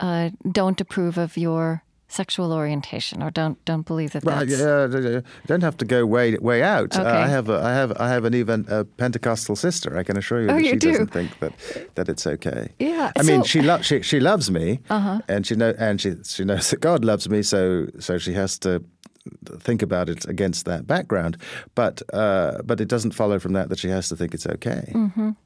uh, 0.00 0.30
don't 0.50 0.80
approve 0.80 1.18
of 1.18 1.36
your 1.36 1.82
sexual 2.12 2.52
orientation 2.52 3.22
or 3.22 3.30
don't 3.30 3.56
don't 3.64 3.86
believe 3.86 4.10
that 4.12 4.24
Well, 4.24 4.44
that's 4.44 4.58
yeah, 4.60 5.20
don't 5.46 5.62
have 5.62 5.76
to 5.76 5.84
go 5.84 6.04
way 6.04 6.36
way 6.40 6.62
out. 6.62 6.96
Uh, 6.96 7.00
Okay. 7.00 7.10
I 7.10 7.28
have 7.28 7.48
a, 7.48 7.58
I 7.62 7.72
have 7.72 7.92
I 8.00 8.08
have 8.08 8.24
an 8.26 8.34
even 8.34 8.66
a 8.68 8.84
Pentecostal 8.84 9.56
sister. 9.56 9.96
I 9.96 10.02
can 10.02 10.16
assure 10.16 10.40
you 10.42 10.50
Oh, 10.50 10.54
that 10.54 10.62
you 10.64 10.70
she 10.70 10.76
do? 10.76 10.90
doesn't 10.90 11.12
think 11.12 11.38
that 11.38 11.52
that 11.94 12.08
it's 12.08 12.26
okay. 12.26 12.68
Yeah, 12.78 13.12
I 13.16 13.22
mean, 13.22 13.42
she 13.44 13.62
lo- 13.62 13.82
she 13.82 14.02
she 14.02 14.20
loves 14.20 14.50
me, 14.50 14.80
Uh-huh. 14.90 15.20
and 15.28 15.46
she 15.46 15.54
know 15.54 15.72
and 15.78 16.00
she 16.00 16.14
she 16.24 16.44
knows 16.44 16.70
that 16.70 16.80
God 16.80 17.04
loves 17.04 17.28
me, 17.28 17.42
so 17.42 17.86
so 17.98 18.18
she 18.18 18.32
has 18.34 18.58
to 18.58 18.82
think 19.62 19.82
about 19.82 20.08
it 20.08 20.26
against 20.28 20.64
that 20.64 20.86
background. 20.86 21.36
But 21.74 22.02
uh, 22.12 22.62
but 22.64 22.80
it 22.80 22.88
doesn't 22.88 23.14
follow 23.14 23.38
from 23.38 23.52
that 23.52 23.68
that 23.68 23.78
she 23.78 23.88
has 23.90 24.08
to 24.08 24.16
think 24.16 24.34
it's 24.34 24.46
okay. 24.46 24.90
Mm. 24.94 25.36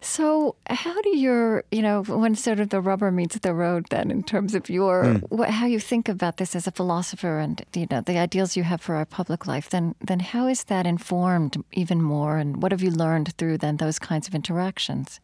So, 0.00 0.56
how 0.66 1.00
do 1.02 1.16
your, 1.16 1.64
you 1.70 1.82
know, 1.82 2.02
when 2.02 2.34
sort 2.34 2.60
of 2.60 2.68
the 2.68 2.80
rubber 2.80 3.10
meets 3.10 3.38
the 3.38 3.54
road, 3.54 3.86
then 3.90 4.10
in 4.10 4.22
terms 4.22 4.54
of 4.54 4.68
your, 4.68 5.14
what, 5.28 5.50
how 5.50 5.66
you 5.66 5.80
think 5.80 6.08
about 6.08 6.36
this 6.36 6.54
as 6.54 6.66
a 6.66 6.70
philosopher 6.70 7.38
and 7.38 7.64
you 7.74 7.86
know 7.90 8.00
the 8.00 8.18
ideals 8.18 8.56
you 8.56 8.62
have 8.64 8.80
for 8.80 8.94
our 8.94 9.06
public 9.06 9.46
life, 9.46 9.70
then 9.70 9.94
then 10.00 10.20
how 10.20 10.46
is 10.46 10.64
that 10.64 10.86
informed 10.86 11.62
even 11.72 12.02
more, 12.02 12.36
and 12.36 12.62
what 12.62 12.72
have 12.72 12.82
you 12.82 12.90
learned 12.90 13.36
through 13.36 13.58
then 13.58 13.76
those 13.76 13.98
kinds 13.98 14.28
of 14.28 14.34
interactions? 14.34 15.20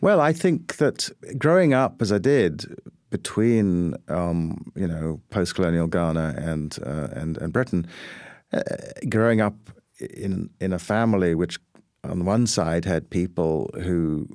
Well, 0.00 0.20
I 0.20 0.32
think 0.32 0.76
that 0.76 1.10
growing 1.38 1.72
up 1.74 2.02
as 2.02 2.10
I 2.10 2.18
did 2.18 2.64
between 3.10 3.94
um, 4.08 4.72
you 4.74 4.88
know 4.88 5.20
post-colonial 5.30 5.86
Ghana 5.86 6.34
and 6.38 6.78
uh, 6.84 7.08
and 7.12 7.38
and 7.38 7.52
Britain, 7.52 7.86
uh, 8.52 8.62
growing 9.08 9.40
up 9.40 9.54
in 10.00 10.50
in 10.60 10.72
a 10.72 10.78
family 10.78 11.34
which 11.34 11.58
on 12.04 12.24
one 12.24 12.46
side 12.46 12.84
had 12.84 13.10
people 13.10 13.70
who 13.82 14.28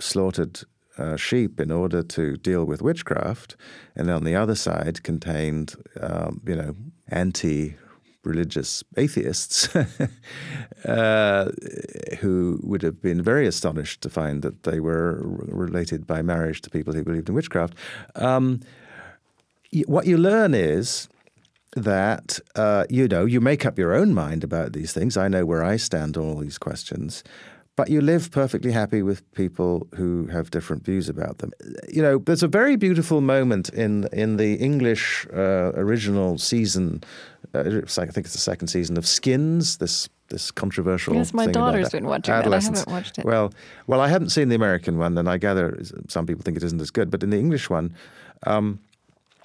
slaughtered 0.00 0.60
uh, 0.98 1.16
sheep 1.16 1.60
in 1.60 1.70
order 1.70 2.02
to 2.02 2.36
deal 2.36 2.64
with 2.64 2.82
witchcraft, 2.82 3.56
and 3.96 4.10
on 4.10 4.24
the 4.24 4.34
other 4.34 4.54
side 4.54 5.02
contained 5.02 5.74
um, 6.00 6.40
you 6.46 6.56
know 6.56 6.74
anti 7.08 7.76
religious 8.24 8.82
atheists 8.96 9.68
uh, 10.86 11.50
who 12.20 12.58
would 12.62 12.82
have 12.82 13.02
been 13.02 13.22
very 13.22 13.46
astonished 13.46 14.00
to 14.00 14.08
find 14.08 14.42
that 14.42 14.62
they 14.62 14.80
were 14.80 15.20
related 15.22 16.06
by 16.06 16.22
marriage 16.22 16.62
to 16.62 16.70
people 16.70 16.94
who 16.94 17.04
believed 17.04 17.28
in 17.28 17.34
witchcraft. 17.34 17.74
Um, 18.14 18.60
what 19.86 20.06
you 20.06 20.16
learn 20.16 20.54
is 20.54 21.08
that 21.76 22.40
uh, 22.54 22.84
you 22.88 23.08
know 23.08 23.24
you 23.24 23.40
make 23.40 23.66
up 23.66 23.78
your 23.78 23.94
own 23.94 24.14
mind 24.14 24.44
about 24.44 24.72
these 24.72 24.92
things. 24.92 25.16
I 25.16 25.28
know 25.28 25.44
where 25.44 25.64
I 25.64 25.76
stand 25.76 26.16
on 26.16 26.24
all 26.24 26.36
these 26.36 26.58
questions. 26.58 27.24
But 27.76 27.90
you 27.90 28.00
live 28.00 28.30
perfectly 28.30 28.70
happy 28.70 29.02
with 29.02 29.28
people 29.34 29.88
who 29.96 30.26
have 30.28 30.52
different 30.52 30.84
views 30.84 31.08
about 31.08 31.38
them. 31.38 31.50
You 31.88 32.02
know, 32.02 32.18
there's 32.18 32.44
a 32.44 32.48
very 32.48 32.76
beautiful 32.76 33.20
moment 33.20 33.68
in 33.70 34.08
in 34.12 34.36
the 34.36 34.54
English 34.54 35.26
uh, 35.34 35.72
original 35.74 36.38
season. 36.38 37.02
Uh, 37.52 37.60
I 37.60 38.06
think 38.06 38.26
it's 38.26 38.32
the 38.32 38.38
second 38.38 38.68
season 38.68 38.96
of 38.96 39.06
Skins. 39.06 39.78
This 39.78 40.08
this 40.28 40.52
controversial. 40.52 41.14
Yes, 41.14 41.34
my 41.34 41.46
daughter's 41.46 41.90
been 41.90 42.06
watching 42.06 42.32
that. 42.32 42.46
I 42.46 42.60
haven't 42.60 42.86
watched 42.86 43.18
it. 43.18 43.24
Well, 43.24 43.52
well, 43.88 44.00
I 44.00 44.08
haven't 44.08 44.30
seen 44.30 44.50
the 44.50 44.54
American 44.54 44.96
one, 44.96 45.18
and 45.18 45.28
I 45.28 45.36
gather 45.36 45.76
some 46.08 46.26
people 46.26 46.42
think 46.42 46.56
it 46.56 46.62
isn't 46.62 46.80
as 46.80 46.92
good. 46.92 47.10
But 47.10 47.24
in 47.24 47.30
the 47.30 47.38
English 47.38 47.68
one, 47.70 47.92
um, 48.46 48.78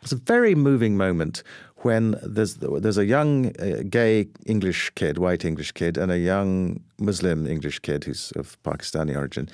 it's 0.01 0.11
a 0.11 0.17
very 0.17 0.55
moving 0.55 0.97
moment 0.97 1.43
when 1.83 2.19
there's 2.23 2.55
there's 2.55 2.97
a 2.97 3.05
young 3.05 3.47
uh, 3.59 3.83
gay 3.89 4.27
English 4.45 4.91
kid, 4.95 5.17
white 5.17 5.45
English 5.45 5.71
kid, 5.71 5.97
and 5.97 6.11
a 6.11 6.17
young 6.17 6.81
Muslim 6.97 7.47
English 7.47 7.79
kid 7.79 8.03
who's 8.03 8.31
of 8.35 8.61
Pakistani 8.63 9.15
origin, 9.15 9.49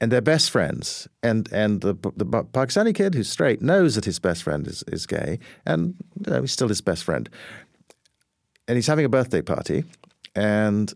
and 0.00 0.12
they're 0.12 0.20
best 0.20 0.50
friends. 0.50 1.08
And 1.22 1.48
and 1.52 1.80
the 1.80 1.94
the 2.16 2.26
Pakistani 2.26 2.94
kid 2.94 3.14
who's 3.14 3.28
straight 3.28 3.60
knows 3.60 3.94
that 3.94 4.04
his 4.04 4.18
best 4.18 4.42
friend 4.42 4.66
is 4.66 4.84
is 4.92 5.06
gay, 5.06 5.38
and 5.66 5.94
you 6.26 6.32
know, 6.32 6.40
he's 6.40 6.52
still 6.52 6.68
his 6.68 6.80
best 6.80 7.04
friend. 7.04 7.28
And 8.68 8.76
he's 8.76 8.86
having 8.86 9.04
a 9.04 9.08
birthday 9.08 9.40
party, 9.40 9.84
and 10.34 10.92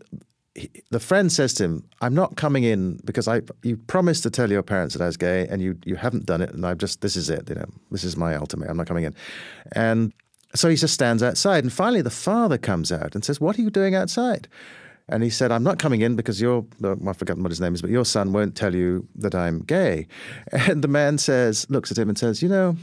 he, 0.55 0.69
the 0.91 0.99
friend 0.99 1.31
says 1.31 1.53
to 1.55 1.63
him, 1.63 1.83
"I'm 2.01 2.13
not 2.13 2.35
coming 2.35 2.63
in 2.63 2.99
because 3.03 3.27
I 3.27 3.41
you 3.63 3.77
promised 3.77 4.23
to 4.23 4.29
tell 4.29 4.51
your 4.51 4.63
parents 4.63 4.95
that 4.95 5.03
I 5.03 5.07
was 5.07 5.17
gay, 5.17 5.47
and 5.49 5.61
you 5.61 5.77
you 5.85 5.95
haven't 5.95 6.25
done 6.25 6.41
it, 6.41 6.53
and 6.53 6.65
I've 6.65 6.77
just 6.77 7.01
this 7.01 7.15
is 7.15 7.29
it. 7.29 7.49
You 7.49 7.55
know, 7.55 7.65
this 7.91 8.03
is 8.03 8.15
my 8.15 8.35
ultimate. 8.35 8.69
I'm 8.69 8.77
not 8.77 8.87
coming 8.87 9.05
in." 9.05 9.15
And 9.71 10.13
so 10.55 10.69
he 10.69 10.75
just 10.75 10.93
stands 10.93 11.23
outside, 11.23 11.63
and 11.63 11.73
finally 11.73 12.01
the 12.01 12.09
father 12.09 12.57
comes 12.57 12.91
out 12.91 13.15
and 13.15 13.23
says, 13.23 13.41
"What 13.41 13.57
are 13.57 13.61
you 13.61 13.69
doing 13.69 13.95
outside?" 13.95 14.47
And 15.09 15.23
he 15.23 15.29
said, 15.29 15.51
"I'm 15.51 15.63
not 15.63 15.79
coming 15.79 16.01
in 16.01 16.15
because 16.15 16.41
your 16.41 16.65
uh, 16.83 16.95
I've 17.07 17.17
forgotten 17.17 17.43
what 17.43 17.51
his 17.51 17.61
name 17.61 17.73
is, 17.73 17.81
but 17.81 17.91
your 17.91 18.05
son 18.05 18.33
won't 18.33 18.55
tell 18.55 18.75
you 18.75 19.07
that 19.15 19.35
I'm 19.35 19.59
gay." 19.59 20.07
And 20.51 20.83
the 20.83 20.87
man 20.87 21.17
says, 21.17 21.65
looks 21.69 21.91
at 21.91 21.97
him 21.97 22.09
and 22.09 22.17
says, 22.17 22.41
"You 22.41 22.49
know." 22.49 22.77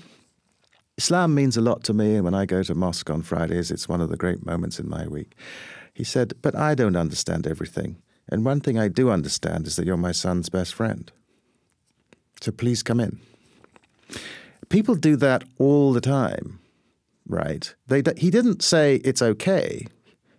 Islam 0.99 1.35
means 1.35 1.57
a 1.57 1.63
lot 1.63 1.83
to 1.85 1.95
me, 1.95 2.17
and 2.17 2.25
when 2.25 2.35
I 2.35 2.45
go 2.45 2.63
to 2.63 2.75
mosque 2.75 3.09
on 3.09 3.23
Fridays, 3.23 3.71
it's 3.71 3.89
one 3.89 4.03
of 4.03 4.11
the 4.11 4.19
great 4.19 4.45
moments 4.45 4.79
in 4.79 4.87
my 4.87 5.07
week. 5.07 5.35
He 5.95 6.05
said, 6.05 6.35
But 6.43 6.55
I 6.55 6.75
don't 6.75 6.95
understand 6.95 7.47
everything. 7.47 7.97
And 8.29 8.45
one 8.45 8.61
thing 8.61 8.79
I 8.79 8.89
do 8.89 9.11
understand 9.11 9.67
is 9.67 9.77
that 9.77 9.87
you're 9.87 9.97
my 9.97 10.13
son's 10.13 10.49
best 10.49 10.75
friend. 10.75 11.11
So 12.41 12.53
please 12.53 12.83
come 12.83 13.01
in. 13.01 13.19
People 14.69 14.95
do 14.95 15.17
that 15.17 15.43
all 15.59 15.93
the 15.93 16.01
time, 16.01 16.60
right? 17.31 17.75
They, 17.87 18.03
he 18.17 18.31
didn't 18.31 18.63
say 18.63 18.97
it's 18.97 19.23
okay. 19.23 19.87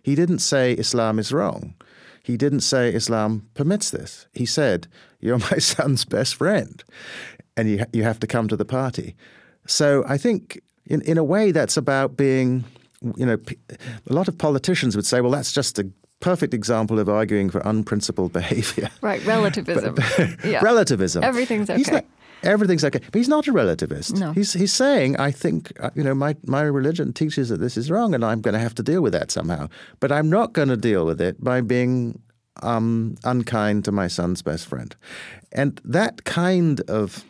He 0.02 0.14
didn't 0.14 0.40
say 0.40 0.72
Islam 0.72 1.18
is 1.18 1.32
wrong. 1.32 1.74
He 2.22 2.36
didn't 2.36 2.60
say 2.60 2.92
Islam 2.94 3.48
permits 3.54 3.90
this. 3.90 4.26
He 4.32 4.46
said, 4.46 4.86
You're 5.20 5.38
my 5.38 5.58
son's 5.58 6.04
best 6.04 6.36
friend, 6.36 6.82
and 7.56 7.68
you, 7.68 7.84
you 7.92 8.04
have 8.04 8.20
to 8.20 8.26
come 8.26 8.48
to 8.48 8.56
the 8.56 8.64
party. 8.64 9.16
So 9.66 10.04
I 10.06 10.18
think, 10.18 10.60
in, 10.86 11.00
in 11.02 11.18
a 11.18 11.24
way, 11.24 11.52
that's 11.52 11.76
about 11.76 12.16
being, 12.16 12.64
you 13.16 13.26
know, 13.26 13.38
a 14.08 14.12
lot 14.12 14.28
of 14.28 14.38
politicians 14.38 14.96
would 14.96 15.06
say, 15.06 15.20
well, 15.20 15.30
that's 15.30 15.52
just 15.52 15.78
a 15.78 15.88
perfect 16.20 16.54
example 16.54 16.98
of 16.98 17.08
arguing 17.08 17.50
for 17.50 17.60
unprincipled 17.64 18.32
behavior. 18.40 18.88
Right, 19.00 19.24
relativism. 19.26 19.96
yeah. 20.44 20.64
Relativism. 20.64 21.22
Everything's 21.22 21.68
okay. 21.68 22.02
Everything's 22.42 22.84
okay. 22.84 22.98
But 22.98 23.14
he's 23.14 23.28
not 23.28 23.46
a 23.48 23.52
relativist. 23.52 24.18
No. 24.18 24.32
He's, 24.32 24.52
he's 24.52 24.72
saying, 24.72 25.16
I 25.18 25.30
think, 25.30 25.72
uh, 25.80 25.90
you 25.94 26.04
know, 26.04 26.14
my, 26.14 26.36
my 26.46 26.62
religion 26.62 27.12
teaches 27.12 27.48
that 27.48 27.58
this 27.58 27.76
is 27.76 27.90
wrong 27.90 28.14
and 28.14 28.24
I'm 28.24 28.40
going 28.40 28.54
to 28.54 28.60
have 28.60 28.74
to 28.76 28.82
deal 28.82 29.02
with 29.02 29.12
that 29.12 29.30
somehow. 29.30 29.68
But 30.00 30.12
I'm 30.12 30.28
not 30.28 30.52
going 30.52 30.68
to 30.68 30.76
deal 30.76 31.06
with 31.06 31.20
it 31.20 31.42
by 31.42 31.60
being 31.60 32.20
um, 32.62 33.16
unkind 33.24 33.84
to 33.86 33.92
my 33.92 34.08
son's 34.08 34.42
best 34.42 34.66
friend. 34.66 34.94
And 35.52 35.80
that 35.84 36.24
kind 36.24 36.80
of 36.82 37.24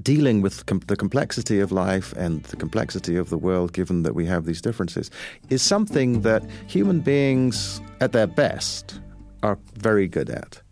dealing 0.00 0.40
with 0.40 0.64
com- 0.66 0.82
the 0.86 0.96
complexity 0.96 1.60
of 1.60 1.72
life 1.72 2.12
and 2.14 2.42
the 2.44 2.56
complexity 2.56 3.16
of 3.16 3.30
the 3.30 3.38
world, 3.38 3.72
given 3.72 4.02
that 4.02 4.14
we 4.14 4.26
have 4.26 4.44
these 4.44 4.62
differences, 4.62 5.10
is 5.50 5.62
something 5.62 6.22
that 6.22 6.42
human 6.66 7.00
beings 7.00 7.80
at 8.00 8.12
their 8.12 8.26
best 8.26 9.00
are 9.42 9.58
very 9.74 10.08
good 10.08 10.30
at. 10.30 10.62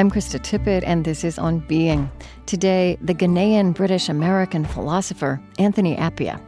I'm 0.00 0.10
Krista 0.10 0.40
Tippett, 0.40 0.82
and 0.86 1.04
this 1.04 1.24
is 1.24 1.38
On 1.38 1.58
Being. 1.58 2.10
Today, 2.46 2.96
the 3.02 3.14
Ghanaian 3.14 3.74
British 3.74 4.08
American 4.08 4.64
philosopher 4.64 5.38
Anthony 5.58 5.94
Appiah. 5.94 6.40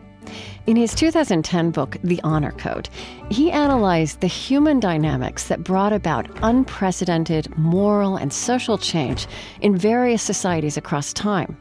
In 0.67 0.75
his 0.75 0.95
2010 0.95 1.71
book, 1.71 1.99
The 2.03 2.19
Honor 2.25 2.53
Code, 2.53 2.89
he 3.31 3.51
analyzed 3.51 4.21
the 4.21 4.27
human 4.27 4.81
dynamics 4.81 5.49
that 5.49 5.65
brought 5.65 5.93
about 5.93 6.31
unprecedented 6.43 7.55
moral 7.59 8.17
and 8.17 8.33
social 8.33 8.79
change 8.79 9.27
in 9.61 9.77
various 9.77 10.23
societies 10.23 10.79
across 10.79 11.13
time. 11.13 11.55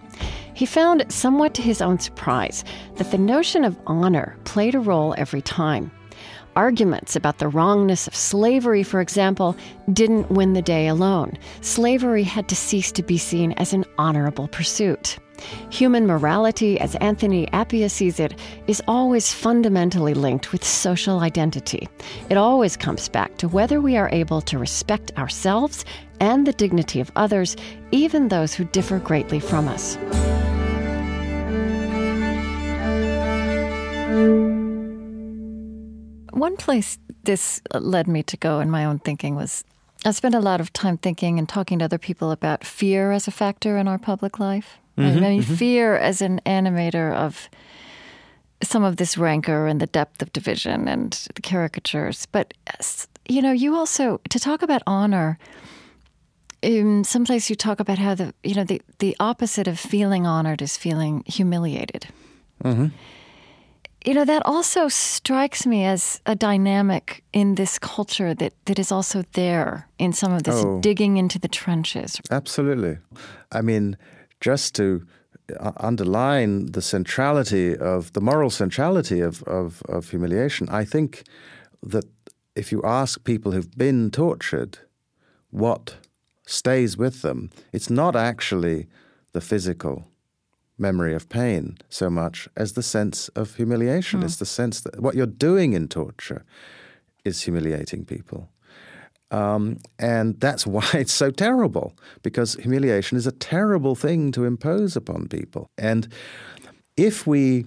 He 0.54 0.66
found, 0.66 1.12
somewhat 1.12 1.54
to 1.56 1.62
his 1.62 1.82
own 1.82 2.00
surprise, 2.00 2.64
that 2.96 3.12
the 3.12 3.18
notion 3.18 3.66
of 3.66 3.78
honor 3.86 4.38
played 4.46 4.76
a 4.76 4.80
role 4.80 5.14
every 5.18 5.42
time. 5.42 5.92
Arguments 6.56 7.16
about 7.16 7.38
the 7.38 7.48
wrongness 7.48 8.08
of 8.08 8.16
slavery, 8.16 8.84
for 8.84 9.00
example, 9.00 9.56
didn't 9.94 10.30
win 10.30 10.52
the 10.54 10.62
day 10.62 10.88
alone. 10.88 11.38
Slavery 11.62 12.24
had 12.24 12.50
to 12.50 12.56
cease 12.56 12.92
to 12.92 13.04
be 13.04 13.18
seen 13.18 13.54
as 13.54 13.72
an 13.74 13.86
honorable 13.98 14.50
pursuit. 14.50 15.18
Human 15.70 16.06
morality, 16.06 16.80
as 16.80 16.96
Anthony 16.96 17.48
Appiah 17.48 17.90
sees 17.90 18.20
it, 18.20 18.38
is 18.68 18.82
always 18.88 19.34
fundamentally 19.34 20.14
linked 20.14 20.52
with 20.52 20.64
social 20.64 21.22
identity. 21.22 21.88
It 22.30 22.38
always 22.38 22.78
comes 22.78 23.08
back 23.08 23.38
to 23.38 23.48
whether 23.48 23.80
we 23.80 23.98
are 23.98 24.10
able 24.12 24.42
to 24.42 24.60
respect 24.60 25.12
ourselves 25.18 25.86
and 26.20 26.46
the 26.46 26.54
dignity 26.54 27.00
of 27.00 27.12
others, 27.16 27.56
even 27.92 28.28
those 28.28 28.54
who 28.54 28.66
differ 28.66 29.00
greatly 29.00 29.40
from 29.40 29.68
us. 29.68 29.98
One 36.32 36.58
place 36.58 36.98
this 37.24 37.62
led 37.74 38.08
me 38.08 38.24
to 38.24 38.38
go 38.38 38.60
in 38.60 38.70
my 38.70 38.86
own 38.86 39.00
thinking 39.00 39.36
was 39.36 39.64
I 40.04 40.12
spent 40.12 40.34
a 40.34 40.40
lot 40.40 40.60
of 40.60 40.74
time 40.74 40.98
thinking 40.98 41.38
and 41.38 41.48
talking 41.48 41.80
to 41.80 41.86
other 41.86 42.00
people 42.00 42.32
about 42.32 42.64
fear 42.64 43.12
as 43.12 43.28
a 43.28 43.32
factor 43.32 43.78
in 43.78 43.88
our 43.88 44.00
public 44.00 44.40
life. 44.40 44.80
I 44.98 45.02
mm-hmm, 45.02 45.20
mean, 45.20 45.42
mm-hmm. 45.42 45.54
fear 45.54 45.96
as 45.96 46.22
an 46.22 46.42
animator 46.46 47.14
of 47.14 47.50
some 48.64 48.84
of 48.84 48.98
this 48.98 49.18
rancor 49.18 49.68
and 49.68 49.80
the 49.80 49.88
depth 49.88 50.22
of 50.22 50.34
division 50.34 50.88
and 50.88 51.12
the 51.36 51.42
caricatures. 51.42 52.26
But, 52.32 52.54
you 53.28 53.42
know, 53.42 53.52
you 53.52 53.76
also, 53.76 54.20
to 54.30 54.40
talk 54.40 54.62
about 54.62 54.82
honor, 54.88 55.38
in 56.62 57.04
some 57.04 57.26
place 57.26 57.50
you 57.50 57.56
talk 57.56 57.80
about 57.80 57.98
how 57.98 58.16
the, 58.16 58.34
you 58.44 58.56
know, 58.56 58.64
the, 58.64 58.82
the 59.00 59.16
opposite 59.20 59.68
of 59.68 59.80
feeling 59.80 60.26
honored 60.28 60.62
is 60.62 60.78
feeling 60.78 61.24
humiliated 61.26 62.08
mm-hmm. 62.64 62.88
You 64.06 64.14
know 64.14 64.26
that 64.26 64.42
also 64.46 64.88
strikes 64.88 65.66
me 65.66 65.86
as 65.86 66.22
a 66.26 66.36
dynamic 66.36 67.24
in 67.34 67.56
this 67.56 67.80
culture 67.80 68.34
that, 68.34 68.54
that 68.66 68.80
is 68.80 68.92
also 68.92 69.24
there 69.34 69.88
in 69.98 70.14
some 70.14 70.34
of 70.34 70.44
this 70.44 70.64
Oh. 70.64 70.80
digging 70.82 71.18
into 71.18 71.40
the 71.40 71.48
trenches 71.48 72.20
Absolutely. 72.32 72.98
I 73.52 73.62
mean, 73.62 73.98
just 74.40 74.76
to 74.76 75.06
uh, 75.60 75.72
underline 75.78 76.72
the 76.72 76.82
centrality 76.82 77.78
of 77.78 78.12
the 78.14 78.22
moral 78.22 78.50
centrality 78.50 79.20
of, 79.20 79.44
of, 79.44 79.82
of 79.90 80.10
humiliation, 80.10 80.68
I 80.70 80.86
think 80.86 81.24
that 81.84 82.06
if 82.56 82.72
you 82.72 82.82
ask 82.84 83.24
people 83.24 83.52
who've 83.52 83.78
been 83.78 84.12
tortured 84.12 84.80
what 85.52 85.96
stays 86.46 86.98
with 86.98 87.22
them, 87.22 87.50
it's 87.74 87.90
not 87.90 88.16
actually 88.16 88.88
the 89.34 89.42
physical 89.42 90.08
memory 90.82 91.14
of 91.14 91.30
pain 91.30 91.78
so 91.90 92.10
much 92.10 92.50
as 92.58 92.74
the 92.74 92.84
sense 92.84 93.30
of 93.30 93.56
humiliation. 93.56 94.20
It's 94.26 94.38
the 94.38 94.46
sense 94.46 94.82
that 94.82 95.00
what 95.00 95.16
you're 95.16 95.26
doing 95.26 95.74
in 95.74 95.88
torture 95.88 96.44
is 97.24 97.44
humiliating 97.44 98.06
people. 98.06 98.50
Um, 99.30 99.78
and 99.98 100.40
that's 100.40 100.68
why 100.76 100.90
it's 100.94 101.14
so 101.14 101.32
terrible, 101.32 101.94
because 102.22 102.56
humiliation 102.56 103.18
is 103.18 103.28
a 103.28 103.32
terrible 103.32 103.96
thing 103.96 104.32
to 104.34 104.46
impose 104.46 104.96
upon 104.96 105.28
people. 105.28 105.68
And 105.78 106.08
if 106.98 107.26
we 107.26 107.66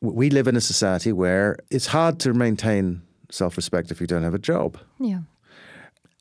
we 0.00 0.30
live 0.30 0.48
in 0.48 0.56
a 0.56 0.60
society 0.60 1.12
where 1.12 1.56
it's 1.70 1.86
hard 1.86 2.18
to 2.18 2.34
maintain 2.34 3.02
self-respect 3.30 3.92
if 3.92 4.00
you 4.00 4.06
don't 4.06 4.24
have 4.24 4.34
a 4.34 4.38
job. 4.38 4.76
yeah 4.98 5.20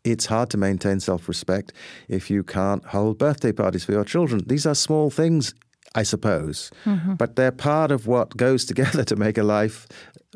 It's 0.04 0.28
hard 0.28 0.50
to 0.52 0.58
maintain 0.58 1.00
self-respect 1.00 1.74
if 2.08 2.30
you 2.30 2.44
can't 2.44 2.86
hold 2.86 3.18
birthday 3.18 3.52
parties 3.52 3.84
for 3.84 3.92
your 3.92 4.06
children. 4.06 4.44
These 4.46 4.68
are 4.68 4.76
small 4.76 5.10
things, 5.10 5.56
I 5.94 6.04
suppose, 6.04 6.72
mm-hmm. 6.86 7.16
but 7.16 7.36
they're 7.36 7.52
part 7.52 7.92
of 7.92 8.08
what 8.08 8.38
goes 8.38 8.66
together 8.72 9.04
to 9.04 9.16
make 9.16 9.38
a 9.38 9.44
life 9.44 9.88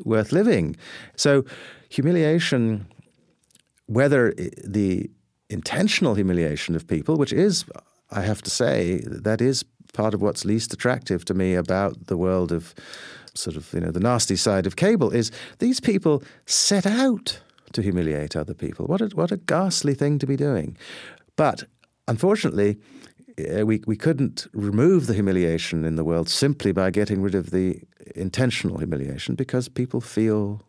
worth 0.04 0.32
living. 0.32 0.76
So, 1.16 1.44
humiliation 1.88 2.86
whether 3.86 4.34
the 4.64 5.08
intentional 5.48 6.14
humiliation 6.14 6.74
of 6.74 6.86
people, 6.86 7.16
which 7.16 7.32
is, 7.32 7.64
I 8.10 8.22
have 8.22 8.42
to 8.42 8.50
say, 8.50 9.00
that 9.06 9.40
is 9.40 9.64
part 9.92 10.12
of 10.12 10.20
what's 10.20 10.44
least 10.44 10.72
attractive 10.72 11.24
to 11.26 11.34
me 11.34 11.54
about 11.54 12.06
the 12.08 12.16
world 12.16 12.52
of 12.52 12.74
sort 13.34 13.56
of, 13.56 13.72
you 13.72 13.80
know, 13.80 13.90
the 13.90 14.00
nasty 14.00 14.36
side 14.36 14.66
of 14.66 14.76
cable, 14.76 15.10
is 15.10 15.30
these 15.58 15.80
people 15.80 16.22
set 16.46 16.86
out 16.86 17.40
to 17.72 17.82
humiliate 17.82 18.34
other 18.34 18.54
people. 18.54 18.86
What 18.86 19.00
a, 19.00 19.06
what 19.08 19.30
a 19.30 19.36
ghastly 19.36 19.94
thing 19.94 20.18
to 20.18 20.26
be 20.26 20.36
doing. 20.36 20.76
But 21.36 21.64
unfortunately, 22.08 22.78
we, 23.38 23.82
we 23.86 23.96
couldn't 23.96 24.46
remove 24.52 25.06
the 25.06 25.14
humiliation 25.14 25.84
in 25.84 25.96
the 25.96 26.04
world 26.04 26.28
simply 26.28 26.72
by 26.72 26.90
getting 26.90 27.20
rid 27.20 27.34
of 27.34 27.50
the 27.50 27.80
intentional 28.14 28.78
humiliation 28.78 29.34
because 29.34 29.68
people 29.68 30.00
feel 30.00 30.62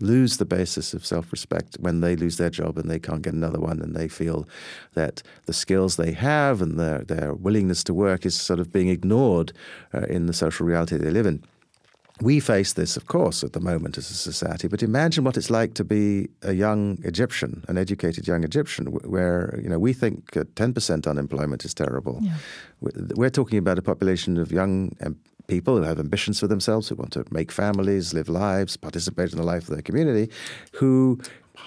lose 0.00 0.38
the 0.38 0.44
basis 0.44 0.94
of 0.94 1.06
self-respect 1.06 1.76
when 1.78 2.00
they 2.00 2.16
lose 2.16 2.36
their 2.36 2.50
job 2.50 2.76
and 2.76 2.90
they 2.90 2.98
can't 2.98 3.22
get 3.22 3.34
another 3.34 3.60
one 3.60 3.80
and 3.80 3.94
they 3.94 4.08
feel 4.08 4.48
that 4.94 5.22
the 5.46 5.52
skills 5.52 5.96
they 5.96 6.12
have 6.12 6.60
and 6.60 6.78
their, 6.78 6.98
their 7.04 7.34
willingness 7.34 7.84
to 7.84 7.94
work 7.94 8.26
is 8.26 8.34
sort 8.34 8.58
of 8.58 8.72
being 8.72 8.88
ignored 8.88 9.52
uh, 9.94 10.00
in 10.02 10.26
the 10.26 10.32
social 10.32 10.66
reality 10.66 10.96
they 10.96 11.10
live 11.10 11.26
in. 11.26 11.44
We 12.22 12.40
face 12.40 12.74
this, 12.74 12.96
of 12.96 13.04
course, 13.06 13.42
at 13.46 13.52
the 13.52 13.60
moment 13.60 13.98
as 13.98 14.10
a 14.10 14.14
society, 14.14 14.68
but 14.68 14.82
imagine 14.82 15.24
what 15.24 15.36
it's 15.36 15.50
like 15.50 15.74
to 15.74 15.84
be 15.84 16.28
a 16.42 16.52
young 16.52 16.98
Egyptian, 17.04 17.64
an 17.68 17.76
educated 17.78 18.26
young 18.28 18.44
Egyptian, 18.44 18.86
where 18.86 19.58
you 19.62 19.68
know 19.68 19.78
we 19.78 19.92
think 19.92 20.36
uh, 20.36 20.44
10% 20.54 21.06
unemployment 21.06 21.64
is 21.64 21.74
terrible. 21.74 22.20
We're- 22.80 23.08
We're 23.16 23.30
talking 23.30 23.58
about 23.58 23.78
a 23.78 23.82
population 23.82 24.38
of 24.38 24.52
young 24.52 24.92
people 25.48 25.76
who 25.76 25.82
have 25.82 25.98
ambitions 26.00 26.38
for 26.40 26.48
themselves, 26.48 26.88
who 26.88 26.96
want 26.96 27.12
to 27.12 27.24
make 27.30 27.50
families, 27.52 28.12
live 28.14 28.28
lives, 28.28 28.76
participate 28.76 29.32
in 29.32 29.38
the 29.38 29.44
life 29.54 29.62
of 29.68 29.74
their 29.74 29.82
community, 29.82 30.28
who 30.80 31.18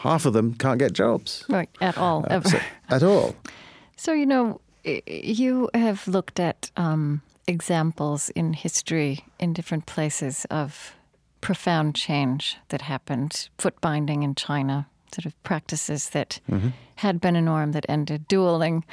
half 0.04 0.26
of 0.26 0.34
them 0.34 0.54
can't 0.54 0.80
get 0.80 0.94
jobs 0.94 1.44
right 1.50 1.70
at 1.82 1.98
all 1.98 2.26
ever 2.30 2.50
so- 2.50 2.60
at 2.90 3.04
all. 3.04 3.36
So, 3.98 4.12
you 4.14 4.26
know, 4.26 4.60
you 5.08 5.70
have 5.74 6.08
looked 6.08 6.40
at 6.40 6.72
um, 6.78 7.22
examples 7.48 8.30
in 8.30 8.54
history 8.54 9.26
in 9.40 9.54
different 9.54 9.86
places 9.86 10.46
of 10.50 10.96
profound 11.42 11.96
change 11.96 12.58
that 12.70 12.82
happened, 12.82 13.50
foot 13.58 13.80
binding 13.82 14.24
in 14.24 14.36
China, 14.36 14.88
sort 15.14 15.26
of 15.26 15.44
practices 15.44 16.10
that 16.10 16.40
had 16.96 17.22
been 17.22 17.36
a 17.36 17.42
norm 17.42 17.72
that 17.74 17.86
ended, 17.88 18.28
dueling, 18.28 18.84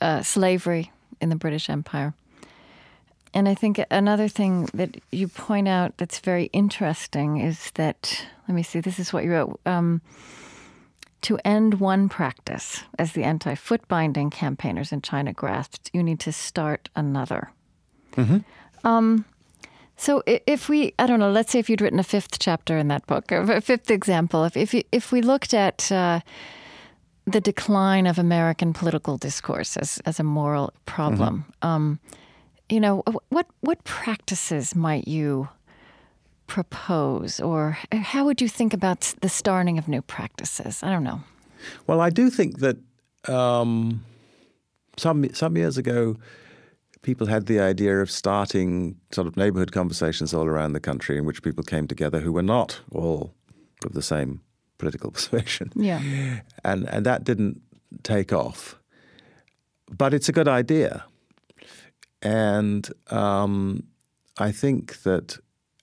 uh, 0.00 0.22
slavery 0.22 0.90
in 1.20 1.28
the 1.28 1.36
British 1.36 1.70
Empire. 1.70 2.14
And 3.34 3.48
I 3.48 3.54
think 3.54 3.80
another 3.90 4.28
thing 4.28 4.68
that 4.74 5.00
you 5.10 5.28
point 5.28 5.68
out 5.68 5.96
that's 5.96 6.18
very 6.18 6.46
interesting 6.52 7.38
is 7.38 7.70
that, 7.72 8.26
let 8.46 8.54
me 8.54 8.62
see, 8.62 8.80
this 8.80 8.98
is 8.98 9.12
what 9.12 9.24
you 9.24 9.32
wrote. 9.32 9.60
Um, 9.64 10.02
to 11.22 11.38
end 11.44 11.74
one 11.74 12.08
practice, 12.08 12.82
as 12.98 13.12
the 13.12 13.22
anti 13.22 13.54
foot 13.54 13.86
binding 13.88 14.28
campaigners 14.28 14.92
in 14.92 15.00
China 15.02 15.32
grasped, 15.32 15.88
you 15.92 16.02
need 16.02 16.20
to 16.20 16.32
start 16.32 16.90
another. 16.96 17.52
Um, 18.84 19.24
so 19.96 20.22
if 20.26 20.68
we, 20.68 20.92
I 20.98 21.06
don't 21.06 21.20
know, 21.20 21.30
let's 21.30 21.52
say 21.52 21.58
if 21.60 21.70
you'd 21.70 21.80
written 21.80 22.00
a 22.00 22.04
fifth 22.04 22.38
chapter 22.38 22.76
in 22.78 22.88
that 22.88 23.06
book, 23.06 23.30
a 23.30 23.60
fifth 23.60 23.90
example, 23.90 24.44
if, 24.44 24.56
if, 24.56 24.74
you- 24.74 24.84
if 24.90 25.12
we 25.12 25.22
looked 25.22 25.54
at 25.54 25.92
uh, 25.92 26.20
the 27.26 27.40
decline 27.40 28.06
of 28.06 28.18
American 28.18 28.72
political 28.72 29.16
discourse 29.18 29.76
as, 29.76 30.00
as 30.06 30.18
a 30.18 30.24
moral 30.24 30.72
problem, 30.86 31.44
um, 31.62 32.00
you 32.68 32.80
know, 32.80 33.02
what, 33.28 33.46
what 33.60 33.84
practices 33.84 34.74
might 34.74 35.06
you 35.06 35.48
propose, 36.46 37.40
or 37.40 37.78
how 37.92 38.24
would 38.24 38.40
you 38.40 38.48
think 38.48 38.74
about 38.74 39.14
the 39.20 39.28
starting 39.28 39.78
of 39.78 39.88
new 39.88 40.02
practices? 40.02 40.82
I 40.82 40.90
don't 40.90 41.04
know. 41.04 41.20
Well, 41.86 42.00
I 42.00 42.10
do 42.10 42.28
think 42.30 42.58
that 42.58 42.76
um, 43.28 44.04
some 44.96 45.32
some 45.32 45.56
years 45.56 45.78
ago, 45.78 46.16
people 47.02 47.26
had 47.26 47.46
the 47.46 47.60
idea 47.60 48.00
of 48.00 48.10
starting 48.10 48.96
sort 49.10 49.26
of 49.26 49.36
neighborhood 49.36 49.72
conversations 49.72 50.32
all 50.32 50.46
around 50.46 50.72
the 50.72 50.80
country 50.80 51.18
in 51.18 51.24
which 51.24 51.42
people 51.42 51.64
came 51.64 51.86
together 51.86 52.20
who 52.20 52.32
were 52.32 52.42
not 52.42 52.80
all 52.92 53.34
of 53.84 53.92
the 53.92 54.02
same 54.02 54.40
political 54.78 55.10
persuasion. 55.16 55.70
Yeah. 55.74 56.00
And 56.64 56.88
and 56.88 57.04
that 57.06 57.24
didn't 57.24 57.60
take 58.02 58.32
off. 58.32 58.78
But 59.90 60.14
it's 60.14 60.28
a 60.28 60.32
good 60.32 60.48
idea. 60.48 61.04
And 62.22 62.88
um, 63.10 63.82
I 64.38 64.52
think 64.52 65.02
that 65.02 65.38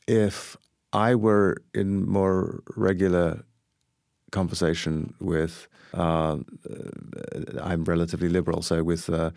if 0.08 0.58
I 0.94 1.14
were 1.16 1.58
in 1.74 2.10
more 2.10 2.64
regular 2.76 3.44
conversation 4.32 5.14
with, 5.20 5.68
uh, 5.94 6.38
I'm 7.62 7.84
relatively 7.84 8.30
liberal, 8.30 8.62
so 8.62 8.84
with 8.84 9.10
uh, 9.10 9.32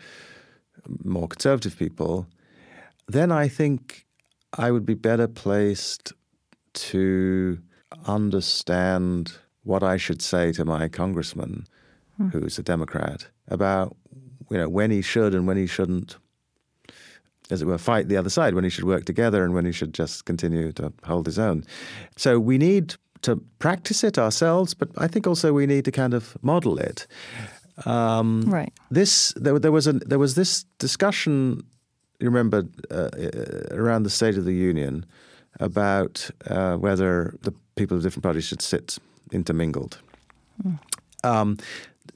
more 1.03 1.27
conservative 1.27 1.77
people, 1.77 2.27
then 3.07 3.31
I 3.31 3.47
think 3.47 4.05
I 4.57 4.71
would 4.71 4.85
be 4.85 4.93
better 4.93 5.27
placed 5.27 6.13
to 6.73 7.59
understand 8.05 9.33
what 9.63 9.83
I 9.83 9.97
should 9.97 10.21
say 10.21 10.51
to 10.53 10.65
my 10.65 10.87
congressman, 10.89 11.67
hmm. 12.17 12.29
who's 12.29 12.59
a 12.59 12.63
Democrat, 12.63 13.27
about 13.47 13.95
you 14.49 14.57
know 14.57 14.69
when 14.69 14.91
he 14.91 15.01
should 15.01 15.33
and 15.33 15.47
when 15.47 15.57
he 15.57 15.67
shouldn't, 15.67 16.17
as 17.49 17.61
it 17.61 17.65
were, 17.65 17.77
fight 17.77 18.07
the 18.09 18.17
other 18.17 18.29
side, 18.29 18.55
when 18.55 18.63
he 18.63 18.69
should 18.69 18.85
work 18.85 19.05
together 19.05 19.43
and 19.43 19.53
when 19.53 19.65
he 19.65 19.71
should 19.71 19.93
just 19.93 20.25
continue 20.25 20.71
to 20.73 20.91
hold 21.03 21.25
his 21.25 21.39
own. 21.39 21.63
So 22.17 22.39
we 22.39 22.57
need 22.57 22.95
to 23.21 23.37
practice 23.59 24.03
it 24.03 24.17
ourselves, 24.17 24.73
but 24.73 24.89
I 24.97 25.07
think 25.07 25.25
also 25.27 25.53
we 25.53 25.65
need 25.65 25.85
to 25.85 25.91
kind 25.91 26.13
of 26.13 26.37
model 26.41 26.77
it. 26.77 27.07
Um, 27.85 28.43
Right. 28.47 28.71
this 28.91 29.33
there, 29.35 29.59
there 29.59 29.71
was 29.71 29.87
a 29.87 29.93
there 29.93 30.19
was 30.19 30.33
this 30.35 30.65
discussion. 30.79 31.63
You 32.19 32.29
remember 32.29 32.63
uh, 32.91 33.09
uh, 33.17 33.75
around 33.75 34.03
the 34.03 34.09
State 34.09 34.37
of 34.37 34.45
the 34.45 34.53
Union 34.53 35.05
about 35.59 36.29
uh, 36.49 36.75
whether 36.77 37.35
the 37.41 37.53
people 37.75 37.97
of 37.97 38.03
different 38.03 38.23
parties 38.23 38.45
should 38.45 38.61
sit 38.61 38.99
intermingled. 39.31 39.97
Um, 41.23 41.57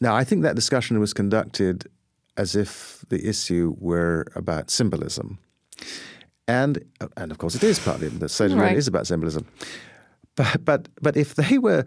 now, 0.02 0.16
I 0.16 0.24
think 0.24 0.44
that 0.44 0.56
discussion 0.56 1.00
was 1.00 1.14
conducted 1.14 1.88
as 2.36 2.56
if 2.56 3.04
the 3.10 3.28
issue 3.28 3.76
were 3.80 4.26
about 4.36 4.70
symbolism, 4.70 5.38
and 6.48 6.78
and 7.16 7.32
of 7.32 7.38
course 7.38 7.56
it 7.56 7.64
is 7.64 7.80
partly 7.80 8.10
the 8.10 8.30
State 8.30 8.52
of 8.52 8.52
the 8.52 8.58
Union 8.58 8.78
is 8.78 8.88
about 8.88 9.08
symbolism. 9.08 9.46
But 10.36 10.64
but 10.64 10.88
but 11.02 11.18
if 11.18 11.34
they 11.36 11.58
were 11.58 11.84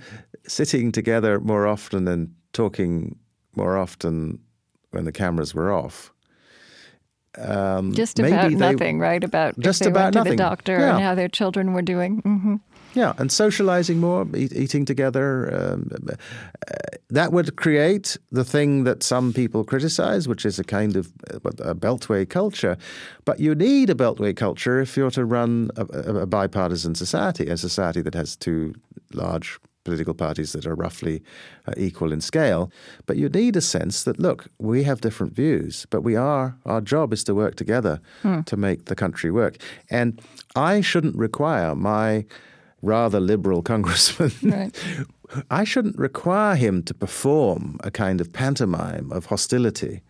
sitting 0.47 0.93
together 0.93 1.41
more 1.41 1.67
often 1.67 2.09
and 2.09 2.35
talking 2.53 3.17
more 3.57 3.77
often 3.79 4.39
when 4.91 5.05
the 5.05 5.13
cameras 5.13 5.55
were 5.55 5.73
off, 5.73 6.13
um, 7.39 7.93
Just 7.93 8.19
about 8.19 8.51
they- 8.51 8.57
nothing, 8.57 8.99
right? 8.99 9.23
About 9.23 9.59
Just 9.59 9.87
about 9.87 10.15
nothing. 10.15 10.33
the 10.33 10.37
doctor 10.37 10.79
Yeah. 10.79 10.95
and 10.97 11.03
how 11.05 11.15
their 11.15 11.29
children 11.29 11.73
were 11.73 11.83
doing. 11.83 12.19
hmm 12.23 12.57
Yeah, 12.93 13.13
and 13.19 13.31
socializing 13.31 13.99
more, 14.01 14.27
eat, 14.35 14.53
eating 14.53 14.85
together. 14.85 15.49
Um, 15.55 15.89
uh, 15.93 16.15
that 17.09 17.31
would 17.33 17.55
create 17.55 18.17
the 18.33 18.43
thing 18.45 18.83
that 18.85 19.05
some 19.05 19.33
people 19.33 19.63
criticize, 19.63 20.27
which 20.27 20.45
is 20.45 20.59
a 20.59 20.65
kind 20.65 20.97
of 20.97 21.13
uh, 21.33 21.71
a 21.71 21.75
beltway 21.77 22.29
culture. 22.29 22.77
But 23.25 23.39
you 23.39 23.55
need 23.55 23.91
a 23.91 23.95
beltway 23.95 24.35
culture 24.35 24.81
if 24.81 24.97
you're 24.97 25.13
to 25.13 25.25
run 25.25 25.71
a, 25.77 25.83
a, 25.83 26.15
a 26.23 26.27
bipartisan 26.27 26.97
society, 26.97 27.47
a 27.47 27.57
society 27.57 28.03
that 28.03 28.15
has 28.17 28.37
two 28.37 28.75
large 29.15 29.61
political 29.85 30.15
parties 30.15 30.53
that 30.53 30.67
are 30.67 30.75
roughly 30.75 31.23
uh, 31.67 31.73
equal 31.77 32.13
in 32.13 32.21
scale. 32.21 32.71
But 33.07 33.17
you 33.17 33.29
need 33.29 33.57
a 33.57 33.61
sense 33.61 34.05
that, 34.05 34.19
look, 34.19 34.49
we 34.59 34.83
have 34.85 35.01
different 35.01 35.35
views, 35.35 35.87
but 35.91 36.03
we 36.03 36.17
are, 36.17 36.57
our 36.67 36.81
job 36.81 37.13
is 37.13 37.25
to 37.25 37.35
work 37.35 37.55
together 37.57 38.01
to 38.45 38.57
make 38.57 38.87
the 38.87 38.95
country 38.95 39.31
work. 39.31 39.57
And 39.91 40.21
I 40.55 40.81
shouldn't 40.81 41.17
require 41.17 41.75
my 41.75 42.27
rather 42.83 43.21
liberal 43.21 43.63
congressman. 43.73 44.33
Right. 44.43 44.85
I 45.51 45.65
shouldn't 45.65 45.97
require 45.97 46.57
him 46.57 46.83
to 46.85 46.95
perform 46.95 47.79
a 47.85 47.91
kind 47.91 48.21
of 48.21 48.33
pantomime 48.33 49.13
of 49.13 49.27
hostility 49.27 50.03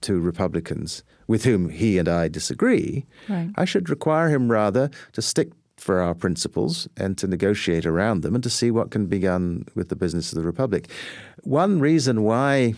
to 0.00 0.20
Republicans 0.20 1.02
with 1.26 1.44
whom 1.44 1.68
he 1.68 1.98
and 1.98 2.08
I 2.08 2.28
disagree. 2.28 3.04
Right. 3.28 3.50
I 3.56 3.64
should 3.64 3.90
require 3.90 4.28
him 4.28 4.50
rather 4.50 4.90
to 5.12 5.22
stick 5.22 5.50
for 5.76 6.00
our 6.00 6.14
principles 6.14 6.88
and 6.96 7.18
to 7.18 7.26
negotiate 7.26 7.86
around 7.86 8.22
them 8.22 8.34
and 8.34 8.42
to 8.42 8.50
see 8.50 8.70
what 8.70 8.90
can 8.90 9.06
be 9.06 9.18
done 9.18 9.66
with 9.74 9.88
the 9.88 9.96
business 9.96 10.32
of 10.32 10.38
the 10.38 10.44
Republic. 10.44 10.88
One 11.42 11.80
reason 11.80 12.22
why 12.22 12.74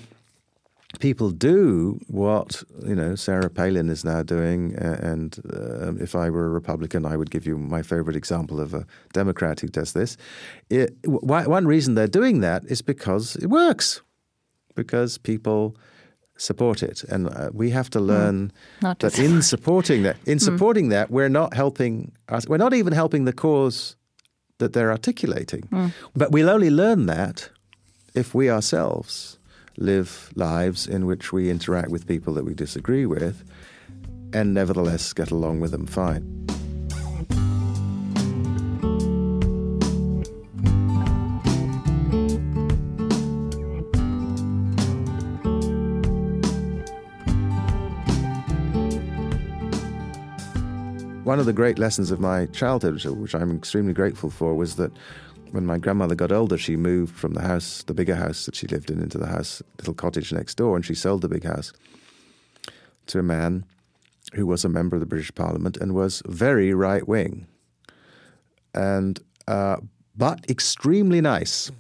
people 1.01 1.31
do 1.31 2.01
what 2.09 2.63
you 2.87 2.95
know 2.95 3.15
Sarah 3.15 3.51
Palin 3.51 3.89
is 3.91 4.05
now 4.05 4.23
doing, 4.23 4.77
uh, 4.79 4.99
and 5.03 5.39
uh, 5.53 5.95
if 5.97 6.15
I 6.15 6.31
were 6.31 6.47
a 6.47 6.51
Republican, 6.51 7.05
I 7.05 7.17
would 7.17 7.31
give 7.31 7.47
you 7.47 7.59
my 7.59 7.83
favorite 7.83 8.17
example 8.17 8.61
of 8.61 8.75
a 8.75 8.87
Democrat 9.13 9.61
who 9.61 9.69
does 9.69 9.93
this. 9.93 10.17
It, 10.71 10.97
one 11.05 11.67
reason 11.67 11.95
they're 11.95 12.09
doing 12.09 12.41
that 12.41 12.65
is 12.67 12.83
because 12.83 13.37
it 13.37 13.47
works, 13.47 14.03
because 14.75 15.19
people 15.19 15.77
support 16.39 16.83
it, 16.83 17.05
and 17.05 17.29
uh, 17.29 17.51
we 17.53 17.71
have 17.71 17.91
to 17.91 17.99
hmm. 17.99 18.07
learn 18.07 18.53
Not 18.81 19.01
to 19.01 19.11
that 19.11 19.19
in 19.25 19.43
supporting 19.43 20.03
that, 20.05 20.17
in 20.25 20.39
hmm. 20.39 20.45
supporting 20.45 20.89
that, 20.89 21.11
we're 21.11 21.29
not 21.29 21.55
helping 21.55 22.13
us. 22.29 22.49
We're 22.49 22.57
not 22.57 22.73
even 22.73 22.93
helping 22.95 23.27
the 23.27 23.33
cause 23.33 23.97
that 24.59 24.73
they're 24.73 24.91
articulating. 24.91 25.63
Hmm. 25.71 25.89
But 26.17 26.33
we'll 26.33 26.51
only 26.51 26.71
learn 26.71 27.07
that 27.07 27.51
if 28.15 28.35
we 28.35 28.51
ourselves 28.51 29.39
live 29.77 30.33
lives 30.35 30.87
in 30.87 31.07
which 31.07 31.33
we 31.33 31.51
interact 31.51 31.91
with 31.91 32.07
people 32.07 32.35
that 32.35 32.45
we 32.45 32.55
disagree 32.55 33.07
with 33.07 33.45
and 34.33 34.53
nevertheless 34.53 35.13
get 35.13 35.31
along 35.31 35.61
with 35.61 35.71
them 35.71 35.87
fine. 35.87 36.47
One 51.29 51.39
of 51.39 51.45
the 51.45 51.53
great 51.53 51.79
lessons 51.79 52.11
of 52.11 52.21
my 52.21 52.47
childhood, 52.47 52.95
which- 53.05 53.35
I'm 53.35 53.55
extremely 53.55 53.93
grateful 53.93 54.31
for, 54.31 54.55
was 54.55 54.77
that 54.77 54.91
when 55.51 55.67
my 55.67 55.77
grandmother 55.77 56.15
got 56.15 56.33
older, 56.33 56.57
she 56.57 56.75
moved 56.75 57.15
from 57.15 57.35
the 57.35 57.43
house, 57.43 57.83
the 57.83 57.93
bigger 57.93 58.15
house 58.15 58.47
that 58.47 58.55
she 58.55 58.67
lived 58.67 58.91
in, 58.91 58.99
into 59.03 59.19
the 59.19 59.27
house, 59.27 59.63
little 59.77 59.93
cottage 59.93 60.33
next 60.33 60.55
door, 60.55 60.75
and 60.75 60.87
she 60.87 60.95
sold 60.95 61.21
the 61.21 61.29
big 61.29 61.45
house 61.45 61.71
to 63.09 63.19
a 63.19 63.23
man 63.23 63.67
who 64.33 64.47
was 64.47 64.65
a 64.65 64.71
member 64.71 64.97
of 64.97 65.01
the 65.01 65.07
British 65.07 65.35
Parliament 65.35 65.77
and 65.77 65.95
was 65.95 66.23
very 66.25 66.73
right 66.73 67.07
wing, 67.07 67.47
and 68.73 69.21
uh, 69.47 69.77
but 70.17 70.49
extremely 70.49 71.21
nice, 71.21 71.71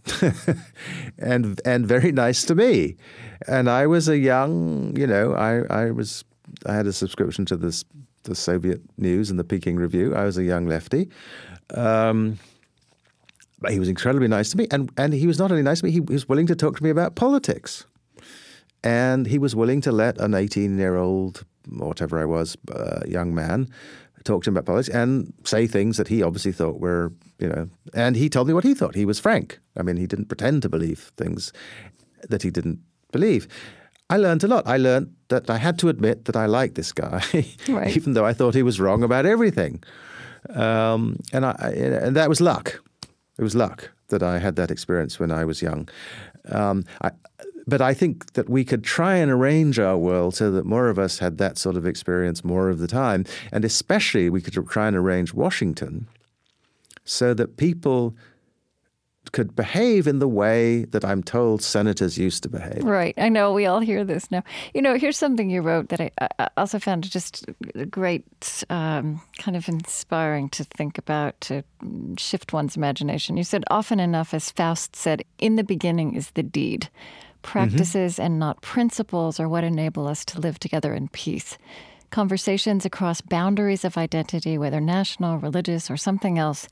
and 1.19 1.59
and 1.65 1.87
very 1.87 2.13
nice 2.13 2.45
to 2.45 2.55
me, 2.55 2.97
and 3.47 3.71
I 3.71 3.87
was 3.87 4.11
a 4.11 4.19
young, 4.19 4.95
you 4.95 5.07
know, 5.07 5.33
I 5.33 5.85
I 5.85 5.91
was 5.91 6.23
I 6.67 6.75
had 6.75 6.87
a 6.87 6.93
subscription 6.93 7.47
to 7.47 7.57
this 7.57 7.83
the 8.29 8.35
Soviet 8.35 8.81
News 8.97 9.31
and 9.31 9.39
the 9.39 9.45
Peking 9.45 9.77
Review. 9.77 10.15
I 10.15 10.25
was 10.25 10.39
a 10.39 10.45
young 10.45 10.67
lefty. 10.67 11.09
Um, 11.75 12.39
but 13.61 13.73
he 13.73 13.81
was 13.81 13.89
incredibly 13.89 14.29
nice 14.29 14.51
to 14.51 14.57
me, 14.57 14.69
and 14.71 14.91
and 14.97 15.13
he 15.13 15.27
was 15.27 15.39
not 15.39 15.51
only 15.51 15.63
nice 15.63 15.81
to 15.81 15.87
me; 15.87 15.91
he 15.91 16.01
was 16.01 16.29
willing 16.29 16.47
to 16.47 16.55
talk 16.55 16.77
to 16.77 16.85
me 16.85 16.91
about 16.91 17.17
politics, 17.17 17.87
and 18.85 19.27
he 19.27 19.39
was 19.39 19.57
willing 19.57 19.81
to 19.81 19.93
let 19.93 20.19
an 20.21 20.35
eighteen-year-old 20.35 21.45
or 21.81 21.89
whatever 21.89 22.19
I 22.21 22.25
was, 22.25 22.57
uh, 22.73 23.01
young 23.07 23.35
man, 23.35 23.69
talk 24.25 24.45
to 24.45 24.51
him 24.51 24.57
about 24.57 24.67
politics 24.67 24.95
and 24.95 25.33
say 25.45 25.67
things 25.67 25.97
that 25.97 26.09
he 26.09 26.23
obviously 26.23 26.53
thought 26.53 26.81
were, 26.81 27.13
you 27.39 27.49
know, 27.49 27.69
and 27.95 28.17
he 28.17 28.29
told 28.29 28.47
me 28.47 28.55
what 28.55 28.65
he 28.65 28.75
thought. 28.75 28.95
He 28.95 29.05
was 29.05 29.19
frank. 29.21 29.59
I 29.77 29.83
mean, 29.83 29.97
he 29.97 30.07
didn't 30.07 30.27
pretend 30.27 30.63
to 30.63 30.69
believe 30.69 31.13
things 31.17 31.53
that 32.29 32.43
he 32.43 32.51
didn't 32.51 32.81
believe. 33.13 33.49
I 34.11 34.17
learned 34.17 34.43
a 34.45 34.49
lot. 34.49 34.67
I 34.67 34.79
learned 34.79 35.15
that 35.29 35.51
I 35.51 35.59
had 35.59 35.79
to 35.81 35.89
admit 35.89 36.25
that 36.25 36.37
I 36.37 36.47
liked 36.47 36.75
this 36.77 36.93
guy, 36.93 37.23
Right. 37.69 37.97
even 37.97 38.15
though 38.15 38.25
I 38.25 38.33
thought 38.33 38.55
he 38.55 38.63
was 38.63 38.81
wrong 38.81 39.03
about 39.03 39.27
everything. 39.27 39.83
Um, 40.51 41.19
and 41.33 41.45
I, 41.45 41.53
and 42.03 42.17
that 42.17 42.29
was 42.29 42.41
luck. 42.41 42.81
It 43.39 43.43
was 43.43 43.55
luck 43.55 43.91
that 44.09 44.23
I 44.23 44.39
had 44.39 44.57
that 44.57 44.71
experience 44.71 45.21
when 45.21 45.31
I 45.31 45.45
was 45.45 45.61
young. 45.63 45.89
Um, 46.51 46.85
I, 47.03 47.11
but 47.67 47.83
I 47.83 47.93
think 47.93 48.33
that 48.33 48.49
we 48.49 48.65
could 48.65 48.83
try 48.83 49.17
and 49.17 49.31
arrange 49.31 49.79
our 49.79 49.99
world 49.99 50.35
so 50.35 50.51
that 50.53 50.65
more 50.65 50.89
of 50.89 50.99
us 50.99 51.19
had 51.19 51.37
that 51.39 51.59
sort 51.59 51.77
of 51.77 51.85
experience 51.87 52.43
more 52.43 52.71
of 52.71 52.79
the 52.79 52.87
time, 52.87 53.27
and 53.53 53.63
especially 53.65 54.31
we 54.31 54.41
could 54.41 54.55
try 54.69 54.89
and 54.89 54.97
arrange 54.97 55.35
Washington 55.35 56.09
so 57.05 57.35
that 57.35 57.59
people 57.59 58.15
could 59.29 59.55
behave 59.55 60.07
in 60.07 60.19
the 60.19 60.29
way 60.29 60.85
that 60.85 61.05
I'm 61.05 61.23
told 61.23 61.63
senators 61.63 62.19
used 62.19 62.43
to 62.45 62.49
behave. 62.49 62.83
Right. 62.85 63.15
I 63.19 63.29
know 63.29 63.53
we 63.53 63.67
all 63.67 63.81
hear 63.81 64.05
this 64.05 64.31
now. 64.31 64.43
You 64.75 64.83
know, 64.83 64.97
here's 64.97 65.17
something 65.17 65.51
you 65.51 65.63
wrote 65.63 65.89
that 65.89 66.01
I, 66.01 66.11
I 66.39 66.49
also 66.57 66.79
found 66.79 67.09
just 67.11 67.47
great, 67.91 68.25
um, 68.71 69.21
kind 69.39 69.57
of 69.57 69.69
inspiring 69.69 70.49
to 70.51 70.65
think 70.65 70.99
about, 70.99 71.41
to 71.43 71.63
shift 72.17 72.53
one's 72.53 72.77
imagination. 72.77 73.37
You 73.37 73.45
said, 73.45 73.65
often 73.71 74.01
enough, 74.01 74.35
as 74.35 74.51
Faust 74.51 74.97
said, 74.97 75.25
in 75.39 75.57
the 75.57 75.65
beginning 75.65 76.15
is 76.15 76.31
the 76.31 76.43
deed. 76.43 76.89
Practices 77.43 78.19
and 78.19 78.39
not 78.39 78.61
principles 78.63 79.39
are 79.39 79.49
what 79.49 79.65
enable 79.65 80.09
us 80.09 80.25
to 80.27 80.41
live 80.41 80.59
together 80.59 80.93
in 80.93 81.09
peace. 81.09 81.57
Conversations 82.11 82.85
across 82.85 83.21
boundaries 83.21 83.85
of 83.85 83.97
identity, 83.97 84.59
whether 84.59 84.81
national, 84.81 85.39
religious, 85.39 85.91
or 85.91 85.97
something 85.97 86.39
else, 86.39 86.69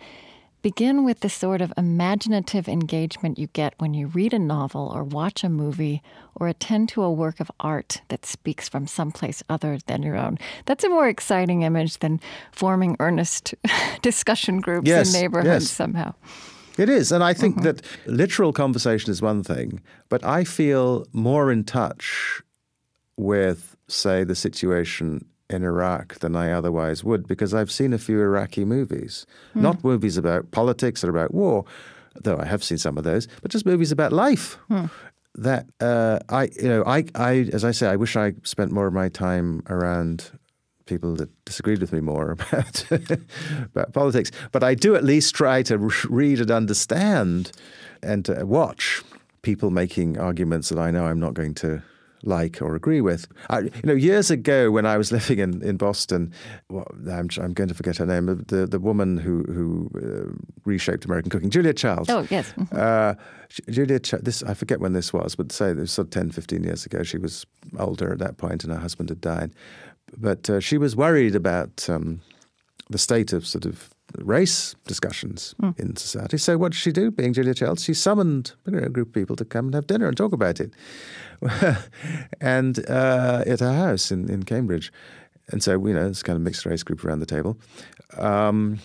begin 0.63 1.05
with 1.05 1.21
the 1.21 1.29
sort 1.29 1.61
of 1.61 1.73
imaginative 1.77 2.69
engagement 2.69 3.39
you 3.39 3.47
get 3.49 3.75
when 3.79 3.95
you 3.95 4.09
read 4.09 4.35
a 4.35 4.39
novel 4.39 4.91
or 4.95 5.05
watch 5.05 5.45
a 5.45 5.49
movie 5.49 6.03
or 6.35 6.49
attend 6.49 6.89
to 6.91 7.03
a 7.03 7.13
work 7.13 7.41
of 7.41 7.51
art 7.61 8.03
that 8.09 8.27
speaks 8.27 8.69
from 8.69 8.87
someplace 8.87 9.43
other 9.49 9.79
than 9.87 10.03
your 10.03 10.17
own. 10.17 10.39
That's 10.65 10.85
a 10.85 10.89
more 10.89 11.09
exciting 11.09 11.63
image 11.63 11.99
than 11.99 12.21
forming 12.53 12.97
earnest 13.01 13.55
discussion 14.03 14.61
groups 14.61 14.89
Yes, 14.89 15.15
in 15.15 15.21
neighborhoods 15.21 15.65
yes. 15.65 15.71
somehow. 15.71 16.15
It 16.79 16.89
is. 16.89 17.11
And 17.11 17.25
I 17.25 17.33
think 17.33 17.57
mm-hmm. 17.57 17.65
that 17.65 17.83
literal 18.07 18.53
conversation 18.53 19.11
is 19.11 19.23
one 19.23 19.43
thing, 19.43 19.81
but 20.09 20.23
I 20.25 20.45
feel 20.45 21.07
more 21.13 21.51
in 21.51 21.65
touch 21.65 22.43
with, 23.17 23.77
say, 23.89 24.25
the 24.25 24.35
situation 24.35 25.25
in 25.49 25.63
Iraq 25.63 26.19
than 26.19 26.35
I 26.35 26.53
otherwise 26.53 27.05
would 27.05 27.27
because 27.27 27.55
I've 27.55 27.71
seen 27.71 27.93
a 27.93 27.99
few 27.99 28.21
Iraqi 28.21 28.65
movies. 28.65 29.27
Not 29.55 29.85
movies 29.85 30.17
about 30.17 30.51
politics 30.51 31.05
or 31.05 31.11
about 31.11 31.33
war, 31.33 31.65
though 32.23 32.39
I 32.39 32.47
have 32.47 32.65
seen 32.65 32.79
some 32.79 32.99
of 32.99 33.05
those, 33.05 33.29
but 33.43 33.51
just 33.51 33.67
movies 33.67 33.93
about 33.93 34.13
life. 34.13 34.59
That 35.35 35.67
uh, 35.81 36.21
I, 36.29 36.45
you 36.61 36.69
know, 36.69 36.83
I, 36.87 37.05
I, 37.15 37.49
as 37.53 37.65
I 37.65 37.71
say, 37.71 37.89
I 37.89 37.97
wish 37.97 38.17
I 38.17 38.33
spent 38.43 38.73
more 38.73 38.87
of 38.87 38.95
my 38.95 39.09
time 39.09 39.63
around 39.69 40.31
people 40.87 41.15
that 41.17 41.29
disagreed 41.45 41.81
with 41.81 41.93
me 41.93 42.01
more 42.01 42.31
about 42.33 42.91
about 42.91 43.93
politics. 43.93 44.31
But 44.53 44.65
I 44.65 44.75
do 44.75 44.97
at 44.97 45.05
least 45.05 45.35
try 45.35 45.63
to 45.65 45.79
read 46.09 46.41
and 46.41 46.51
understand 46.51 47.53
and 48.03 48.25
to 48.25 48.45
watch 48.45 49.03
people 49.43 49.71
making 49.71 50.19
arguments 50.19 50.71
that 50.71 50.79
I 50.79 50.91
know 50.91 51.07
I'm 51.07 51.21
not 51.21 51.35
going 51.35 51.55
to 51.57 51.83
like 52.27 52.61
or 52.61 52.75
agree 52.75 53.01
with. 53.01 53.27
I, 53.49 53.61
you 53.61 53.71
know, 53.85 53.95
years 53.95 54.31
ago 54.31 54.71
when 54.71 54.85
I 54.85 54.97
was 54.97 55.13
living 55.19 55.39
in, 55.39 55.63
in 55.63 55.77
Boston, 55.77 56.33
well, 56.69 56.87
I'm, 57.11 57.29
I'm 57.41 57.53
going 57.53 57.69
to 57.69 57.75
forget 57.75 57.97
her 57.97 58.07
name, 58.07 58.27
the 58.49 58.67
the 58.67 58.79
woman 58.81 59.17
who 59.17 59.43
who 59.45 59.91
uh, 59.97 60.33
reshaped 60.65 61.05
American 61.05 61.31
cooking, 61.31 61.51
Julia 61.51 61.73
Child. 61.73 62.11
Oh, 62.11 62.27
yes. 62.31 62.53
Uh, 62.73 63.15
Julia, 63.71 64.01
Ch- 64.01 64.23
this 64.23 64.43
I 64.43 64.55
forget 64.55 64.81
when 64.81 64.93
this 64.93 65.13
was, 65.13 65.35
but 65.35 65.53
say 65.53 65.71
it 65.71 65.77
was 65.77 65.93
sort 65.93 66.07
of 66.09 66.11
10, 66.11 66.31
15 66.33 66.65
years 66.65 66.85
ago. 66.85 67.03
She 67.03 67.19
was 67.19 67.47
older 67.79 68.13
at 68.13 68.19
that 68.19 68.37
point, 68.37 68.65
and 68.65 68.73
her 68.73 68.79
husband 68.81 69.09
had 69.09 69.21
died. 69.21 69.53
But 70.17 70.49
uh, 70.51 70.61
she 70.61 70.79
was 70.79 70.95
worried 70.97 71.35
about 71.35 71.89
um, 71.89 72.21
the 72.91 72.99
state 72.99 73.33
of 73.33 73.47
sort 73.47 73.67
of 73.67 73.91
race 74.19 74.75
discussions 74.87 75.55
in 75.77 75.97
society. 75.97 76.39
So 76.39 76.57
what 76.57 76.73
did 76.73 76.79
she 76.79 76.93
do? 76.93 77.11
Being 77.11 77.33
Julia 77.33 77.55
Child? 77.55 77.81
she 77.81 77.95
summoned 77.95 78.53
you 78.67 78.73
know, 78.73 78.79
a 78.79 78.89
group 78.89 79.09
of 79.09 79.15
people 79.15 79.37
to 79.37 79.45
come 79.45 79.67
and 79.67 79.75
have 79.75 79.87
dinner 79.87 80.07
and 80.09 80.17
talk 80.17 80.33
about 80.33 80.61
it, 80.61 80.73
and 82.41 82.79
uh, 82.89 83.43
at 83.47 83.61
her 83.61 83.73
house 83.75 84.11
in, 84.11 84.31
in 84.31 84.45
Cambridge. 84.45 84.93
And 85.49 85.63
so 85.63 85.73
you 85.87 85.95
know, 85.95 86.07
it's 86.09 86.23
kind 86.23 86.37
of 86.37 86.43
mixed 86.43 86.67
race 86.67 86.83
group 86.83 87.05
around 87.05 87.21
the 87.21 87.27
table. 87.27 87.59
Um, 88.17 88.79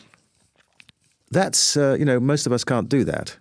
that's 1.31 1.77
uh, 1.77 1.95
you 1.97 2.05
know, 2.05 2.19
most 2.19 2.45
of 2.45 2.51
us 2.51 2.63
can't 2.63 2.89
do 2.89 3.03
that. 3.05 3.37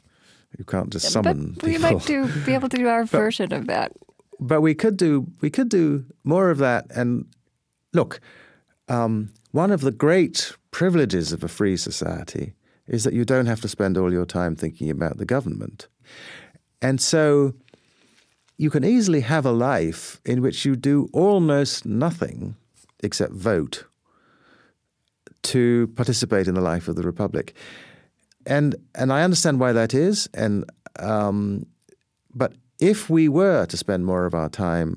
You 0.58 0.64
can't 0.64 0.90
just 0.90 1.10
summon 1.10 1.52
but 1.54 1.62
we 1.64 1.72
people. 1.76 1.92
might 1.92 2.06
do 2.06 2.26
be 2.44 2.54
able 2.54 2.68
to 2.68 2.76
do 2.76 2.88
our 2.88 3.04
version 3.20 3.52
of 3.52 3.66
that. 3.66 3.92
but 4.38 4.60
we 4.60 4.74
could 4.74 4.96
do 4.96 5.26
we 5.40 5.50
could 5.50 5.68
do 5.68 6.04
more 6.24 6.50
of 6.50 6.58
that. 6.58 6.86
And 6.90 7.26
look, 7.92 8.20
um, 8.88 9.32
one 9.52 9.70
of 9.70 9.80
the 9.80 9.90
great 9.92 10.56
privileges 10.80 11.30
of 11.30 11.44
a 11.44 11.48
free 11.48 11.76
society 11.76 12.54
is 12.86 13.04
that 13.04 13.12
you 13.12 13.22
don't 13.22 13.44
have 13.44 13.60
to 13.60 13.68
spend 13.68 13.98
all 13.98 14.10
your 14.10 14.24
time 14.24 14.56
thinking 14.56 14.88
about 14.88 15.18
the 15.18 15.26
government, 15.26 15.88
and 16.80 16.98
so 17.02 17.52
you 18.56 18.70
can 18.70 18.82
easily 18.82 19.20
have 19.20 19.44
a 19.44 19.52
life 19.52 20.22
in 20.24 20.40
which 20.40 20.64
you 20.64 20.74
do 20.74 21.06
almost 21.12 21.84
nothing 21.84 22.56
except 23.02 23.34
vote 23.34 23.84
to 25.42 25.86
participate 25.96 26.48
in 26.48 26.54
the 26.54 26.62
life 26.72 26.88
of 26.88 26.96
the 26.96 27.02
republic. 27.02 27.54
And 28.46 28.74
and 28.94 29.12
I 29.12 29.22
understand 29.22 29.60
why 29.60 29.72
that 29.72 29.92
is. 29.92 30.30
And 30.32 30.64
um, 30.98 31.66
but 32.34 32.54
if 32.78 33.10
we 33.10 33.28
were 33.28 33.66
to 33.66 33.76
spend 33.76 34.06
more 34.06 34.24
of 34.24 34.34
our 34.34 34.48
time 34.48 34.96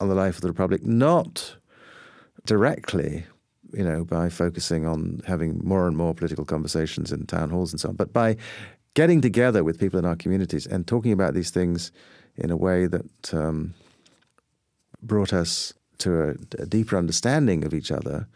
on 0.00 0.08
the 0.08 0.14
life 0.14 0.36
of 0.36 0.40
the 0.40 0.48
republic, 0.48 0.86
not 0.86 1.56
directly, 2.46 3.26
you 3.72 3.84
know, 3.84 4.04
by 4.04 4.28
focusing 4.28 4.86
on 4.86 5.20
having 5.26 5.60
more 5.64 5.86
and 5.86 5.96
more 5.96 6.14
political 6.14 6.44
conversations 6.44 7.12
in 7.12 7.26
town 7.26 7.50
halls 7.50 7.72
and 7.72 7.80
so 7.80 7.88
on, 7.88 7.96
but 7.96 8.12
by 8.12 8.36
getting 8.94 9.20
together 9.20 9.64
with 9.64 9.78
people 9.80 9.98
in 9.98 10.04
our 10.04 10.16
communities 10.16 10.66
and 10.66 10.86
talking 10.86 11.12
about 11.12 11.34
these 11.34 11.50
things 11.50 11.92
in 12.36 12.50
a 12.50 12.56
way 12.56 12.86
that 12.86 13.34
um, 13.34 13.74
brought 15.02 15.32
us 15.32 15.72
to 15.98 16.20
a, 16.22 16.30
a 16.62 16.66
deeper 16.66 16.96
understanding 16.96 17.64
of 17.64 17.72
each 17.72 17.90
other, 17.90 18.26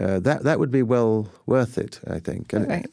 uh, 0.00 0.18
that 0.20 0.44
that 0.44 0.58
would 0.58 0.70
be 0.70 0.82
well 0.82 1.28
worth 1.46 1.76
it, 1.78 2.00
I 2.06 2.18
think. 2.18 2.52
And, 2.52 2.68
Right. 2.68 2.90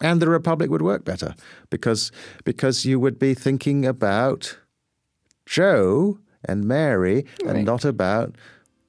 and 0.00 0.20
the 0.20 0.28
republic 0.28 0.70
would 0.70 0.82
work 0.82 1.04
better 1.04 1.34
because 1.70 2.10
because 2.44 2.84
you 2.84 2.98
would 3.00 3.18
be 3.18 3.34
thinking 3.34 3.86
about 3.86 4.58
Joe 5.46 6.18
and 6.44 6.64
Mary 6.64 7.24
and 7.46 7.64
not 7.64 7.84
about 7.84 8.34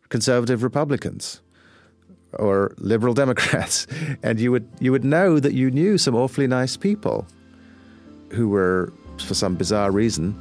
conservative 0.09 0.63
Republicans 0.63 1.41
or 2.33 2.73
liberal 2.77 3.13
Democrats, 3.13 3.87
and 4.23 4.39
you 4.39 4.51
would 4.51 4.67
you 4.79 4.91
would 4.91 5.03
know 5.03 5.39
that 5.39 5.53
you 5.53 5.71
knew 5.71 5.97
some 5.97 6.15
awfully 6.15 6.47
nice 6.47 6.77
people 6.77 7.25
who 8.29 8.47
were, 8.49 8.93
for 9.19 9.33
some 9.33 9.55
bizarre 9.55 9.91
reason, 9.91 10.35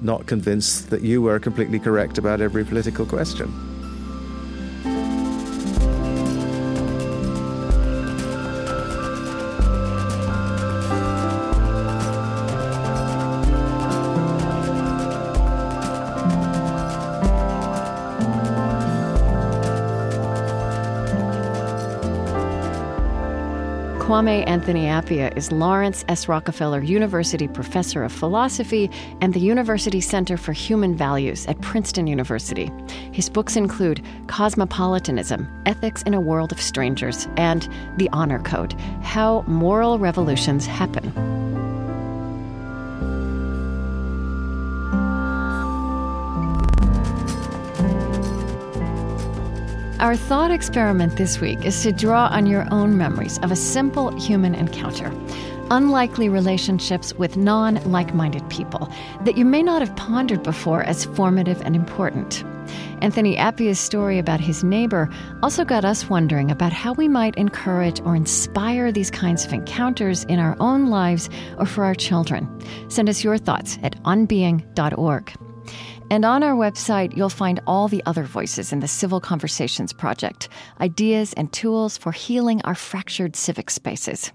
not 0.00 0.26
convinced 0.26 0.90
that 0.90 1.02
you 1.02 1.20
were 1.20 1.38
completely 1.38 1.78
correct 1.78 2.18
about 2.18 2.40
every 2.40 2.64
political 2.64 3.04
question. 3.06 3.71
Kwame 24.12 24.46
Anthony 24.46 24.84
Appiah 24.84 25.34
is 25.38 25.50
Laurance 25.50 26.04
S. 26.06 26.28
Rockefeller 26.28 26.82
University 26.82 27.48
Professor 27.48 28.04
of 28.04 28.12
Philosophy 28.12 28.90
and 29.22 29.32
the 29.32 29.40
University 29.40 30.02
Center 30.02 30.36
for 30.36 30.52
Human 30.52 30.94
Values 30.94 31.46
at 31.46 31.58
Princeton 31.62 32.06
University. 32.06 32.70
His 33.10 33.30
books 33.30 33.56
include 33.56 34.04
Cosmopolitanism 34.26 35.48
Ethics 35.64 36.02
in 36.02 36.12
a 36.12 36.20
World 36.20 36.52
of 36.52 36.60
Strangers 36.60 37.26
and 37.38 37.66
The 37.96 38.10
Honor 38.12 38.40
Code 38.40 38.74
How 39.00 39.44
Moral 39.46 39.98
Revolutions 39.98 40.66
Happen. 40.66 41.61
Our 50.02 50.16
thought 50.16 50.50
experiment 50.50 51.16
this 51.16 51.40
week 51.40 51.64
is 51.64 51.80
to 51.84 51.92
draw 51.92 52.26
on 52.26 52.46
your 52.46 52.66
own 52.72 52.98
memories 52.98 53.38
of 53.38 53.52
a 53.52 53.56
simple 53.56 54.10
human 54.18 54.52
encounter. 54.52 55.12
Unlikely 55.70 56.28
relationships 56.28 57.14
with 57.14 57.36
non 57.36 57.76
like 57.88 58.12
minded 58.12 58.42
people 58.50 58.92
that 59.24 59.38
you 59.38 59.44
may 59.44 59.62
not 59.62 59.80
have 59.80 59.94
pondered 59.94 60.42
before 60.42 60.82
as 60.82 61.04
formative 61.04 61.62
and 61.62 61.76
important. 61.76 62.42
Anthony 63.00 63.36
Appiah's 63.36 63.78
story 63.78 64.18
about 64.18 64.40
his 64.40 64.64
neighbor 64.64 65.08
also 65.40 65.64
got 65.64 65.84
us 65.84 66.10
wondering 66.10 66.50
about 66.50 66.72
how 66.72 66.94
we 66.94 67.06
might 67.06 67.36
encourage 67.36 68.00
or 68.00 68.16
inspire 68.16 68.90
these 68.90 69.10
kinds 69.10 69.44
of 69.44 69.52
encounters 69.52 70.24
in 70.24 70.40
our 70.40 70.56
own 70.58 70.88
lives 70.88 71.30
or 71.58 71.66
for 71.66 71.84
our 71.84 71.94
children. 71.94 72.48
Send 72.88 73.08
us 73.08 73.22
your 73.22 73.38
thoughts 73.38 73.78
at 73.84 74.02
onbeing.org. 74.02 75.32
And 76.12 76.26
on 76.26 76.42
our 76.42 76.54
website, 76.54 77.16
you'll 77.16 77.30
find 77.30 77.58
all 77.66 77.88
the 77.88 78.02
other 78.04 78.24
voices 78.24 78.70
in 78.70 78.80
the 78.80 78.86
Civil 78.86 79.18
Conversations 79.18 79.94
Project 79.94 80.50
ideas 80.78 81.32
and 81.32 81.50
tools 81.54 81.96
for 81.96 82.12
healing 82.12 82.60
our 82.64 82.74
fractured 82.74 83.34
civic 83.34 83.70
spaces. 83.70 84.30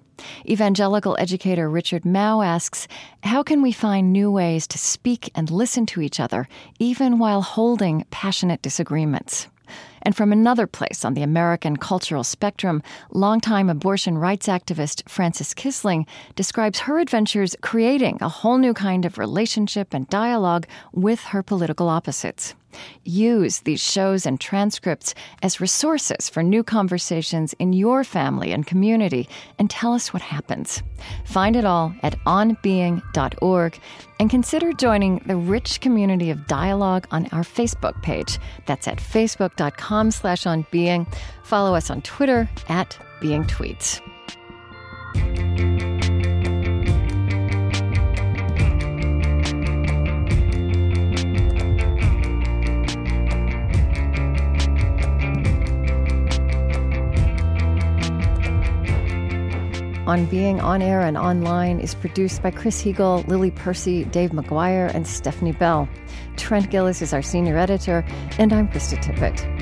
Evangelical 0.50 1.16
educator 1.20 1.70
Richard 1.70 2.02
Mouw 2.02 2.44
asks 2.44 2.88
How 3.22 3.44
can 3.44 3.62
we 3.62 3.72
find 3.72 4.12
new 4.12 4.32
ways 4.32 4.66
to 4.70 4.80
speak 4.80 5.30
and 5.36 5.52
listen 5.52 5.86
to 5.86 6.02
each 6.02 6.20
other, 6.20 6.48
even 6.80 7.20
while 7.20 7.44
holding 7.44 8.08
passionate 8.10 8.64
disagreements? 8.64 9.48
And 10.08 10.16
from 10.16 10.32
another 10.32 10.68
place 10.68 11.04
on 11.04 11.16
the 11.16 11.22
American 11.22 11.76
cultural 11.76 12.24
spectrum, 12.24 12.82
longtime 13.12 13.70
abortion 13.70 14.18
rights 14.18 14.48
activist 14.48 15.04
Frances 15.10 15.54
Kissling 15.54 16.08
describes 16.34 16.80
her 16.80 17.00
adventures 17.00 17.58
creating 17.60 18.18
a 18.22 18.30
whole 18.30 18.58
new 18.58 18.74
kind 18.74 19.04
of 19.04 19.18
relationship 19.18 19.94
and 19.94 20.08
dialogue 20.08 20.66
with 20.94 21.20
her 21.20 21.44
political 21.44 21.90
opposites. 21.90 22.56
Use 23.04 23.60
these 23.60 23.82
shows 23.82 24.26
and 24.26 24.40
transcripts 24.40 25.14
as 25.42 25.62
resources 25.62 26.30
for 26.30 26.44
new 26.44 26.64
conversations 26.64 27.54
in 27.60 27.74
your 27.74 28.04
family 28.04 28.52
and 28.52 28.66
community 28.66 29.30
and 29.60 29.70
tell 29.70 29.94
us 29.94 30.14
what 30.14 30.22
happens. 30.22 30.82
Find 31.26 31.56
it 31.56 31.66
all 31.66 31.94
at 32.04 32.18
onbeing.org 32.26 33.80
and 34.20 34.30
consider 34.30 34.74
joining 34.74 35.20
the 35.26 35.36
rich 35.36 35.82
community 35.82 36.30
of 36.30 36.48
dialogue 36.48 37.08
on 37.12 37.28
our 37.32 37.44
Facebook 37.44 38.02
page. 38.02 38.40
That's 38.66 38.88
at 38.88 38.98
facebook.com 38.98 40.12
slash 40.12 40.44
onbeing. 40.44 41.08
Follow 41.44 41.76
us 41.76 41.90
on 41.90 42.02
Twitter 42.02 42.50
at 42.68 42.98
Being 43.22 43.46
On 60.08 60.26
Being 60.28 60.62
On 60.62 60.82
Air 60.82 61.02
and 61.02 61.18
Online 61.18 61.82
is 61.82 61.94
produced 61.94 62.42
by 62.42 62.50
Chris 62.50 62.82
Heagle, 62.82 63.28
Lily 63.28 63.52
Percy, 63.52 64.06
Dave 64.06 64.30
McGuire, 64.30 64.90
and 64.96 65.06
Stephanie 65.06 65.52
Bell. 65.52 65.90
Trent 66.38 66.70
Gillis 66.70 67.02
is 67.02 67.14
our 67.14 67.22
senior 67.22 67.58
editor, 67.58 68.06
and 68.40 68.54
I'm 68.54 68.70
Krista 68.70 68.96
Tippett. 69.04 69.57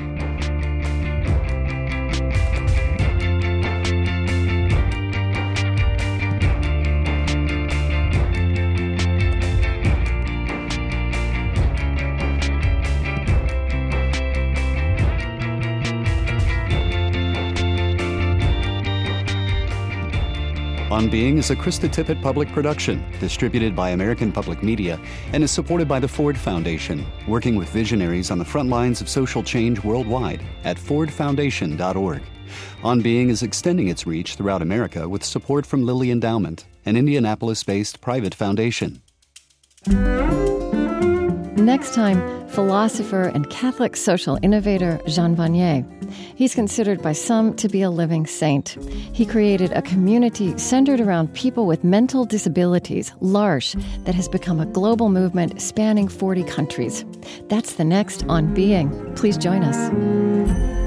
On 21.06 21.10
Being 21.10 21.38
is 21.38 21.50
a 21.50 21.54
Krista 21.54 21.88
Tippett 21.88 22.20
public 22.20 22.48
production, 22.48 23.00
distributed 23.20 23.76
by 23.76 23.90
American 23.90 24.32
Public 24.32 24.60
Media, 24.64 24.98
and 25.32 25.44
is 25.44 25.52
supported 25.52 25.86
by 25.86 26.00
the 26.00 26.08
Ford 26.08 26.36
Foundation, 26.36 27.06
working 27.28 27.54
with 27.54 27.68
visionaries 27.68 28.32
on 28.32 28.38
the 28.38 28.44
front 28.44 28.70
lines 28.70 29.00
of 29.00 29.08
social 29.08 29.40
change 29.40 29.78
worldwide 29.84 30.42
at 30.64 30.76
fordfoundation.org. 30.76 32.22
On 32.82 33.00
Being 33.02 33.30
is 33.30 33.44
extending 33.44 33.86
its 33.86 34.04
reach 34.04 34.34
throughout 34.34 34.62
America 34.62 35.08
with 35.08 35.22
support 35.22 35.64
from 35.64 35.86
Lilly 35.86 36.10
Endowment, 36.10 36.66
an 36.84 36.96
Indianapolis 36.96 37.62
based 37.62 38.00
private 38.00 38.34
foundation. 38.34 39.00
Next 41.66 41.94
time, 41.94 42.46
philosopher 42.46 43.22
and 43.22 43.50
Catholic 43.50 43.96
social 43.96 44.38
innovator 44.40 45.00
Jean 45.08 45.34
Vanier. 45.34 45.84
He's 46.36 46.54
considered 46.54 47.02
by 47.02 47.10
some 47.10 47.56
to 47.56 47.68
be 47.68 47.82
a 47.82 47.90
living 47.90 48.24
saint. 48.24 48.78
He 49.12 49.26
created 49.26 49.72
a 49.72 49.82
community 49.82 50.56
centered 50.58 51.00
around 51.00 51.34
people 51.34 51.66
with 51.66 51.82
mental 51.82 52.24
disabilities, 52.24 53.10
l'Arche, 53.18 53.74
that 54.04 54.14
has 54.14 54.28
become 54.28 54.60
a 54.60 54.66
global 54.66 55.08
movement 55.08 55.60
spanning 55.60 56.06
40 56.06 56.44
countries. 56.44 57.04
That's 57.48 57.74
the 57.74 57.84
next 57.84 58.24
On 58.28 58.54
Being. 58.54 58.88
Please 59.16 59.36
join 59.36 59.64
us. 59.64 60.85